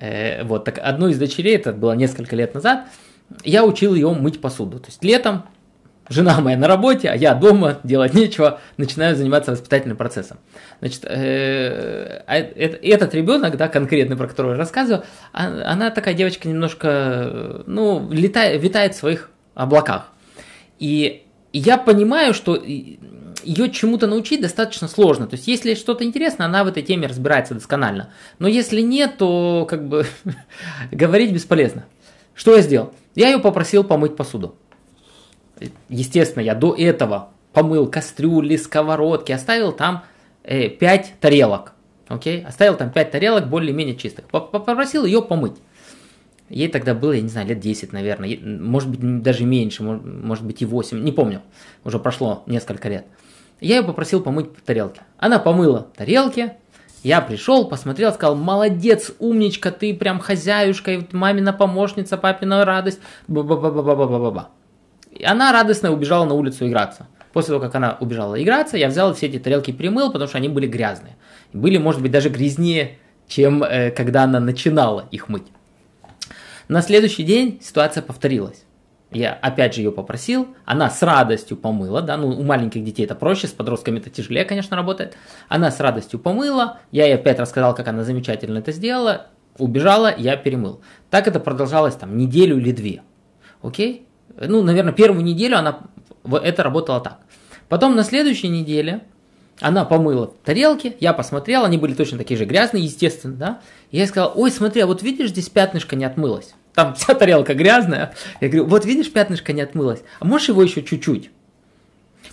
Э, 0.00 0.44
вот, 0.44 0.64
так 0.64 0.78
одну 0.82 1.08
из 1.08 1.18
дочерей, 1.18 1.56
это 1.56 1.72
было 1.72 1.92
несколько 1.92 2.34
лет 2.34 2.54
назад, 2.54 2.86
я 3.44 3.64
учил 3.64 3.94
ее 3.94 4.12
мыть 4.12 4.40
посуду. 4.40 4.80
То 4.80 4.88
есть 4.88 5.02
летом 5.04 5.44
жена 6.08 6.40
моя 6.40 6.56
на 6.56 6.68
работе, 6.68 7.08
а 7.08 7.16
я 7.16 7.34
дома, 7.34 7.78
делать 7.82 8.14
нечего, 8.14 8.60
начинаю 8.76 9.16
заниматься 9.16 9.52
воспитательным 9.52 9.96
процессом. 9.96 10.38
Значит, 10.80 11.04
э, 11.04 12.22
а 12.26 12.36
этот 12.36 13.14
ребенок, 13.14 13.56
да, 13.56 13.68
конкретный, 13.68 14.16
про 14.16 14.28
которого 14.28 14.52
я 14.52 14.58
рассказываю, 14.58 15.04
а, 15.32 15.46
она 15.64 15.90
такая 15.90 16.14
девочка 16.14 16.48
немножко, 16.48 17.62
ну, 17.66 18.08
летает, 18.10 18.62
витает 18.62 18.94
в 18.94 18.98
своих 18.98 19.30
облаках. 19.54 20.08
И 20.78 21.22
я 21.52 21.78
понимаю, 21.78 22.34
что 22.34 22.56
ее 23.44 23.70
чему-то 23.70 24.06
научить 24.06 24.40
достаточно 24.40 24.88
сложно. 24.88 25.26
То 25.26 25.36
есть, 25.36 25.46
если 25.46 25.74
что-то 25.74 26.04
интересно, 26.04 26.44
она 26.44 26.64
в 26.64 26.68
этой 26.68 26.82
теме 26.82 27.06
разбирается 27.06 27.54
досконально. 27.54 28.10
Но 28.38 28.48
если 28.48 28.80
нет, 28.80 29.18
то 29.18 29.66
как 29.68 29.86
бы 29.88 30.06
говорить 30.90 31.32
бесполезно. 31.32 31.84
Что 32.34 32.56
я 32.56 32.62
сделал? 32.62 32.92
Я 33.14 33.30
ее 33.30 33.38
попросил 33.38 33.84
помыть 33.84 34.16
посуду. 34.16 34.56
Естественно, 35.88 36.42
я 36.42 36.54
до 36.54 36.74
этого 36.74 37.30
помыл 37.52 37.86
кастрюли, 37.86 38.56
сковородки, 38.56 39.32
оставил 39.32 39.72
там 39.72 40.04
э, 40.42 40.68
5 40.68 41.14
тарелок. 41.20 41.72
Окей? 42.08 42.44
Оставил 42.44 42.76
там 42.76 42.90
5 42.90 43.10
тарелок 43.10 43.48
более-менее 43.48 43.96
чистых. 43.96 44.26
Попросил 44.26 45.04
ее 45.04 45.22
помыть. 45.22 45.56
Ей 46.50 46.68
тогда 46.68 46.94
было, 46.94 47.12
я 47.12 47.22
не 47.22 47.28
знаю, 47.28 47.48
лет 47.48 47.60
10, 47.60 47.92
наверное. 47.92 48.38
Может 48.38 48.90
быть, 48.90 49.22
даже 49.22 49.44
меньше, 49.44 49.82
может 49.82 50.44
быть 50.44 50.60
и 50.60 50.66
8. 50.66 51.02
Не 51.02 51.12
помню. 51.12 51.42
Уже 51.84 51.98
прошло 51.98 52.42
несколько 52.46 52.88
лет. 52.88 53.06
Я 53.60 53.76
ее 53.76 53.82
попросил 53.82 54.22
помыть 54.22 54.54
тарелки. 54.64 55.00
Она 55.16 55.38
помыла 55.38 55.88
тарелки, 55.96 56.52
я 57.04 57.20
пришел, 57.20 57.68
посмотрел, 57.68 58.12
сказал, 58.12 58.34
молодец, 58.34 59.12
умничка, 59.18 59.70
ты 59.70 59.94
прям 59.94 60.20
хозяюшка, 60.20 61.06
мамина 61.12 61.52
помощница, 61.52 62.16
папина 62.16 62.64
радость. 62.64 62.98
Ба-ба-ба-ба-ба-ба-ба. 63.28 64.48
Она 65.22 65.52
радостно 65.52 65.92
убежала 65.92 66.24
на 66.24 66.34
улицу 66.34 66.66
играться. 66.66 67.06
После 67.32 67.48
того, 67.48 67.60
как 67.60 67.74
она 67.74 67.96
убежала 68.00 68.40
играться, 68.42 68.76
я 68.76 68.88
взял 68.88 69.12
все 69.14 69.26
эти 69.26 69.38
тарелки 69.38 69.70
и 69.70 69.74
примыл, 69.74 70.12
потому 70.12 70.28
что 70.28 70.38
они 70.38 70.48
были 70.48 70.66
грязные. 70.66 71.16
Были, 71.52 71.78
может 71.78 72.00
быть, 72.00 72.12
даже 72.12 72.28
грязнее, 72.28 72.98
чем 73.26 73.62
э, 73.62 73.90
когда 73.90 74.24
она 74.24 74.40
начинала 74.40 75.08
их 75.10 75.28
мыть. 75.28 75.46
На 76.68 76.80
следующий 76.80 77.24
день 77.24 77.60
ситуация 77.62 78.02
повторилась. 78.02 78.64
Я 79.10 79.32
опять 79.32 79.74
же 79.74 79.80
ее 79.80 79.92
попросил, 79.92 80.48
она 80.64 80.90
с 80.90 81.00
радостью 81.02 81.56
помыла, 81.56 82.02
да, 82.02 82.16
ну 82.16 82.28
у 82.28 82.42
маленьких 82.42 82.82
детей 82.82 83.04
это 83.04 83.14
проще, 83.14 83.46
с 83.46 83.52
подростками 83.52 83.98
это 83.98 84.10
тяжелее, 84.10 84.44
конечно, 84.44 84.76
работает. 84.76 85.16
Она 85.48 85.70
с 85.70 85.78
радостью 85.78 86.18
помыла, 86.18 86.78
я 86.90 87.04
ей 87.06 87.14
опять 87.14 87.38
рассказал, 87.38 87.76
как 87.76 87.86
она 87.86 88.02
замечательно 88.02 88.58
это 88.58 88.72
сделала, 88.72 89.28
убежала, 89.56 90.12
я 90.16 90.36
перемыл. 90.36 90.80
Так 91.10 91.28
это 91.28 91.38
продолжалось 91.38 91.94
там 91.94 92.16
неделю 92.16 92.58
или 92.58 92.72
две. 92.72 93.02
Окей? 93.62 94.08
Ну, 94.36 94.62
наверное, 94.62 94.92
первую 94.92 95.24
неделю 95.24 95.58
она, 95.58 95.80
это 96.42 96.62
работало 96.62 97.00
так. 97.00 97.18
Потом 97.68 97.96
на 97.96 98.04
следующей 98.04 98.48
неделе 98.48 99.02
она 99.60 99.84
помыла 99.84 100.32
тарелки, 100.44 100.96
я 101.00 101.12
посмотрел, 101.12 101.64
они 101.64 101.78
были 101.78 101.94
точно 101.94 102.18
такие 102.18 102.36
же 102.36 102.44
грязные, 102.44 102.84
естественно, 102.84 103.34
да. 103.34 103.60
И 103.90 103.98
я 103.98 104.06
сказал, 104.06 104.32
ой, 104.34 104.50
смотри, 104.50 104.82
а 104.82 104.86
вот 104.86 105.02
видишь, 105.02 105.30
здесь 105.30 105.48
пятнышко 105.48 105.96
не 105.96 106.04
отмылось 106.04 106.54
там 106.74 106.94
вся 106.94 107.14
тарелка 107.14 107.54
грязная. 107.54 108.14
Я 108.40 108.48
говорю, 108.48 108.66
вот 108.66 108.84
видишь, 108.84 109.12
пятнышко 109.12 109.52
не 109.52 109.62
отмылось, 109.62 110.02
а 110.20 110.24
можешь 110.24 110.48
его 110.48 110.62
еще 110.62 110.82
чуть-чуть? 110.82 111.30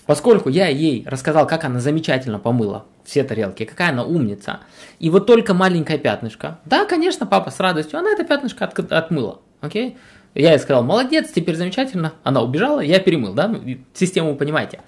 Поскольку 0.06 0.50
я 0.50 0.68
ей 0.68 1.06
рассказал, 1.08 1.46
как 1.48 1.64
она 1.64 1.80
замечательно 1.80 2.40
помыла 2.40 2.86
все 3.06 3.24
тарелки, 3.24 3.66
какая 3.66 3.92
она 3.92 4.04
умница, 4.04 4.62
и 5.00 5.10
вот 5.10 5.28
только 5.28 5.54
маленькое 5.54 6.00
пятнышко, 6.00 6.60
да, 6.66 6.86
конечно, 6.86 7.26
папа 7.26 7.52
с 7.52 7.60
радостью, 7.60 8.00
она 8.00 8.12
это 8.12 8.24
пятнышко 8.24 8.66
от, 8.66 8.92
отмыла, 8.92 9.42
окей? 9.62 9.98
Я 10.34 10.52
ей 10.52 10.60
сказал, 10.60 10.84
молодец, 10.84 11.32
теперь 11.34 11.56
замечательно, 11.56 12.14
она 12.24 12.42
убежала, 12.42 12.80
я 12.80 13.00
перемыл, 13.00 13.34
да, 13.34 13.54
систему 13.94 14.36
понимаете. 14.36 14.80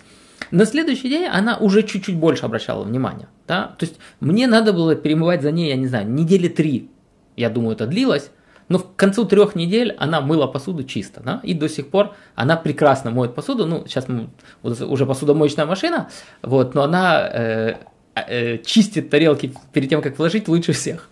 На 0.52 0.66
следующий 0.66 1.10
день 1.10 1.26
она 1.26 1.58
уже 1.58 1.84
чуть-чуть 1.84 2.16
больше 2.16 2.46
обращала 2.46 2.84
внимание, 2.84 3.28
да, 3.48 3.76
то 3.78 3.86
есть 3.86 3.98
мне 4.20 4.48
надо 4.48 4.72
было 4.72 4.96
перемывать 4.96 5.41
за 5.41 5.52
ней, 5.52 5.70
я 5.70 5.76
не 5.76 5.88
знаю, 5.88 6.10
недели 6.10 6.48
три, 6.48 6.89
я 7.36 7.50
думаю, 7.50 7.76
это 7.76 7.88
длилось, 7.88 8.30
но 8.70 8.80
к 8.80 8.96
концу 8.96 9.26
трех 9.26 9.56
недель 9.56 9.96
она 9.98 10.22
мыла 10.22 10.48
посуду 10.48 10.84
чисто, 10.84 11.22
да, 11.22 11.39
и 11.44 11.54
до 11.54 11.68
сих 11.68 11.89
пор 11.89 12.16
она 12.36 12.56
прекрасно 12.56 13.12
моет 13.12 13.36
посуду, 13.36 13.66
ну, 13.66 13.86
сейчас 13.88 14.08
мы, 14.08 14.30
уже 14.62 15.06
посудомоечная 15.06 15.66
машина, 15.66 16.10
вот, 16.41 16.74
но 16.74 16.84
она 16.84 17.30
э, 17.32 17.76
э, 18.16 18.58
чистит 18.60 19.10
тарелки 19.10 19.54
перед 19.74 19.89
тем, 19.89 20.02
как 20.02 20.18
вложить 20.18 20.48
лучше 20.48 20.72
всех. 20.74 21.10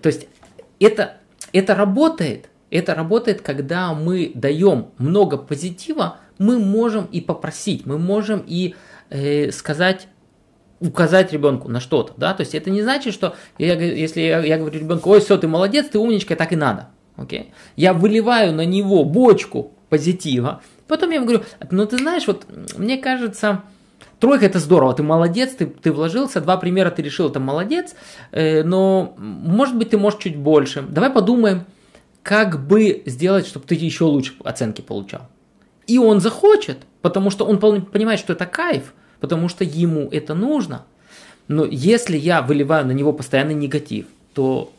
То 0.00 0.08
есть 0.08 0.28
это, 0.78 1.16
это 1.52 1.74
работает, 1.74 2.48
это 2.70 2.94
работает, 2.94 3.40
когда 3.42 3.92
мы 3.92 4.32
даем 4.34 4.88
много 4.98 5.36
позитива, 5.36 6.18
мы 6.38 6.58
можем 6.58 7.06
и 7.06 7.20
попросить, 7.20 7.86
мы 7.86 7.98
можем 7.98 8.42
и 8.46 8.74
э, 9.10 9.50
сказать 9.50 10.08
указать 10.80 11.30
ребенку 11.30 11.68
на 11.68 11.78
что-то, 11.78 12.14
да, 12.16 12.32
то 12.32 12.40
есть 12.40 12.54
это 12.54 12.70
не 12.70 12.80
значит, 12.80 13.12
что 13.12 13.36
я, 13.58 13.74
если 13.74 14.22
я, 14.22 14.40
я 14.40 14.56
говорю 14.56 14.80
ребенку, 14.80 15.10
ой, 15.10 15.20
все, 15.20 15.36
ты 15.36 15.46
молодец, 15.46 15.88
ты 15.90 15.98
умничка, 15.98 16.36
так 16.36 16.52
и 16.52 16.56
надо, 16.56 16.88
окей, 17.16 17.40
okay? 17.40 17.46
я 17.76 17.92
выливаю 17.92 18.54
на 18.54 18.64
него 18.64 19.04
бочку 19.04 19.72
позитива, 19.90 20.62
потом 20.88 21.10
я 21.10 21.16
ему 21.16 21.26
говорю, 21.26 21.44
ну 21.70 21.84
ты 21.84 21.98
знаешь, 21.98 22.26
вот 22.26 22.46
мне 22.78 22.96
кажется, 22.96 23.60
тройка 24.20 24.46
это 24.46 24.58
здорово, 24.58 24.94
ты 24.94 25.02
молодец, 25.02 25.50
ты, 25.50 25.66
ты 25.66 25.92
вложился, 25.92 26.40
два 26.40 26.56
примера 26.56 26.90
ты 26.90 27.02
решил, 27.02 27.28
это 27.28 27.40
молодец, 27.40 27.94
э, 28.32 28.62
но 28.62 29.14
может 29.18 29.76
быть 29.76 29.90
ты 29.90 29.98
можешь 29.98 30.20
чуть 30.20 30.38
больше, 30.38 30.80
давай 30.80 31.10
подумаем, 31.10 31.66
как 32.22 32.66
бы 32.66 33.02
сделать, 33.06 33.46
чтобы 33.46 33.66
ты 33.66 33.74
еще 33.74 34.04
лучше 34.04 34.34
оценки 34.44 34.80
получал. 34.80 35.28
И 35.86 35.98
он 35.98 36.20
захочет, 36.20 36.78
потому 37.02 37.30
что 37.30 37.44
он 37.44 37.58
понимает, 37.58 38.20
что 38.20 38.32
это 38.32 38.46
кайф, 38.46 38.92
потому 39.20 39.48
что 39.48 39.64
ему 39.64 40.08
это 40.10 40.34
нужно. 40.34 40.84
Но 41.48 41.64
если 41.64 42.16
я 42.16 42.42
выливаю 42.42 42.86
на 42.86 42.92
него 42.92 43.12
постоянный 43.12 43.54
негатив, 43.54 44.06
то 44.34 44.72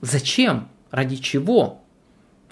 зачем? 0.00 0.68
Ради 0.90 1.16
чего? 1.16 1.82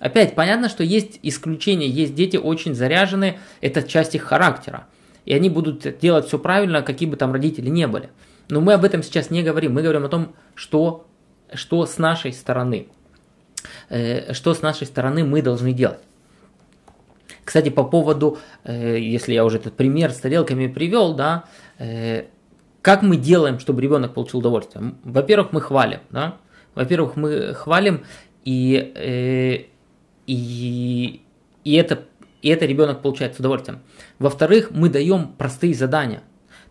Опять 0.00 0.34
понятно, 0.34 0.68
что 0.68 0.84
есть 0.84 1.18
исключения, 1.22 1.88
есть 1.88 2.14
дети 2.14 2.36
очень 2.36 2.74
заряженные, 2.74 3.38
это 3.60 3.82
часть 3.82 4.14
их 4.14 4.22
характера. 4.22 4.86
и 5.24 5.32
они 5.32 5.48
будут 5.48 5.98
делать 6.00 6.26
все 6.26 6.38
правильно, 6.38 6.82
какие 6.82 7.08
бы 7.08 7.16
там 7.16 7.32
родители 7.32 7.70
не 7.70 7.86
были. 7.86 8.10
Но 8.50 8.60
мы 8.60 8.74
об 8.74 8.84
этом 8.84 9.02
сейчас 9.02 9.30
не 9.30 9.42
говорим, 9.42 9.72
мы 9.72 9.80
говорим 9.80 10.04
о 10.04 10.08
том, 10.08 10.34
что, 10.54 11.06
что 11.54 11.86
с 11.86 11.96
нашей 11.96 12.34
стороны, 12.34 12.88
что 13.88 14.54
с 14.54 14.62
нашей 14.62 14.86
стороны 14.86 15.24
мы 15.24 15.42
должны 15.42 15.72
делать. 15.72 16.00
Кстати, 17.44 17.68
по 17.68 17.84
поводу, 17.84 18.38
э, 18.64 18.98
если 18.98 19.34
я 19.34 19.44
уже 19.44 19.58
этот 19.58 19.74
пример 19.74 20.10
с 20.10 20.16
тарелками 20.16 20.66
привел, 20.66 21.14
да, 21.14 21.44
э, 21.78 22.24
как 22.80 23.02
мы 23.02 23.16
делаем, 23.16 23.58
чтобы 23.58 23.82
ребенок 23.82 24.14
получил 24.14 24.40
удовольствие? 24.40 24.94
Во-первых, 25.04 25.52
мы 25.52 25.60
хвалим, 25.60 26.00
да, 26.10 26.38
во-первых, 26.74 27.16
мы 27.16 27.54
хвалим, 27.54 28.04
и, 28.44 28.92
э, 28.94 29.66
и, 30.26 31.22
и, 31.64 31.74
это, 31.74 32.04
и 32.42 32.48
это 32.48 32.66
ребенок 32.66 33.02
получает 33.02 33.36
с 33.36 33.38
удовольствием. 33.38 33.80
Во-вторых, 34.18 34.70
мы 34.70 34.88
даем 34.88 35.28
простые 35.38 35.74
задания. 35.74 36.22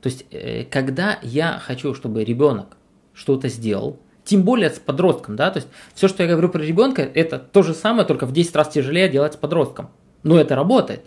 То 0.01 0.09
есть, 0.09 0.25
э, 0.31 0.65
когда 0.65 1.19
я 1.21 1.59
хочу, 1.63 1.93
чтобы 1.93 2.23
ребенок 2.23 2.77
что-то 3.13 3.47
сделал, 3.47 3.99
тем 4.23 4.43
более 4.43 4.69
с 4.69 4.79
подростком, 4.79 5.35
да, 5.35 5.51
то 5.51 5.57
есть 5.57 5.69
все, 5.93 6.07
что 6.07 6.23
я 6.23 6.29
говорю 6.29 6.49
про 6.49 6.61
ребенка, 6.61 7.01
это 7.01 7.39
то 7.39 7.61
же 7.61 7.73
самое, 7.73 8.07
только 8.07 8.25
в 8.25 8.31
10 8.31 8.55
раз 8.55 8.69
тяжелее 8.69 9.09
делать 9.09 9.33
с 9.33 9.37
подростком. 9.37 9.89
Но 10.23 10.39
это 10.39 10.55
работает. 10.55 11.05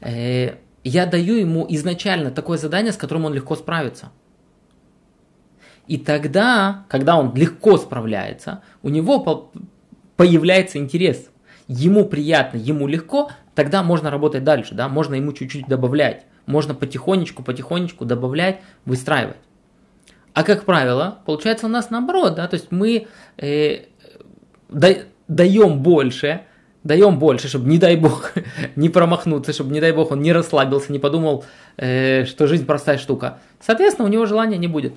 Э, 0.00 0.54
я 0.84 1.06
даю 1.06 1.36
ему 1.36 1.66
изначально 1.70 2.30
такое 2.30 2.58
задание, 2.58 2.92
с 2.92 2.96
которым 2.96 3.24
он 3.24 3.34
легко 3.34 3.56
справится. 3.56 4.10
И 5.86 5.98
тогда, 5.98 6.84
когда 6.88 7.16
он 7.16 7.34
легко 7.34 7.76
справляется, 7.76 8.62
у 8.82 8.88
него 8.88 9.50
появляется 10.16 10.78
интерес. 10.78 11.28
Ему 11.66 12.06
приятно, 12.06 12.58
ему 12.58 12.86
легко, 12.86 13.30
тогда 13.54 13.82
можно 13.82 14.10
работать 14.10 14.44
дальше, 14.44 14.74
да, 14.74 14.88
можно 14.88 15.14
ему 15.14 15.32
чуть-чуть 15.32 15.66
добавлять. 15.66 16.26
Можно 16.46 16.74
потихонечку, 16.74 17.42
потихонечку 17.42 18.04
добавлять, 18.04 18.60
выстраивать. 18.84 19.38
А 20.34 20.42
как 20.42 20.64
правило, 20.64 21.18
получается 21.24 21.66
у 21.66 21.68
нас 21.68 21.90
наоборот, 21.90 22.34
да, 22.34 22.48
то 22.48 22.54
есть 22.54 22.72
мы 22.72 23.06
э, 23.38 23.84
да, 24.68 24.88
даем 25.28 25.78
больше, 25.78 26.42
даем 26.82 27.20
больше, 27.20 27.48
чтобы, 27.48 27.68
не 27.68 27.78
дай 27.78 27.96
бог, 27.96 28.32
не 28.76 28.88
промахнуться, 28.88 29.52
чтобы, 29.52 29.72
не 29.72 29.80
дай 29.80 29.92
бог, 29.92 30.10
он 30.10 30.20
не 30.20 30.32
расслабился, 30.32 30.92
не 30.92 30.98
подумал, 30.98 31.44
э, 31.76 32.24
что 32.24 32.48
жизнь 32.48 32.66
простая 32.66 32.98
штука. 32.98 33.38
Соответственно, 33.60 34.08
у 34.08 34.10
него 34.10 34.26
желания 34.26 34.58
не 34.58 34.66
будет. 34.66 34.94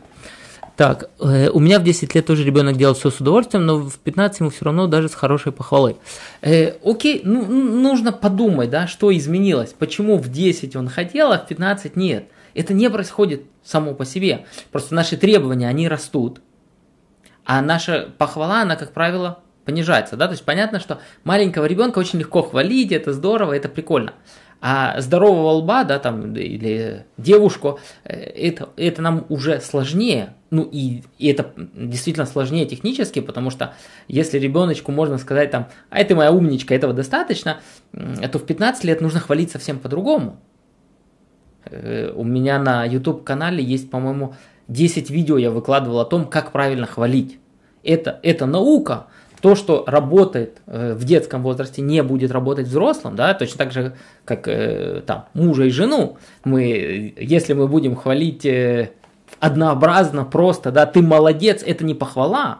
Так, 0.75 1.09
э, 1.19 1.49
у 1.49 1.59
меня 1.59 1.79
в 1.79 1.83
10 1.83 2.13
лет 2.13 2.25
тоже 2.25 2.43
ребенок 2.43 2.75
делал 2.75 2.93
все 2.93 3.09
с 3.09 3.19
удовольствием, 3.19 3.65
но 3.65 3.77
в 3.77 3.97
15 3.97 4.39
ему 4.41 4.49
все 4.49 4.65
равно 4.65 4.87
даже 4.87 5.09
с 5.09 5.15
хорошей 5.15 5.51
похвалой. 5.51 5.97
Э, 6.41 6.73
окей, 6.83 7.21
ну, 7.23 7.45
нужно 7.45 8.11
подумать, 8.11 8.69
да, 8.69 8.85
что 8.85 9.15
изменилось. 9.15 9.73
Почему 9.77 10.17
в 10.17 10.29
10 10.31 10.75
он 10.75 10.87
хотел, 10.87 11.31
а 11.31 11.39
в 11.39 11.47
15 11.47 11.95
нет. 11.95 12.25
Это 12.57 12.73
не 12.73 12.89
происходит 12.89 13.43
само 13.63 13.93
по 13.93 14.03
себе. 14.03 14.45
Просто 14.71 14.95
наши 14.95 15.15
требования, 15.15 15.67
они 15.67 15.87
растут. 15.87 16.41
А 17.45 17.61
наша 17.61 18.09
похвала, 18.17 18.63
она, 18.63 18.75
как 18.75 18.93
правило, 18.93 19.39
понижается. 19.63 20.17
Да? 20.17 20.25
То 20.25 20.31
есть 20.31 20.43
понятно, 20.43 20.79
что 20.79 20.99
маленького 21.23 21.65
ребенка 21.65 21.99
очень 21.99 22.17
легко 22.17 22.41
хвалить, 22.41 22.91
это 22.91 23.13
здорово, 23.13 23.53
это 23.53 23.69
прикольно. 23.69 24.13
А 24.59 24.99
здорового 25.01 25.51
лба, 25.59 25.83
да, 25.83 25.99
там, 25.99 26.35
или 26.35 27.05
девушку, 27.17 27.79
э, 28.03 28.15
это, 28.15 28.69
это 28.75 29.03
нам 29.03 29.27
уже 29.29 29.61
сложнее. 29.61 30.33
Ну 30.49 30.63
и, 30.63 31.03
и 31.19 31.27
это 31.27 31.53
действительно 31.55 32.25
сложнее 32.25 32.65
технически, 32.65 33.19
потому 33.19 33.51
что 33.51 33.75
если 34.07 34.39
ребеночку 34.39 34.91
можно 34.91 35.19
сказать 35.19 35.51
там, 35.51 35.67
а 35.91 35.99
это 35.99 36.15
моя 36.15 36.31
умничка, 36.31 36.73
этого 36.73 36.93
достаточно, 36.93 37.59
то 37.91 38.39
в 38.39 38.45
15 38.47 38.83
лет 38.83 38.99
нужно 38.99 39.19
хвалить 39.19 39.51
совсем 39.51 39.77
по-другому. 39.77 40.39
Э, 41.69 42.11
у 42.15 42.23
меня 42.23 42.59
на 42.59 42.85
YouTube 42.85 43.23
канале 43.23 43.63
есть, 43.63 43.89
по-моему, 43.89 44.35
10 44.67 45.09
видео 45.09 45.37
я 45.37 45.51
выкладывал 45.51 45.99
о 45.99 46.05
том, 46.05 46.25
как 46.25 46.51
правильно 46.51 46.85
хвалить. 46.85 47.39
Это, 47.83 48.19
это 48.23 48.45
наука, 48.45 49.07
то, 49.41 49.55
что 49.55 49.83
работает 49.87 50.57
э, 50.65 50.93
в 50.93 51.03
детском 51.05 51.43
возрасте, 51.43 51.81
не 51.81 52.03
будет 52.03 52.31
работать 52.31 52.67
взрослым, 52.67 53.15
да, 53.15 53.33
точно 53.33 53.57
так 53.57 53.71
же, 53.71 53.95
как 54.25 54.47
э, 54.47 55.01
там 55.05 55.25
мужа 55.33 55.63
и 55.63 55.69
жену. 55.69 56.17
Мы, 56.43 57.13
если 57.17 57.53
мы 57.53 57.67
будем 57.67 57.95
хвалить 57.95 58.45
однообразно, 59.39 60.25
просто, 60.25 60.71
да, 60.71 60.85
ты 60.85 61.01
молодец, 61.01 61.63
это 61.65 61.85
не 61.85 61.93
похвала. 61.93 62.59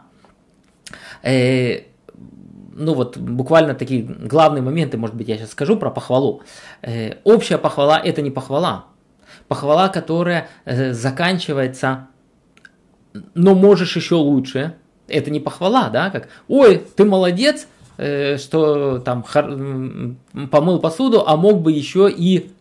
Э, 1.24 1.82
ну 2.74 2.93
вот 2.93 3.18
буквально 3.18 3.74
такие 3.74 4.03
главные 4.03 4.62
моменты, 4.62 4.97
может 4.97 5.16
быть, 5.16 5.28
я 5.28 5.38
сейчас 5.38 5.51
скажу 5.51 5.78
про 5.78 5.89
похвалу. 5.89 6.41
Э, 6.82 7.16
общая 7.24 7.58
похвала 7.58 7.99
это 7.99 8.22
не 8.22 8.32
похвала. 8.32 8.86
Похвала, 9.48 9.89
которая 9.89 10.50
э, 10.66 10.93
заканчивается, 10.93 12.08
но 13.34 13.56
можешь 13.56 13.95
еще 13.95 14.16
лучше, 14.16 14.76
это 15.08 15.32
не 15.32 15.39
похвала, 15.39 15.89
да, 15.89 16.10
как, 16.10 16.28
ой, 16.48 16.84
ты 16.95 17.06
молодец, 17.06 17.68
э, 17.98 18.38
что 18.38 19.00
там 19.00 19.24
помыл 20.52 20.80
посуду, 20.80 21.24
а 21.26 21.38
мог 21.38 21.62
бы 21.62 21.72
еще 21.72 22.10
и 22.10 22.52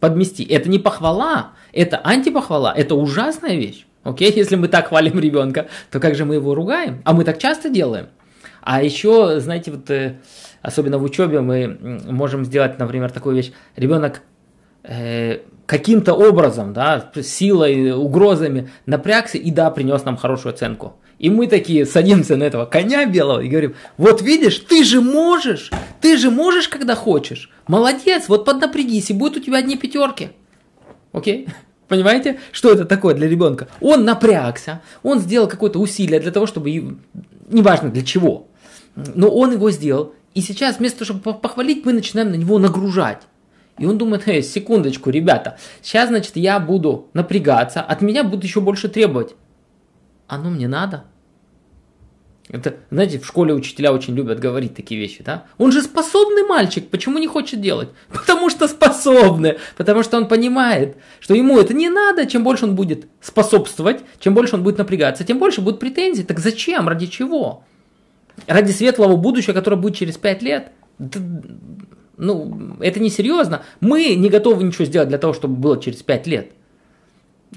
подмести. 0.00 0.44
Это 0.44 0.68
не 0.68 0.78
похвала, 0.78 1.52
это 1.72 2.00
антипохвала, 2.02 2.72
это 2.76 2.94
ужасная 2.94 3.56
вещь. 3.56 3.86
Окей, 4.02 4.32
если 4.36 4.56
мы 4.56 4.68
так 4.68 4.88
хвалим 4.88 5.18
ребенка, 5.18 5.68
то 5.90 6.00
как 6.00 6.14
же 6.14 6.24
мы 6.24 6.34
его 6.34 6.54
ругаем? 6.54 7.02
А 7.04 7.12
мы 7.12 7.24
так 7.24 7.38
часто 7.38 7.68
делаем. 7.68 8.08
А 8.62 8.82
еще, 8.82 9.40
знаете, 9.40 9.72
вот 9.72 9.90
э, 9.90 10.20
особенно 10.62 10.98
в 10.98 11.02
учебе 11.02 11.40
мы 11.40 12.00
можем 12.08 12.44
сделать, 12.44 12.78
например, 12.78 13.10
такую 13.10 13.36
вещь. 13.36 13.52
Ребенок 13.76 14.22
каким-то 15.66 16.14
образом, 16.14 16.72
да, 16.72 17.10
силой, 17.22 17.92
угрозами 17.92 18.70
напрягся 18.86 19.38
и 19.38 19.50
да, 19.50 19.70
принес 19.70 20.04
нам 20.04 20.16
хорошую 20.16 20.54
оценку. 20.54 20.94
И 21.18 21.30
мы 21.30 21.46
такие 21.46 21.86
садимся 21.86 22.36
на 22.36 22.42
этого 22.42 22.64
коня 22.66 23.06
белого 23.06 23.40
и 23.40 23.48
говорим, 23.48 23.76
вот 23.96 24.22
видишь, 24.22 24.58
ты 24.58 24.82
же 24.82 25.00
можешь, 25.00 25.70
ты 26.00 26.16
же 26.16 26.30
можешь, 26.30 26.68
когда 26.68 26.96
хочешь. 26.96 27.48
Молодец, 27.68 28.24
вот 28.28 28.44
поднапрягись, 28.44 29.10
и 29.10 29.14
будет 29.14 29.36
у 29.36 29.40
тебя 29.40 29.58
одни 29.58 29.76
пятерки. 29.76 30.30
Окей? 31.12 31.48
Понимаете, 31.88 32.40
что 32.50 32.72
это 32.72 32.84
такое 32.84 33.14
для 33.14 33.28
ребенка? 33.28 33.68
Он 33.80 34.04
напрягся, 34.04 34.82
он 35.02 35.20
сделал 35.20 35.46
какое-то 35.46 35.78
усилие 35.78 36.18
для 36.18 36.32
того, 36.32 36.46
чтобы, 36.46 36.98
неважно 37.48 37.90
для 37.90 38.02
чего, 38.02 38.48
но 38.96 39.28
он 39.28 39.52
его 39.52 39.70
сделал. 39.70 40.14
И 40.34 40.40
сейчас 40.40 40.78
вместо 40.78 41.04
того, 41.04 41.18
чтобы 41.18 41.38
похвалить, 41.38 41.84
мы 41.84 41.92
начинаем 41.92 42.30
на 42.30 42.36
него 42.36 42.58
нагружать. 42.58 43.22
И 43.78 43.86
он 43.86 43.98
думает, 43.98 44.28
эй, 44.28 44.42
секундочку, 44.42 45.10
ребята, 45.10 45.58
сейчас, 45.80 46.08
значит, 46.08 46.36
я 46.36 46.60
буду 46.60 47.08
напрягаться, 47.14 47.80
от 47.80 48.02
меня 48.02 48.22
будут 48.22 48.44
еще 48.44 48.60
больше 48.60 48.88
требовать. 48.88 49.34
Оно 50.26 50.50
мне 50.50 50.68
надо? 50.68 51.04
Это, 52.48 52.76
знаете, 52.90 53.18
в 53.18 53.26
школе 53.26 53.54
учителя 53.54 53.92
очень 53.92 54.14
любят 54.14 54.38
говорить 54.38 54.74
такие 54.74 55.00
вещи, 55.00 55.22
да? 55.22 55.44
Он 55.56 55.72
же 55.72 55.80
способный 55.80 56.42
мальчик, 56.42 56.88
почему 56.88 57.18
не 57.18 57.26
хочет 57.26 57.60
делать? 57.60 57.88
Потому 58.12 58.50
что 58.50 58.68
способный, 58.68 59.58
потому 59.76 60.02
что 60.02 60.18
он 60.18 60.28
понимает, 60.28 60.96
что 61.20 61.34
ему 61.34 61.58
это 61.58 61.72
не 61.72 61.88
надо, 61.88 62.26
чем 62.26 62.44
больше 62.44 62.66
он 62.66 62.74
будет 62.74 63.06
способствовать, 63.20 64.00
чем 64.18 64.34
больше 64.34 64.56
он 64.56 64.62
будет 64.62 64.78
напрягаться, 64.78 65.24
тем 65.24 65.38
больше 65.38 65.62
будут 65.62 65.80
претензий. 65.80 66.24
Так 66.24 66.40
зачем? 66.40 66.88
Ради 66.88 67.06
чего? 67.06 67.64
Ради 68.46 68.72
светлого 68.72 69.16
будущего, 69.16 69.54
которое 69.54 69.76
будет 69.76 69.96
через 69.96 70.18
5 70.18 70.42
лет? 70.42 70.72
Ну, 72.22 72.76
это 72.80 73.00
не 73.00 73.10
серьезно. 73.10 73.62
Мы 73.80 74.14
не 74.14 74.28
готовы 74.28 74.62
ничего 74.62 74.84
сделать 74.84 75.08
для 75.08 75.18
того, 75.18 75.34
чтобы 75.34 75.56
было 75.56 75.80
через 75.80 76.02
5 76.02 76.26
лет. 76.28 76.52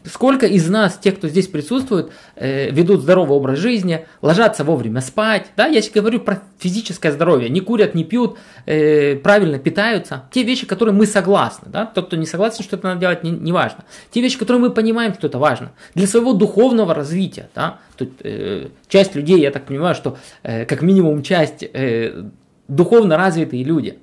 Сколько 0.03 0.45
из 0.45 0.68
нас, 0.68 0.97
тех, 0.97 1.16
кто 1.16 1.30
здесь 1.30 1.47
присутствует, 1.47 2.09
э, 2.36 2.70
ведут 2.70 3.01
здоровый 3.01 3.38
образ 3.38 3.59
жизни, 3.59 4.05
ложатся 4.22 4.63
вовремя 4.63 4.99
спать, 5.01 5.45
да, 5.55 5.68
я 5.68 5.82
сейчас 5.82 5.93
говорю 5.93 6.20
про 6.20 6.41
физическое 6.59 7.11
здоровье, 7.11 7.49
не 7.49 7.61
курят, 7.61 7.95
не 7.95 8.03
пьют, 8.03 8.38
э, 8.66 9.16
правильно 9.16 9.57
питаются, 9.57 10.24
те 10.32 10.43
вещи, 10.43 10.66
которые 10.66 10.93
мы 10.93 11.05
согласны, 11.05 11.70
да, 11.72 11.86
тот, 11.86 12.07
кто 12.07 12.18
не 12.18 12.26
согласен, 12.26 12.63
что 12.63 12.76
это 12.76 12.88
надо 12.88 12.99
делать, 12.99 13.24
не, 13.24 13.32
не 13.32 13.53
важно, 13.53 13.86
те 14.11 14.20
вещи, 14.20 14.38
которые 14.38 14.61
мы 14.61 14.70
понимаем, 14.72 15.13
что 15.13 15.28
это 15.28 15.39
важно, 15.39 15.72
для 15.93 16.07
своего 16.07 16.34
духовного 16.34 16.93
развития, 16.93 17.49
да, 17.55 17.80
тут 17.95 18.09
э, 18.22 18.68
часть 18.89 19.16
людей, 19.16 19.39
я 19.39 19.51
так 19.51 19.66
понимаю, 19.66 19.95
что 19.95 20.18
э, 20.43 20.66
как 20.66 20.82
минимум 20.82 21.24
часть 21.24 21.63
э, 21.63 22.26
духовно 22.68 23.18
развитые 23.18 23.63
люди, 23.63 23.99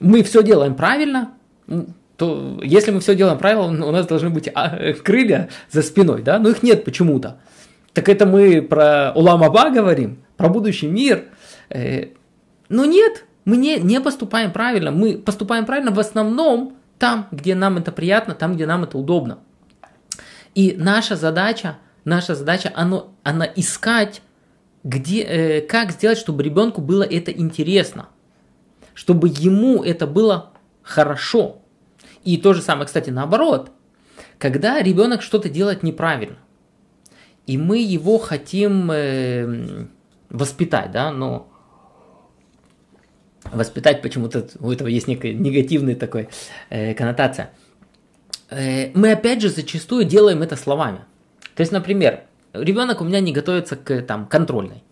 мы 0.00 0.22
все 0.22 0.42
делаем 0.42 0.74
правильно, 0.74 1.32
то 2.16 2.58
если 2.62 2.90
мы 2.90 3.00
все 3.00 3.14
делаем 3.14 3.38
правильно, 3.38 3.86
у 3.86 3.90
нас 3.92 4.06
должны 4.06 4.30
быть 4.30 4.50
а, 4.54 4.92
крылья 4.94 5.48
за 5.70 5.82
спиной, 5.82 6.22
да, 6.22 6.38
но 6.38 6.50
их 6.50 6.62
нет 6.62 6.84
почему-то. 6.84 7.38
Так 7.92 8.08
это 8.08 8.26
мы 8.26 8.62
про 8.62 9.12
Улам-Аба 9.14 9.70
говорим, 9.70 10.18
про 10.36 10.48
будущий 10.48 10.86
мир. 10.86 11.24
Э, 11.70 12.08
но 12.68 12.84
нет, 12.84 13.24
мы 13.44 13.56
не, 13.56 13.78
не 13.78 14.00
поступаем 14.00 14.52
правильно. 14.52 14.90
Мы 14.90 15.18
поступаем 15.18 15.66
правильно 15.66 15.90
в 15.90 15.98
основном 15.98 16.76
там, 16.98 17.26
где 17.30 17.54
нам 17.54 17.78
это 17.78 17.90
приятно, 17.90 18.34
там, 18.34 18.54
где 18.54 18.66
нам 18.66 18.84
это 18.84 18.98
удобно. 18.98 19.38
И 20.54 20.74
наша 20.76 21.16
задача, 21.16 21.78
наша 22.04 22.34
задача, 22.34 22.70
оно, 22.74 23.12
она 23.22 23.46
искать, 23.56 24.22
где, 24.84 25.22
э, 25.22 25.60
как 25.62 25.92
сделать, 25.92 26.18
чтобы 26.18 26.42
ребенку 26.42 26.80
было 26.80 27.02
это 27.02 27.30
интересно, 27.30 28.08
чтобы 29.00 29.28
ему 29.28 29.82
это 29.82 30.06
было 30.06 30.50
хорошо. 30.82 31.62
И 32.22 32.36
то 32.36 32.52
же 32.52 32.60
самое, 32.60 32.86
кстати, 32.86 33.08
наоборот. 33.08 33.70
когда 34.36 34.82
ребенок 34.82 35.22
что-то 35.22 35.48
делает 35.48 35.82
неправильно, 35.82 36.36
и 37.46 37.56
мы 37.56 37.78
его 37.78 38.18
хотим 38.18 38.90
э, 38.90 39.86
воспитать, 40.28 40.90
да, 40.90 41.12
но 41.12 41.50
воспитать 43.44 44.02
почему-то 44.02 44.46
у 44.58 44.70
этого 44.70 44.88
есть 44.88 45.08
некая 45.08 45.32
негативная 45.32 45.96
такой 45.96 46.28
э, 46.68 46.92
коннотация. 46.92 47.52
Э, 48.50 48.90
мы 48.92 49.12
опять 49.12 49.40
же 49.40 49.48
зачастую 49.48 50.04
делаем 50.04 50.42
это 50.42 50.56
словами. 50.56 51.00
То 51.54 51.62
есть, 51.62 51.72
например, 51.72 52.24
ребенок 52.52 53.00
у 53.00 53.04
меня 53.04 53.20
не 53.20 53.32
готовится 53.32 53.76
к 53.76 54.02
там, 54.02 54.26
контрольной. 54.26 54.82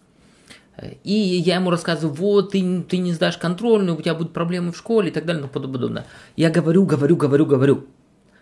И 1.03 1.13
я 1.13 1.57
ему 1.57 1.71
рассказываю, 1.71 2.15
вот, 2.15 2.53
ты, 2.53 2.83
ты 2.83 2.99
не 2.99 3.13
сдашь 3.13 3.37
контрольную, 3.37 3.97
у 3.97 4.03
тебя 4.03 4.15
будут 4.15 4.33
проблемы 4.33 4.73
в 4.73 4.77
школе 4.77 5.09
и 5.09 5.13
так 5.13 5.25
далее 5.25 5.43
тому 5.49 5.73
подобное. 5.73 6.07
Я 6.37 6.51
говорю, 6.51 6.85
говорю, 6.85 7.17
говорю, 7.17 7.47
говорю. 7.47 7.85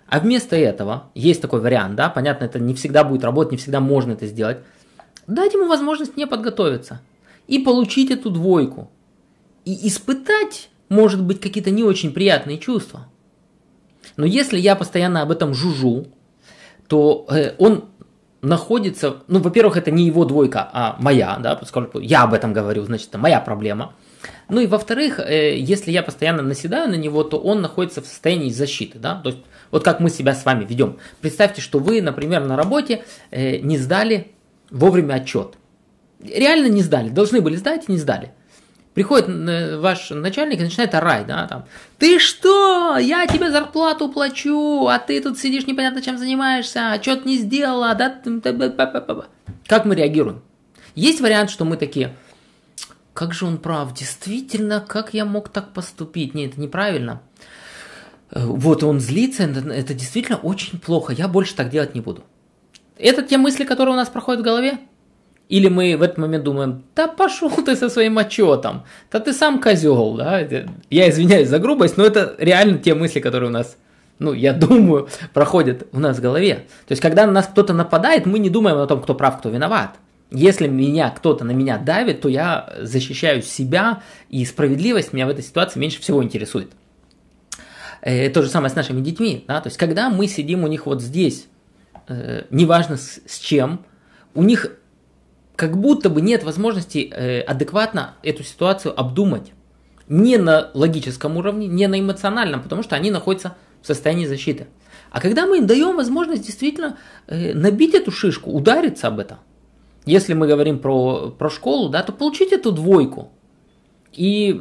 А 0.09 0.21
вместо 0.21 0.55
этого, 0.55 1.11
есть 1.15 1.41
такой 1.41 1.61
вариант, 1.61 1.97
да, 1.97 2.09
понятно, 2.09 2.45
это 2.45 2.59
не 2.59 2.75
всегда 2.75 3.05
будет 3.05 3.25
работать, 3.25 3.53
не 3.53 3.59
всегда 3.59 3.81
можно 3.81 4.13
это 4.13 4.27
сделать. 4.27 4.59
Дать 5.27 5.55
ему 5.55 5.67
возможность 5.67 6.17
не 6.17 6.27
подготовиться 6.27 7.01
и 7.49 7.59
получить 7.59 8.11
эту 8.11 8.31
двойку. 8.31 8.91
И 9.65 9.89
испытать, 9.89 10.69
может 10.89 11.23
быть, 11.23 11.41
какие-то 11.41 11.71
не 11.71 11.83
очень 11.83 12.13
приятные 12.13 12.59
чувства. 12.59 13.09
Но 14.17 14.25
если 14.25 14.59
я 14.59 14.77
постоянно 14.77 15.23
об 15.23 15.33
этом 15.33 15.55
жужу, 15.55 16.07
то 16.87 17.27
э, 17.29 17.55
он 17.59 17.87
находится, 18.47 19.17
ну, 19.27 19.41
во-первых, 19.41 19.77
это 19.77 19.91
не 19.91 20.07
его 20.07 20.25
двойка, 20.25 20.69
а 20.73 20.97
моя, 21.01 21.37
да, 21.43 21.57
поскольку 21.57 21.99
я 21.99 22.23
об 22.23 22.33
этом 22.33 22.53
говорю, 22.53 22.85
значит, 22.85 23.09
это 23.09 23.19
моя 23.19 23.41
проблема. 23.41 23.95
Ну 24.49 24.61
и 24.61 24.67
во-вторых, 24.67 25.19
э, 25.19 25.59
если 25.59 25.91
я 25.91 26.03
постоянно 26.03 26.43
наседаю 26.43 26.89
на 26.89 26.95
него, 26.95 27.25
то 27.25 27.39
он 27.39 27.61
находится 27.61 28.03
в 28.03 28.07
состоянии 28.07 28.51
защиты, 28.51 28.99
да, 28.99 29.21
то 29.21 29.31
есть 29.31 29.43
вот 29.73 29.85
как 29.85 29.99
мы 29.99 30.11
себя 30.11 30.35
с 30.35 30.45
вами 30.45 30.65
ведем. 30.65 30.99
Представьте, 31.21 31.61
что 31.61 31.81
вы, 31.81 32.01
например, 32.01 32.45
на 32.45 32.57
работе 32.57 33.05
э, 33.31 33.59
не 33.59 33.79
сдали 33.79 34.33
вовремя 34.71 35.15
отчет. 35.15 35.55
Реально 36.23 36.69
не 36.69 36.83
сдали, 36.83 37.09
должны 37.09 37.41
были 37.41 37.57
сдать 37.57 37.85
и 37.89 37.93
не 37.93 37.99
сдали. 37.99 38.33
Приходит 38.97 39.29
э, 39.29 39.77
ваш 39.77 40.09
начальник 40.09 40.59
и 40.59 40.63
начинает 40.63 40.95
орать, 40.95 41.27
да, 41.27 41.47
там, 41.47 41.67
ты 41.99 42.19
что, 42.19 42.97
я 42.97 43.27
тебе 43.27 43.51
зарплату 43.51 44.09
плачу, 44.09 44.87
а 44.87 44.99
ты 44.99 45.21
тут 45.21 45.39
сидишь 45.39 45.67
непонятно 45.67 46.01
чем 46.01 46.17
занимаешься, 46.17 46.93
отчет 46.93 47.27
не 47.27 47.37
сделала, 47.37 47.95
да, 47.95 48.09
как 49.67 49.85
мы 49.85 49.95
реагируем? 49.95 50.43
Есть 50.95 51.21
вариант, 51.21 51.51
что 51.51 51.67
мы 51.67 51.77
такие, 51.77 52.17
как 53.13 53.35
же 53.35 53.45
он 53.45 53.59
прав, 53.59 53.93
действительно, 53.93 54.81
как 54.81 55.13
я 55.13 55.27
мог 55.27 55.51
так 55.51 55.75
поступить? 55.75 56.33
Нет, 56.33 56.53
это 56.53 56.61
неправильно. 56.63 57.21
Э, 58.31 58.47
вот 58.47 58.83
он 58.83 59.01
злится, 59.01 59.43
это 59.43 59.93
действительно 59.93 60.39
очень 60.39 60.79
плохо, 60.79 61.13
я 61.13 61.29
больше 61.29 61.55
так 61.55 61.69
делать 61.69 61.95
не 61.95 62.01
буду. 62.01 62.25
Это 62.97 63.23
те 63.23 63.37
мысли, 63.37 63.65
которые 63.65 63.93
у 63.93 63.99
нас 63.99 64.09
проходят 64.09 64.41
в 64.41 64.45
голове? 64.45 64.79
Или 65.49 65.69
мы 65.69 65.97
в 65.97 66.03
этот 66.03 66.19
момент 66.19 66.43
думаем, 66.45 66.83
да 66.97 67.07
пошел 67.07 67.51
ты 67.51 67.77
со 67.77 67.89
своим 67.89 68.19
отчетом, 68.19 68.83
да 69.13 69.21
ты 69.21 69.33
сам 69.33 69.61
козел, 69.61 70.15
да? 70.15 70.41
Я 70.91 71.09
извиняюсь 71.09 71.49
за 71.49 71.61
грубость, 71.61 71.97
но 71.97 72.05
это 72.05 72.35
реально 72.39 72.79
те 72.79 72.95
мысли, 72.95 73.21
которые 73.21 73.51
у 73.51 73.53
нас, 73.53 73.77
ну, 74.19 74.33
я 74.33 74.53
думаю, 74.53 75.09
проходят 75.33 75.87
у 75.93 76.01
нас 76.01 76.19
в 76.19 76.21
голове. 76.21 76.67
То 76.87 76.93
есть, 76.93 77.03
когда 77.03 77.27
на 77.27 77.33
нас 77.33 77.47
кто-то 77.47 77.73
нападает, 77.75 78.27
мы 78.27 78.41
не 78.41 78.51
думаем 78.51 78.79
о 78.79 78.87
том, 78.87 79.01
кто 79.01 79.15
прав, 79.15 79.39
кто 79.39 79.49
виноват. 79.49 79.97
Если 80.33 80.67
меня 80.67 81.11
кто-то 81.11 81.45
на 81.45 81.53
меня 81.53 81.79
давит, 81.79 82.23
то 82.23 82.29
я 82.29 82.75
защищаю 82.81 83.43
себя, 83.43 84.03
и 84.29 84.45
справедливость 84.45 85.13
меня 85.13 85.27
в 85.27 85.31
этой 85.31 85.45
ситуации 85.45 85.79
меньше 85.79 86.01
всего 86.01 86.25
интересует. 86.25 86.73
Э, 88.03 88.29
то 88.31 88.43
же 88.43 88.49
самое 88.49 88.71
с 88.71 88.75
нашими 88.75 89.01
детьми, 89.01 89.45
да, 89.47 89.61
то 89.61 89.69
есть 89.69 89.79
когда 89.79 90.11
мы 90.11 90.27
сидим 90.27 90.65
у 90.65 90.67
них 90.67 90.87
вот 90.87 91.01
здесь, 91.01 91.47
э, 92.09 92.43
неважно 92.51 92.97
с, 92.97 93.21
с 93.27 93.39
чем, 93.39 93.85
у 94.35 94.43
них 94.43 94.73
как 95.57 95.79
будто 95.79 96.11
бы 96.11 96.21
нет 96.21 96.45
возможности 96.45 97.11
э, 97.11 97.41
адекватно 97.41 98.15
эту 98.23 98.45
ситуацию 98.45 98.99
обдумать. 98.99 99.53
Не 100.09 100.37
на 100.37 100.71
логическом 100.75 101.37
уровне, 101.37 101.67
не 101.67 101.89
на 101.89 101.99
эмоциональном, 101.99 102.63
потому 102.63 102.83
что 102.83 102.95
они 102.95 103.11
находятся 103.11 103.57
в 103.83 103.87
состоянии 103.87 104.27
защиты. 104.27 104.69
А 105.11 105.21
когда 105.21 105.47
мы 105.47 105.59
им 105.59 105.67
даем 105.67 105.97
возможность 105.97 106.47
действительно 106.47 106.99
э, 107.27 107.55
набить 107.55 107.95
эту 107.95 108.13
шишку, 108.13 108.51
удариться 108.53 109.09
об 109.09 109.19
это, 109.19 109.39
если 110.05 110.35
мы 110.35 110.47
говорим 110.47 110.79
про, 110.79 111.31
про 111.31 111.51
школу, 111.51 111.89
да, 111.89 112.03
то 112.03 112.13
получить 112.13 112.53
эту 112.53 112.71
двойку 112.71 113.33
и 114.17 114.61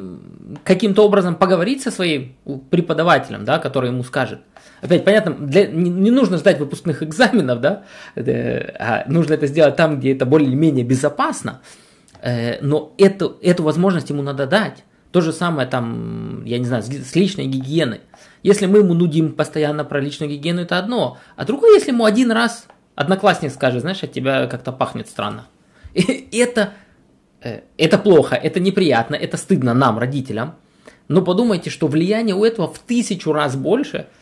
каким-то 0.64 1.04
образом 1.04 1.34
поговорить 1.34 1.82
со 1.82 1.90
своим 1.90 2.36
преподавателем, 2.70 3.44
да, 3.44 3.58
который 3.58 3.90
ему 3.90 4.02
скажет– 4.04 4.40
Опять 4.82 5.04
понятно, 5.04 5.32
для, 5.32 5.66
не, 5.66 5.90
не 5.90 6.10
нужно 6.10 6.36
ждать 6.36 6.58
выпускных 6.58 7.02
экзаменов, 7.02 7.60
да, 7.60 7.84
а 8.14 9.04
нужно 9.08 9.34
это 9.34 9.46
сделать 9.46 9.76
там, 9.76 9.98
где 9.98 10.12
это 10.12 10.26
более-менее 10.26 10.84
безопасно, 10.84 11.60
э, 12.20 12.60
но 12.60 12.94
эту, 12.98 13.38
эту 13.42 13.62
возможность 13.62 14.10
ему 14.10 14.22
надо 14.22 14.46
дать. 14.46 14.84
То 15.12 15.22
же 15.22 15.32
самое 15.32 15.66
там, 15.66 16.44
я 16.44 16.58
не 16.58 16.66
знаю, 16.66 16.82
с 16.82 17.14
личной 17.14 17.46
гигиеной. 17.46 18.02
Если 18.42 18.66
мы 18.66 18.78
ему 18.78 18.92
нудим 18.92 19.32
постоянно 19.32 19.84
про 19.84 19.98
личную 19.98 20.30
гигиену, 20.30 20.62
это 20.62 20.78
одно. 20.78 21.16
А 21.36 21.44
другое, 21.46 21.74
если 21.74 21.92
ему 21.92 22.04
один 22.04 22.30
раз 22.30 22.66
одноклассник 22.94 23.52
скажет, 23.52 23.80
знаешь, 23.80 24.02
от 24.02 24.12
тебя 24.12 24.46
как-то 24.46 24.72
пахнет 24.72 25.08
странно. 25.08 25.46
И 25.94 26.36
это, 26.36 26.60
э, 26.60 26.85
это 27.40 27.98
плохо, 27.98 28.34
это 28.36 28.60
неприятно, 28.60 29.14
это 29.14 29.36
стыдно 29.36 29.74
нам, 29.74 29.98
родителям. 29.98 30.54
Но 31.08 31.22
подумайте, 31.22 31.70
что 31.70 31.86
влияние 31.86 32.34
у 32.34 32.44
этого 32.44 32.72
в 32.72 32.78
тысячу 32.78 33.32
раз 33.32 33.56
больше– 33.56 34.06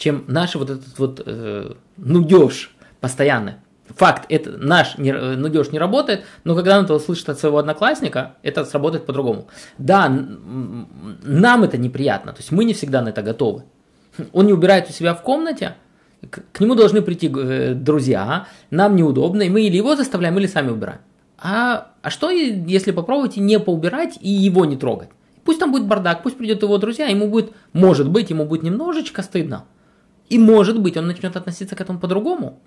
чем 0.00 0.24
наш 0.26 0.54
вот 0.54 0.70
этот 0.70 0.98
вот 0.98 1.22
э, 1.24 1.72
нудеж 1.98 2.74
постоянный. 3.00 3.54
Факт, 3.88 4.26
это 4.28 4.56
наш 4.56 4.98
не, 4.98 5.10
э, 5.10 5.36
нудеж 5.36 5.70
не 5.72 5.78
работает, 5.78 6.24
но 6.44 6.54
когда 6.54 6.78
он 6.78 6.84
это 6.84 6.94
услышит 6.94 7.28
от 7.28 7.38
своего 7.38 7.58
одноклассника, 7.58 8.36
это 8.42 8.64
сработает 8.64 9.04
по-другому. 9.04 9.48
Да, 9.78 10.08
нам 10.08 11.64
это 11.64 11.76
неприятно, 11.76 12.32
то 12.32 12.38
есть 12.38 12.50
мы 12.50 12.64
не 12.64 12.72
всегда 12.72 13.02
на 13.02 13.10
это 13.10 13.22
готовы. 13.22 13.64
Он 14.32 14.46
не 14.46 14.52
убирает 14.52 14.88
у 14.88 14.92
себя 14.92 15.14
в 15.14 15.22
комнате, 15.22 15.74
к, 16.28 16.42
к 16.52 16.60
нему 16.60 16.74
должны 16.74 17.02
прийти 17.02 17.30
э, 17.34 17.74
друзья, 17.74 18.46
нам 18.70 18.96
неудобно, 18.96 19.42
и 19.42 19.50
мы 19.50 19.62
или 19.62 19.76
его 19.76 19.96
заставляем, 19.96 20.38
или 20.38 20.46
сами 20.46 20.70
убираем. 20.70 21.00
А, 21.42 21.92
а 22.02 22.10
что, 22.10 22.30
если 22.30 22.90
попробуйте 22.90 23.40
не 23.40 23.58
поубирать 23.58 24.18
и 24.20 24.28
его 24.28 24.64
не 24.66 24.76
трогать? 24.76 25.08
Пусть 25.44 25.58
там 25.58 25.72
будет 25.72 25.86
бардак, 25.86 26.22
пусть 26.22 26.36
придет 26.36 26.62
его 26.62 26.76
друзья, 26.76 27.06
ему 27.06 27.28
будет, 27.28 27.52
может 27.72 28.08
быть, 28.10 28.30
ему 28.30 28.44
будет 28.44 28.62
немножечко 28.62 29.22
стыдно. 29.22 29.64
И 30.28 30.38
может 30.38 30.78
быть, 30.78 30.96
он 30.96 31.06
начнет 31.06 31.34
относиться 31.34 31.74
к 31.74 31.80
этому 31.80 31.98
по-другому. 31.98 32.60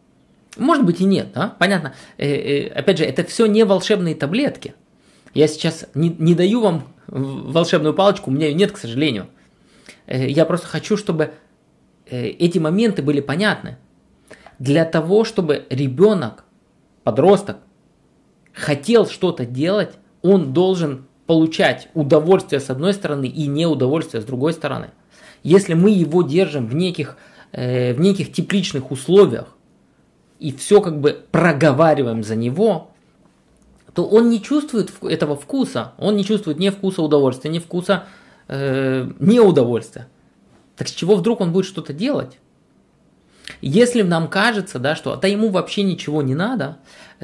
Может 0.57 0.85
быть 0.85 0.99
и 1.01 1.05
нет, 1.05 1.29
да? 1.33 1.55
Понятно. 1.59 1.93
Э, 2.17 2.27
э, 2.27 2.67
опять 2.69 2.97
же, 2.97 3.05
это 3.05 3.23
все 3.23 3.45
не 3.45 3.63
волшебные 3.63 4.15
таблетки. 4.15 4.73
Я 5.33 5.47
сейчас 5.47 5.85
не, 5.93 6.09
не 6.09 6.35
даю 6.35 6.61
вам 6.61 6.87
волшебную 7.07 7.93
палочку, 7.93 8.29
у 8.29 8.33
меня 8.33 8.47
ее 8.47 8.53
нет, 8.53 8.71
к 8.71 8.77
сожалению. 8.77 9.27
Э, 10.07 10.27
я 10.27 10.45
просто 10.45 10.67
хочу, 10.67 10.97
чтобы 10.97 11.31
э, 12.05 12.25
эти 12.25 12.59
моменты 12.59 13.01
были 13.01 13.21
понятны. 13.21 13.77
Для 14.59 14.85
того, 14.85 15.23
чтобы 15.23 15.65
ребенок, 15.69 16.43
подросток, 17.03 17.57
хотел 18.53 19.07
что-то 19.07 19.45
делать, 19.45 19.93
он 20.21 20.53
должен 20.53 21.05
получать 21.25 21.89
удовольствие 21.93 22.59
с 22.59 22.69
одной 22.69 22.93
стороны 22.93 23.25
и 23.25 23.47
неудовольствие 23.47 24.21
с 24.21 24.25
другой 24.25 24.53
стороны. 24.53 24.91
Если 25.41 25.73
мы 25.73 25.89
его 25.89 26.21
держим 26.21 26.67
в 26.67 26.75
неких 26.75 27.17
Э, 27.53 27.93
в 27.93 27.99
неких 27.99 28.33
тепличных 28.33 28.89
условиях 28.89 29.45
и 30.39 30.51
все 30.51 30.81
как 30.81 30.99
бы 30.99 31.23
проговариваем 31.29 32.23
за 32.23 32.35
него, 32.35 32.89
то 33.93 34.07
он 34.07 34.31
не 34.31 34.41
чувствует 34.41 34.91
этого 35.03 35.35
вкуса. 35.35 35.93
Он 35.99 36.15
не 36.15 36.25
чувствует 36.25 36.57
ни 36.57 36.69
вкуса 36.69 37.03
удовольствия, 37.03 37.51
ни 37.51 37.59
вкуса 37.59 38.05
э, 38.47 39.07
неудовольствия. 39.19 40.07
Так 40.75 40.87
с 40.87 40.91
чего 40.91 41.15
вдруг 41.15 41.41
он 41.41 41.51
будет 41.51 41.65
что-то 41.65 41.93
делать? 41.93 42.39
Если 43.61 44.01
нам 44.01 44.27
кажется, 44.27 44.79
да, 44.79 44.95
что 44.95 45.15
да 45.15 45.27
ему 45.27 45.49
вообще 45.49 45.83
ничего 45.83 46.21
не 46.21 46.35
надо, 46.35 46.77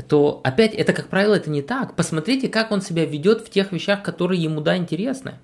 то 0.07 0.41
опять 0.43 0.73
это, 0.73 0.93
как 0.93 1.07
правило, 1.07 1.35
это 1.35 1.49
не 1.49 1.61
так. 1.61 1.95
Посмотрите, 1.95 2.49
как 2.49 2.71
он 2.71 2.81
себя 2.81 3.05
ведет 3.05 3.41
в 3.41 3.49
тех 3.49 3.71
вещах, 3.71 4.03
которые 4.03 4.41
ему 4.41 4.61
да 4.61 4.77
интересны. 4.77 5.35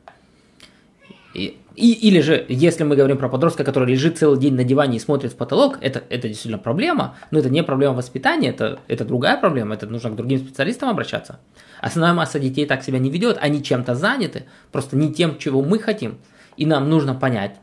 И, 1.34 1.60
и, 1.76 1.92
или 1.92 2.22
же, 2.22 2.46
если 2.48 2.86
мы 2.86 2.96
говорим 2.96 3.18
про 3.18 3.28
подростка, 3.28 3.66
который 3.66 3.90
лежит 3.90 4.18
целый 4.18 4.40
день 4.40 4.56
на 4.56 4.64
диване 4.64 4.96
и 4.96 5.00
смотрит 5.02 5.34
в 5.34 5.36
потолок, 5.36 5.78
это, 5.82 6.02
это 6.10 6.30
действительно 6.30 6.58
проблема, 6.58 7.18
но 7.30 7.40
это 7.40 7.50
не 7.50 7.62
проблема 7.62 7.96
воспитания, 7.96 8.50
это, 8.50 8.80
это 8.88 9.04
другая 9.04 9.38
проблема, 9.38 9.76
это 9.76 9.86
нужно 9.86 10.12
к 10.12 10.16
другим 10.16 10.40
специалистам 10.40 10.88
обращаться. 10.88 11.40
Основная 11.82 12.14
масса 12.14 12.40
детей 12.40 12.66
так 12.66 12.84
себя 12.84 13.00
не 13.00 13.10
ведет, 13.10 13.38
они 13.42 13.62
чем-то 13.62 13.96
заняты, 13.96 14.46
просто 14.72 14.96
не 14.96 15.14
тем, 15.14 15.38
чего 15.38 15.62
мы 15.62 15.78
хотим. 15.80 16.20
И 16.56 16.66
нам 16.66 16.90
нужно 16.90 17.14
понять, 17.14 17.58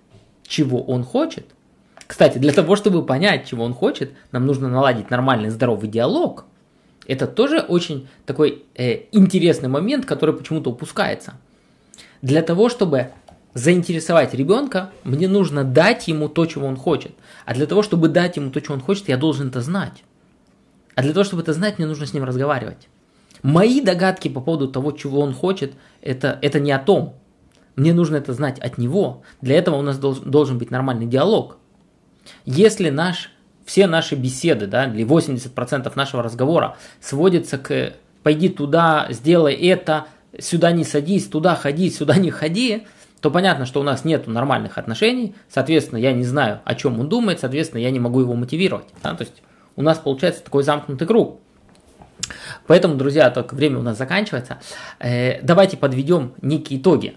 чего 0.47 0.83
он 0.83 1.03
хочет. 1.03 1.47
Кстати, 2.13 2.37
для 2.37 2.53
того, 2.53 2.77
чтобы 2.77 3.07
понять, 3.07 3.47
чего 3.47 3.65
он 3.65 3.73
хочет, 3.73 4.13
нам 4.33 4.45
нужно 4.45 4.69
наладить 4.69 5.09
нормальный 5.09 5.49
здоровый 5.49 5.89
диалог. 5.89 6.45
Это 7.07 7.27
тоже 7.27 7.61
очень 7.61 8.07
такой 8.27 8.65
э, 8.75 9.05
интересный 9.13 9.71
момент, 9.71 10.05
который 10.05 10.35
почему-то 10.35 10.69
упускается. 10.69 11.33
Для 12.21 12.43
того, 12.43 12.69
чтобы 12.69 13.13
заинтересовать 13.55 14.35
ребенка, 14.35 14.91
мне 15.05 15.27
нужно 15.27 15.65
дать 15.65 16.07
ему 16.07 16.29
то, 16.29 16.45
чего 16.45 16.67
он 16.67 16.77
хочет. 16.77 17.13
А 17.47 17.55
для 17.55 17.65
того, 17.65 17.83
чтобы 17.83 18.09
дать 18.09 18.37
ему 18.37 18.51
то, 18.51 18.61
чего 18.61 18.75
он 18.75 18.83
хочет, 18.83 19.09
я 19.09 19.17
должен 19.17 19.49
это 19.49 19.63
знать. 19.63 20.05
А 20.95 21.01
для 21.01 21.15
того, 21.15 21.25
чтобы 21.25 21.41
это 21.41 21.55
знать, 21.55 21.79
мне 21.79 21.87
нужно 21.87 22.05
с 22.05 22.13
ним 22.13 22.25
разговаривать. 22.25 22.89
Мои 23.43 23.81
догадки 23.81 24.29
по 24.29 24.43
поводу 24.43 24.69
того, 24.69 24.93
чего 24.93 25.21
он 25.21 25.33
хочет, 25.33 25.73
это, 26.03 26.39
это 26.43 26.61
не 26.61 26.73
о 26.73 26.79
том. 26.79 27.15
Мне 27.75 27.95
нужно 27.95 28.17
это 28.17 28.35
знать 28.35 28.59
от 28.59 28.77
него. 28.77 29.23
Для 29.41 29.57
этого 29.57 29.77
у 29.77 29.83
нас 29.83 29.97
должен, 29.97 30.31
должен 30.31 30.59
быть 30.59 30.71
нормальный 30.71 31.07
диалог. 31.07 31.57
Если 32.45 32.91
наш, 32.91 33.31
все 33.64 33.87
наши 33.87 34.14
беседы, 34.14 34.66
да, 34.66 34.87
или 34.87 35.05
80% 35.05 35.93
нашего 35.95 36.23
разговора 36.23 36.77
сводится 37.01 37.59
к 37.59 37.95
«пойди 38.23 38.49
туда, 38.49 39.07
сделай 39.11 39.55
это», 39.55 40.07
«сюда 40.39 40.73
не 40.73 40.85
садись», 40.85 41.27
«туда 41.27 41.55
ходи», 41.55 41.91
«сюда 41.91 42.16
не 42.16 42.31
ходи», 42.31 42.87
то 43.20 43.31
понятно, 43.31 43.66
что 43.66 43.81
у 43.81 43.85
нас 43.85 44.05
нет 44.05 44.27
нормальных 44.27 44.79
отношений, 44.79 45.35
соответственно, 45.49 45.99
я 45.99 46.12
не 46.12 46.25
знаю, 46.25 46.61
о 46.64 46.75
чем 46.75 46.99
он 46.99 47.09
думает, 47.09 47.39
соответственно, 47.39 47.81
я 47.81 47.91
не 47.91 48.01
могу 48.01 48.20
его 48.20 48.35
мотивировать. 48.35 48.87
Да? 49.03 49.14
То 49.14 49.23
есть 49.23 49.43
у 49.77 49.83
нас 49.83 49.99
получается 49.99 50.43
такой 50.43 50.64
замкнутый 50.64 51.07
круг. 51.07 51.41
Поэтому, 52.66 52.97
друзья, 52.97 53.31
только 53.31 53.55
время 53.55 53.79
у 53.79 53.83
нас 53.83 53.97
заканчивается. 53.97 54.59
Э, 54.99 55.41
давайте 55.43 55.77
подведем 55.77 56.35
некие 56.43 56.81
итоги 56.81 57.16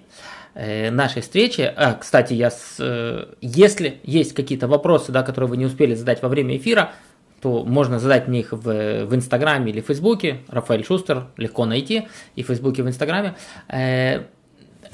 нашей 0.56 1.22
встречи. 1.22 1.62
А, 1.76 1.96
кстати, 1.96 2.34
я 2.34 2.50
с, 2.50 2.78
э, 2.80 3.34
если 3.42 4.00
есть 4.04 4.34
какие-то 4.34 4.68
вопросы, 4.68 5.12
да, 5.12 5.22
которые 5.22 5.50
вы 5.50 5.58
не 5.58 5.66
успели 5.66 5.96
задать 5.96 6.22
во 6.22 6.30
время 6.30 6.56
эфира, 6.56 6.94
то 7.42 7.66
можно 7.66 8.00
задать 8.00 8.28
мне 8.28 8.40
их 8.40 8.54
в, 8.54 9.06
в 9.06 9.16
Инстаграме 9.16 9.72
или 9.72 9.82
в 9.82 9.88
Фейсбуке. 9.88 10.40
Рафаэль 10.48 10.86
Шустер 10.86 11.28
легко 11.36 11.66
найти 11.66 12.08
и 12.36 12.44
в 12.44 12.48
Фейсбуке, 12.48 12.82
и 12.82 12.86
в 12.86 12.88
Инстаграме. 12.88 13.36
Э, 13.68 14.24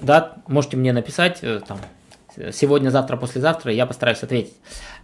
да, 0.02 0.38
можете 0.48 0.78
мне 0.78 0.94
написать 0.94 1.40
э, 1.44 1.62
там, 1.68 1.78
сегодня, 2.52 2.90
завтра, 2.90 3.16
послезавтра, 3.18 3.72
я 3.72 3.86
постараюсь 3.86 4.24
ответить. 4.24 4.56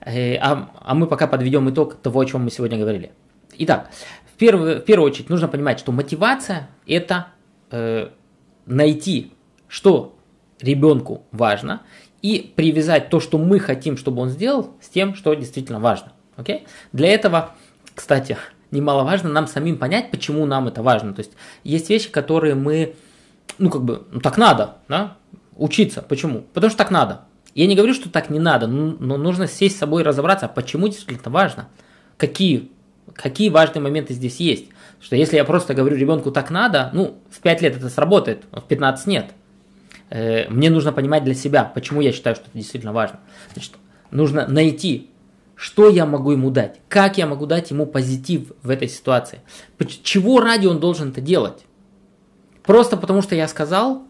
Э, 0.02 0.38
а, 0.38 0.72
а 0.82 0.96
мы 0.96 1.06
пока 1.06 1.28
подведем 1.28 1.70
итог 1.70 1.96
того, 1.96 2.20
о 2.20 2.26
чем 2.26 2.44
мы 2.44 2.50
сегодня 2.50 2.80
говорили. 2.80 3.12
Итак, 3.60 3.90
в 4.34 4.38
первую, 4.38 4.82
в 4.82 4.86
первую 4.86 5.12
очередь 5.12 5.30
нужно 5.30 5.48
понимать, 5.48 5.80
что 5.80 5.92
мотивация– 5.92 6.68
это 6.88 7.28
э, 7.70 8.10
найти, 8.66 9.34
что 9.68 10.17
ребенку 10.60 11.24
важно, 11.32 11.82
и 12.22 12.52
привязать 12.56 13.10
то, 13.10 13.20
что 13.20 13.38
мы 13.38 13.60
хотим, 13.60 13.98
чтобы 13.98 14.22
он 14.22 14.30
сделал, 14.30 14.72
с 14.82 14.90
тем, 14.90 15.16
что 15.16 15.34
действительно 15.34 15.80
важно. 15.80 16.14
Okay? 16.38 16.68
Для 16.92 17.10
этого, 17.10 17.56
кстати, 17.94 18.38
немаловажно 18.72 19.30
нам 19.30 19.48
самим 19.48 19.78
понять, 19.78 20.12
почему 20.12 20.46
нам 20.46 20.68
это 20.68 20.82
важно. 20.82 21.14
То 21.14 21.20
есть 21.20 21.32
есть 21.64 21.90
вещи, 21.90 22.10
которые 22.10 22.56
мы, 22.56 22.96
ну 23.58 23.70
как 23.70 23.84
бы, 23.84 24.04
ну, 24.12 24.20
так 24.20 24.38
надо, 24.38 24.76
да, 24.88 25.18
учиться. 25.56 26.02
Почему? 26.02 26.42
Потому 26.54 26.70
что 26.70 26.78
так 26.78 26.92
надо. 26.92 27.22
Я 27.56 27.66
не 27.66 27.76
говорю, 27.76 27.94
что 27.94 28.10
так 28.10 28.30
не 28.30 28.40
надо, 28.40 28.68
но 28.68 29.18
нужно 29.18 29.48
сесть 29.48 29.78
с 29.78 29.80
собой 29.80 30.04
и 30.04 30.06
разобраться, 30.06 30.46
а 30.46 30.50
почему 30.50 30.88
действительно 30.88 31.32
важно. 31.32 31.70
Какие, 32.18 32.72
какие 33.14 33.50
важные 33.50 33.82
моменты 33.82 34.14
здесь 34.14 34.40
есть. 34.40 34.66
Что 35.02 35.16
если 35.16 35.38
я 35.38 35.44
просто 35.44 35.74
говорю 35.74 35.96
ребенку 35.96 36.32
так 36.32 36.52
надо, 36.52 36.92
ну, 36.94 37.18
в 37.32 37.40
5 37.40 37.62
лет 37.64 37.76
это 37.76 37.90
сработает, 37.90 38.44
а 38.52 38.62
в 38.62 38.68
15 38.68 39.08
нет. 39.08 39.32
Э, 40.10 40.50
мне 40.50 40.70
нужно 40.70 40.92
понимать 40.92 41.24
для 41.24 41.34
себя, 41.34 41.64
почему 41.64 42.02
я 42.02 42.12
считаю, 42.12 42.36
что 42.36 42.46
это 42.46 42.58
действительно 42.58 42.94
важно. 42.94 43.20
Значит, 43.54 43.74
нужно 44.12 44.48
найти 44.48 45.10
что 45.58 45.90
я 45.90 46.06
могу 46.06 46.32
ему 46.32 46.52
дать? 46.52 46.80
Как 46.88 47.18
я 47.18 47.26
могу 47.26 47.48
дать 47.48 47.72
ему 47.72 47.88
позитив 47.88 48.52
в 48.62 48.70
этой 48.70 48.88
ситуации? 48.88 49.42
Чего 50.04 50.40
ради 50.40 50.68
он 50.68 50.80
должен 50.80 51.10
это 51.10 51.20
делать? 51.20 51.66
Просто 52.62 52.96
потому 52.96 53.24
что 53.24 53.34
я 53.34 53.48
сказал, 53.48 54.04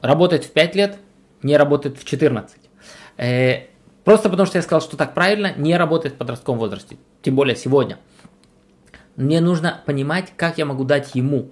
работает 0.00 0.44
в 0.44 0.52
5 0.52 0.76
лет, 0.76 0.98
не 1.42 1.56
работает 1.56 1.98
в 1.98 2.04
14. 2.04 2.56
Э, 3.16 3.66
просто 4.04 4.30
потому 4.30 4.46
что 4.46 4.58
я 4.58 4.62
сказал, 4.62 4.80
что 4.80 4.96
так 4.96 5.12
правильно, 5.12 5.52
не 5.56 5.76
работает 5.76 6.14
в 6.14 6.18
подростковом 6.18 6.60
возрасте. 6.60 6.98
Тем 7.22 7.34
более 7.34 7.56
сегодня. 7.56 7.98
Мне 9.16 9.40
нужно 9.40 9.82
понимать, 9.86 10.32
как 10.36 10.56
я 10.56 10.66
могу 10.66 10.84
дать 10.84 11.16
ему 11.16 11.50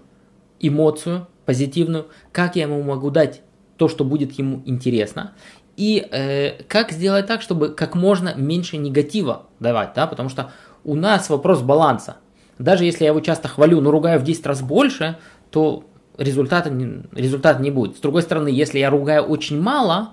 эмоцию 0.60 1.26
позитивную, 1.44 2.06
как 2.30 2.54
я 2.54 2.62
ему 2.62 2.80
могу 2.82 3.10
дать 3.10 3.42
то, 3.84 3.88
что 3.90 4.02
будет 4.02 4.32
ему 4.38 4.62
интересно, 4.64 5.32
и 5.76 6.06
э, 6.10 6.62
как 6.68 6.90
сделать 6.90 7.26
так, 7.26 7.42
чтобы 7.42 7.68
как 7.68 7.94
можно 7.94 8.32
меньше 8.34 8.78
негатива 8.78 9.42
давать, 9.60 9.90
да, 9.94 10.06
потому 10.06 10.30
что 10.30 10.52
у 10.84 10.94
нас 10.94 11.28
вопрос 11.28 11.60
баланса. 11.60 12.16
Даже 12.58 12.86
если 12.86 13.04
я 13.04 13.10
его 13.10 13.20
часто 13.20 13.48
хвалю, 13.48 13.82
но 13.82 13.90
ругаю 13.90 14.18
в 14.20 14.24
10 14.24 14.46
раз 14.46 14.62
больше, 14.62 15.18
то 15.50 15.84
результата, 16.16 16.70
результата 17.12 17.60
не 17.60 17.70
будет. 17.70 17.98
С 17.98 18.00
другой 18.00 18.22
стороны, 18.22 18.48
если 18.48 18.78
я 18.78 18.88
ругаю 18.88 19.24
очень 19.24 19.60
мало, 19.60 20.12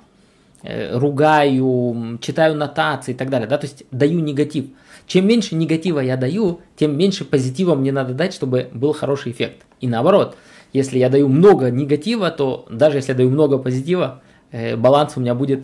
э, 0.64 0.98
ругаю, 0.98 2.20
читаю 2.20 2.56
нотации 2.56 3.14
и 3.14 3.16
так 3.16 3.30
далее, 3.30 3.48
да, 3.48 3.58
то 3.58 3.68
есть 3.68 3.86
даю 3.90 4.20
негатив. 4.20 4.66
Чем 5.08 5.28
меньше 5.28 5.56
негатива 5.56 6.02
я 6.02 6.18
даю, 6.18 6.60
тем 6.76 6.98
меньше 6.98 7.24
позитива 7.24 7.76
мне 7.76 7.94
надо 7.94 8.14
дать, 8.14 8.34
чтобы 8.34 8.70
был 8.74 8.92
хороший 8.92 9.32
эффект. 9.32 9.66
И 9.80 9.88
наоборот, 9.88 10.36
если 10.74 11.00
я 11.00 11.10
даю 11.10 11.28
много 11.28 11.70
негатива, 11.70 12.32
то 12.32 12.66
даже 12.70 12.98
если 12.98 13.12
я 13.12 13.18
даю 13.18 13.30
много 13.30 13.58
позитива, 13.58 14.22
Э, 14.52 14.76
баланс 14.76 15.14
у 15.16 15.22
меня 15.22 15.34
будет 15.34 15.62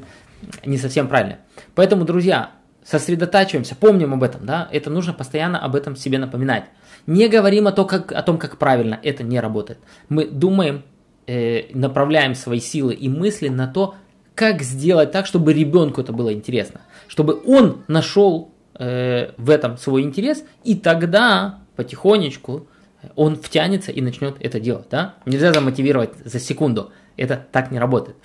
не 0.66 0.78
совсем 0.78 1.08
правильный. 1.08 1.38
Поэтому, 1.76 2.06
друзья, 2.06 2.52
сосредотачиваемся, 2.84 3.76
помним 3.76 4.14
об 4.14 4.24
этом, 4.24 4.46
да, 4.46 4.68
это 4.72 4.90
нужно 4.90 5.14
постоянно 5.14 5.60
об 5.60 5.76
этом 5.76 5.96
себе 5.96 6.18
напоминать. 6.18 6.66
Не 7.06 7.28
говорим 7.28 7.68
о, 7.68 7.72
том, 7.72 7.88
как, 7.88 8.12
о 8.12 8.22
том, 8.22 8.38
как 8.38 8.58
правильно, 8.58 9.00
это 9.04 9.24
не 9.24 9.40
работает. 9.40 9.80
Мы 10.10 10.26
думаем, 10.26 10.84
э, 11.26 11.66
направляем 11.74 12.34
свои 12.34 12.60
силы 12.60 12.94
и 12.94 13.10
мысли 13.10 13.50
на 13.50 13.68
то, 13.68 13.96
как 14.36 14.62
сделать 14.62 15.12
так, 15.12 15.26
чтобы 15.26 15.54
ребенку 15.54 16.00
это 16.00 16.14
было 16.14 16.32
интересно, 16.32 16.82
чтобы 17.08 17.42
он 17.46 17.84
нашел 17.88 18.52
э, 18.76 19.32
в 19.38 19.50
этом 19.50 19.78
свой 19.78 20.04
интерес, 20.04 20.44
и 20.64 20.76
тогда 20.76 21.60
потихонечку 21.76 22.68
он 23.16 23.36
втянется 23.36 23.92
и 23.92 24.02
начнет 24.02 24.36
это 24.40 24.60
делать. 24.60 24.88
Да? 24.90 25.16
Нельзя 25.26 25.54
замотивировать 25.54 26.12
за 26.24 26.40
секунду, 26.40 26.92
это 27.16 27.46
так 27.52 27.72
не 27.72 27.80
работает. 27.80 28.18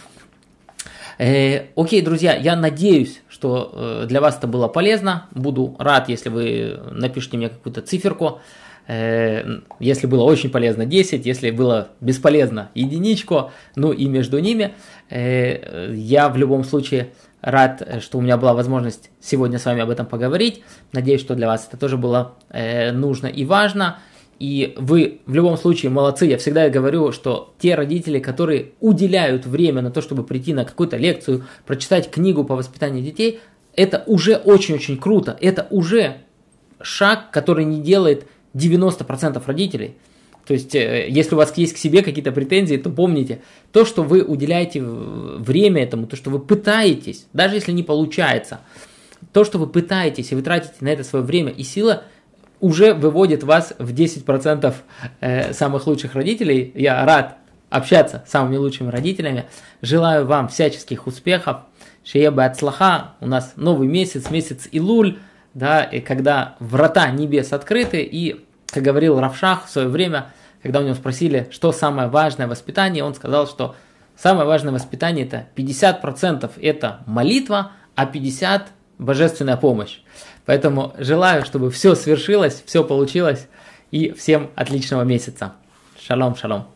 Э, 1.18 1.66
окей, 1.76 2.02
друзья, 2.02 2.34
я 2.34 2.56
надеюсь, 2.56 3.20
что 3.28 3.72
э, 3.72 4.06
для 4.08 4.20
вас 4.20 4.38
это 4.38 4.46
было 4.46 4.68
полезно. 4.68 5.28
Буду 5.32 5.76
рад, 5.78 6.08
если 6.08 6.28
вы 6.28 6.80
напишите 6.90 7.36
мне 7.36 7.48
какую-то 7.48 7.82
циферку. 7.82 8.40
Э, 8.88 9.60
если 9.78 10.06
было 10.06 10.24
очень 10.24 10.50
полезно 10.50 10.86
10, 10.86 11.24
если 11.24 11.50
было 11.50 11.88
бесполезно 12.00 12.70
единичку, 12.74 13.52
ну 13.76 13.92
и 13.92 14.06
между 14.06 14.38
ними. 14.38 14.74
Э, 15.10 15.92
я 15.94 16.28
в 16.28 16.36
любом 16.36 16.64
случае 16.64 17.12
рад, 17.40 18.00
что 18.00 18.18
у 18.18 18.20
меня 18.20 18.36
была 18.36 18.54
возможность 18.54 19.10
сегодня 19.20 19.58
с 19.58 19.64
вами 19.64 19.82
об 19.82 19.90
этом 19.90 20.06
поговорить. 20.06 20.62
Надеюсь, 20.92 21.20
что 21.20 21.34
для 21.34 21.46
вас 21.46 21.66
это 21.68 21.76
тоже 21.76 21.96
было 21.96 22.34
э, 22.50 22.92
нужно 22.92 23.26
и 23.26 23.44
важно. 23.44 23.98
И 24.42 24.74
вы 24.76 25.20
в 25.26 25.34
любом 25.34 25.56
случае 25.56 25.90
молодцы. 25.92 26.26
Я 26.26 26.36
всегда 26.36 26.68
говорю, 26.68 27.12
что 27.12 27.54
те 27.60 27.76
родители, 27.76 28.18
которые 28.18 28.72
уделяют 28.80 29.46
время 29.46 29.82
на 29.82 29.92
то, 29.92 30.02
чтобы 30.02 30.24
прийти 30.24 30.52
на 30.52 30.64
какую-то 30.64 30.96
лекцию, 30.96 31.44
прочитать 31.64 32.10
книгу 32.10 32.42
по 32.42 32.56
воспитанию 32.56 33.04
детей, 33.04 33.38
это 33.76 34.02
уже 34.04 34.34
очень-очень 34.34 34.98
круто. 34.98 35.38
Это 35.40 35.68
уже 35.70 36.22
шаг, 36.80 37.30
который 37.30 37.64
не 37.64 37.80
делает 37.80 38.26
90% 38.54 39.40
родителей. 39.46 39.94
То 40.44 40.54
есть, 40.54 40.74
э, 40.74 41.06
если 41.08 41.36
у 41.36 41.38
вас 41.38 41.56
есть 41.56 41.74
к 41.74 41.78
себе 41.78 42.02
какие-то 42.02 42.32
претензии, 42.32 42.74
то 42.78 42.90
помните, 42.90 43.42
то, 43.70 43.84
что 43.84 44.02
вы 44.02 44.22
уделяете 44.22 44.82
время 44.82 45.84
этому, 45.84 46.08
то, 46.08 46.16
что 46.16 46.30
вы 46.30 46.40
пытаетесь, 46.40 47.28
даже 47.32 47.54
если 47.54 47.70
не 47.70 47.84
получается, 47.84 48.58
то, 49.32 49.44
что 49.44 49.58
вы 49.58 49.68
пытаетесь 49.68 50.32
и 50.32 50.34
вы 50.34 50.42
тратите 50.42 50.74
на 50.80 50.88
это 50.88 51.04
свое 51.04 51.24
время 51.24 51.52
и 51.52 51.62
силы, 51.62 52.00
уже 52.62 52.94
выводит 52.94 53.42
вас 53.42 53.74
в 53.78 53.92
10% 53.92 54.72
э, 55.20 55.52
самых 55.52 55.86
лучших 55.86 56.14
родителей. 56.14 56.72
Я 56.76 57.04
рад 57.04 57.36
общаться 57.68 58.24
с 58.26 58.30
самыми 58.30 58.56
лучшими 58.56 58.88
родителями. 58.88 59.46
Желаю 59.82 60.26
вам 60.26 60.48
всяческих 60.48 61.08
успехов. 61.08 61.58
Шееба 62.04 62.44
от 62.44 62.62
У 63.20 63.26
нас 63.26 63.54
новый 63.56 63.88
месяц, 63.88 64.30
месяц 64.30 64.68
Илуль, 64.70 65.18
да, 65.54 65.82
и 65.82 66.00
когда 66.00 66.54
врата 66.60 67.10
небес 67.10 67.52
открыты. 67.52 68.00
И, 68.02 68.44
как 68.66 68.84
говорил 68.84 69.18
Равшах 69.18 69.66
в 69.66 69.70
свое 69.70 69.88
время, 69.88 70.26
когда 70.62 70.80
у 70.80 70.84
него 70.84 70.94
спросили, 70.94 71.48
что 71.50 71.72
самое 71.72 72.08
важное 72.08 72.46
воспитание, 72.46 73.02
он 73.02 73.16
сказал, 73.16 73.48
что 73.48 73.74
самое 74.16 74.46
важное 74.46 74.72
воспитание 74.72 75.26
это 75.26 75.48
50% 75.56 76.48
это 76.62 77.00
молитва, 77.06 77.72
а 77.96 78.06
50% 78.06 78.62
божественная 78.98 79.56
помощь. 79.56 80.01
Поэтому 80.44 80.94
желаю, 80.98 81.44
чтобы 81.44 81.70
все 81.70 81.94
свершилось, 81.94 82.62
все 82.66 82.82
получилось 82.84 83.46
и 83.90 84.10
всем 84.12 84.50
отличного 84.56 85.02
месяца. 85.02 85.52
Шалом, 86.00 86.34
шалом. 86.36 86.66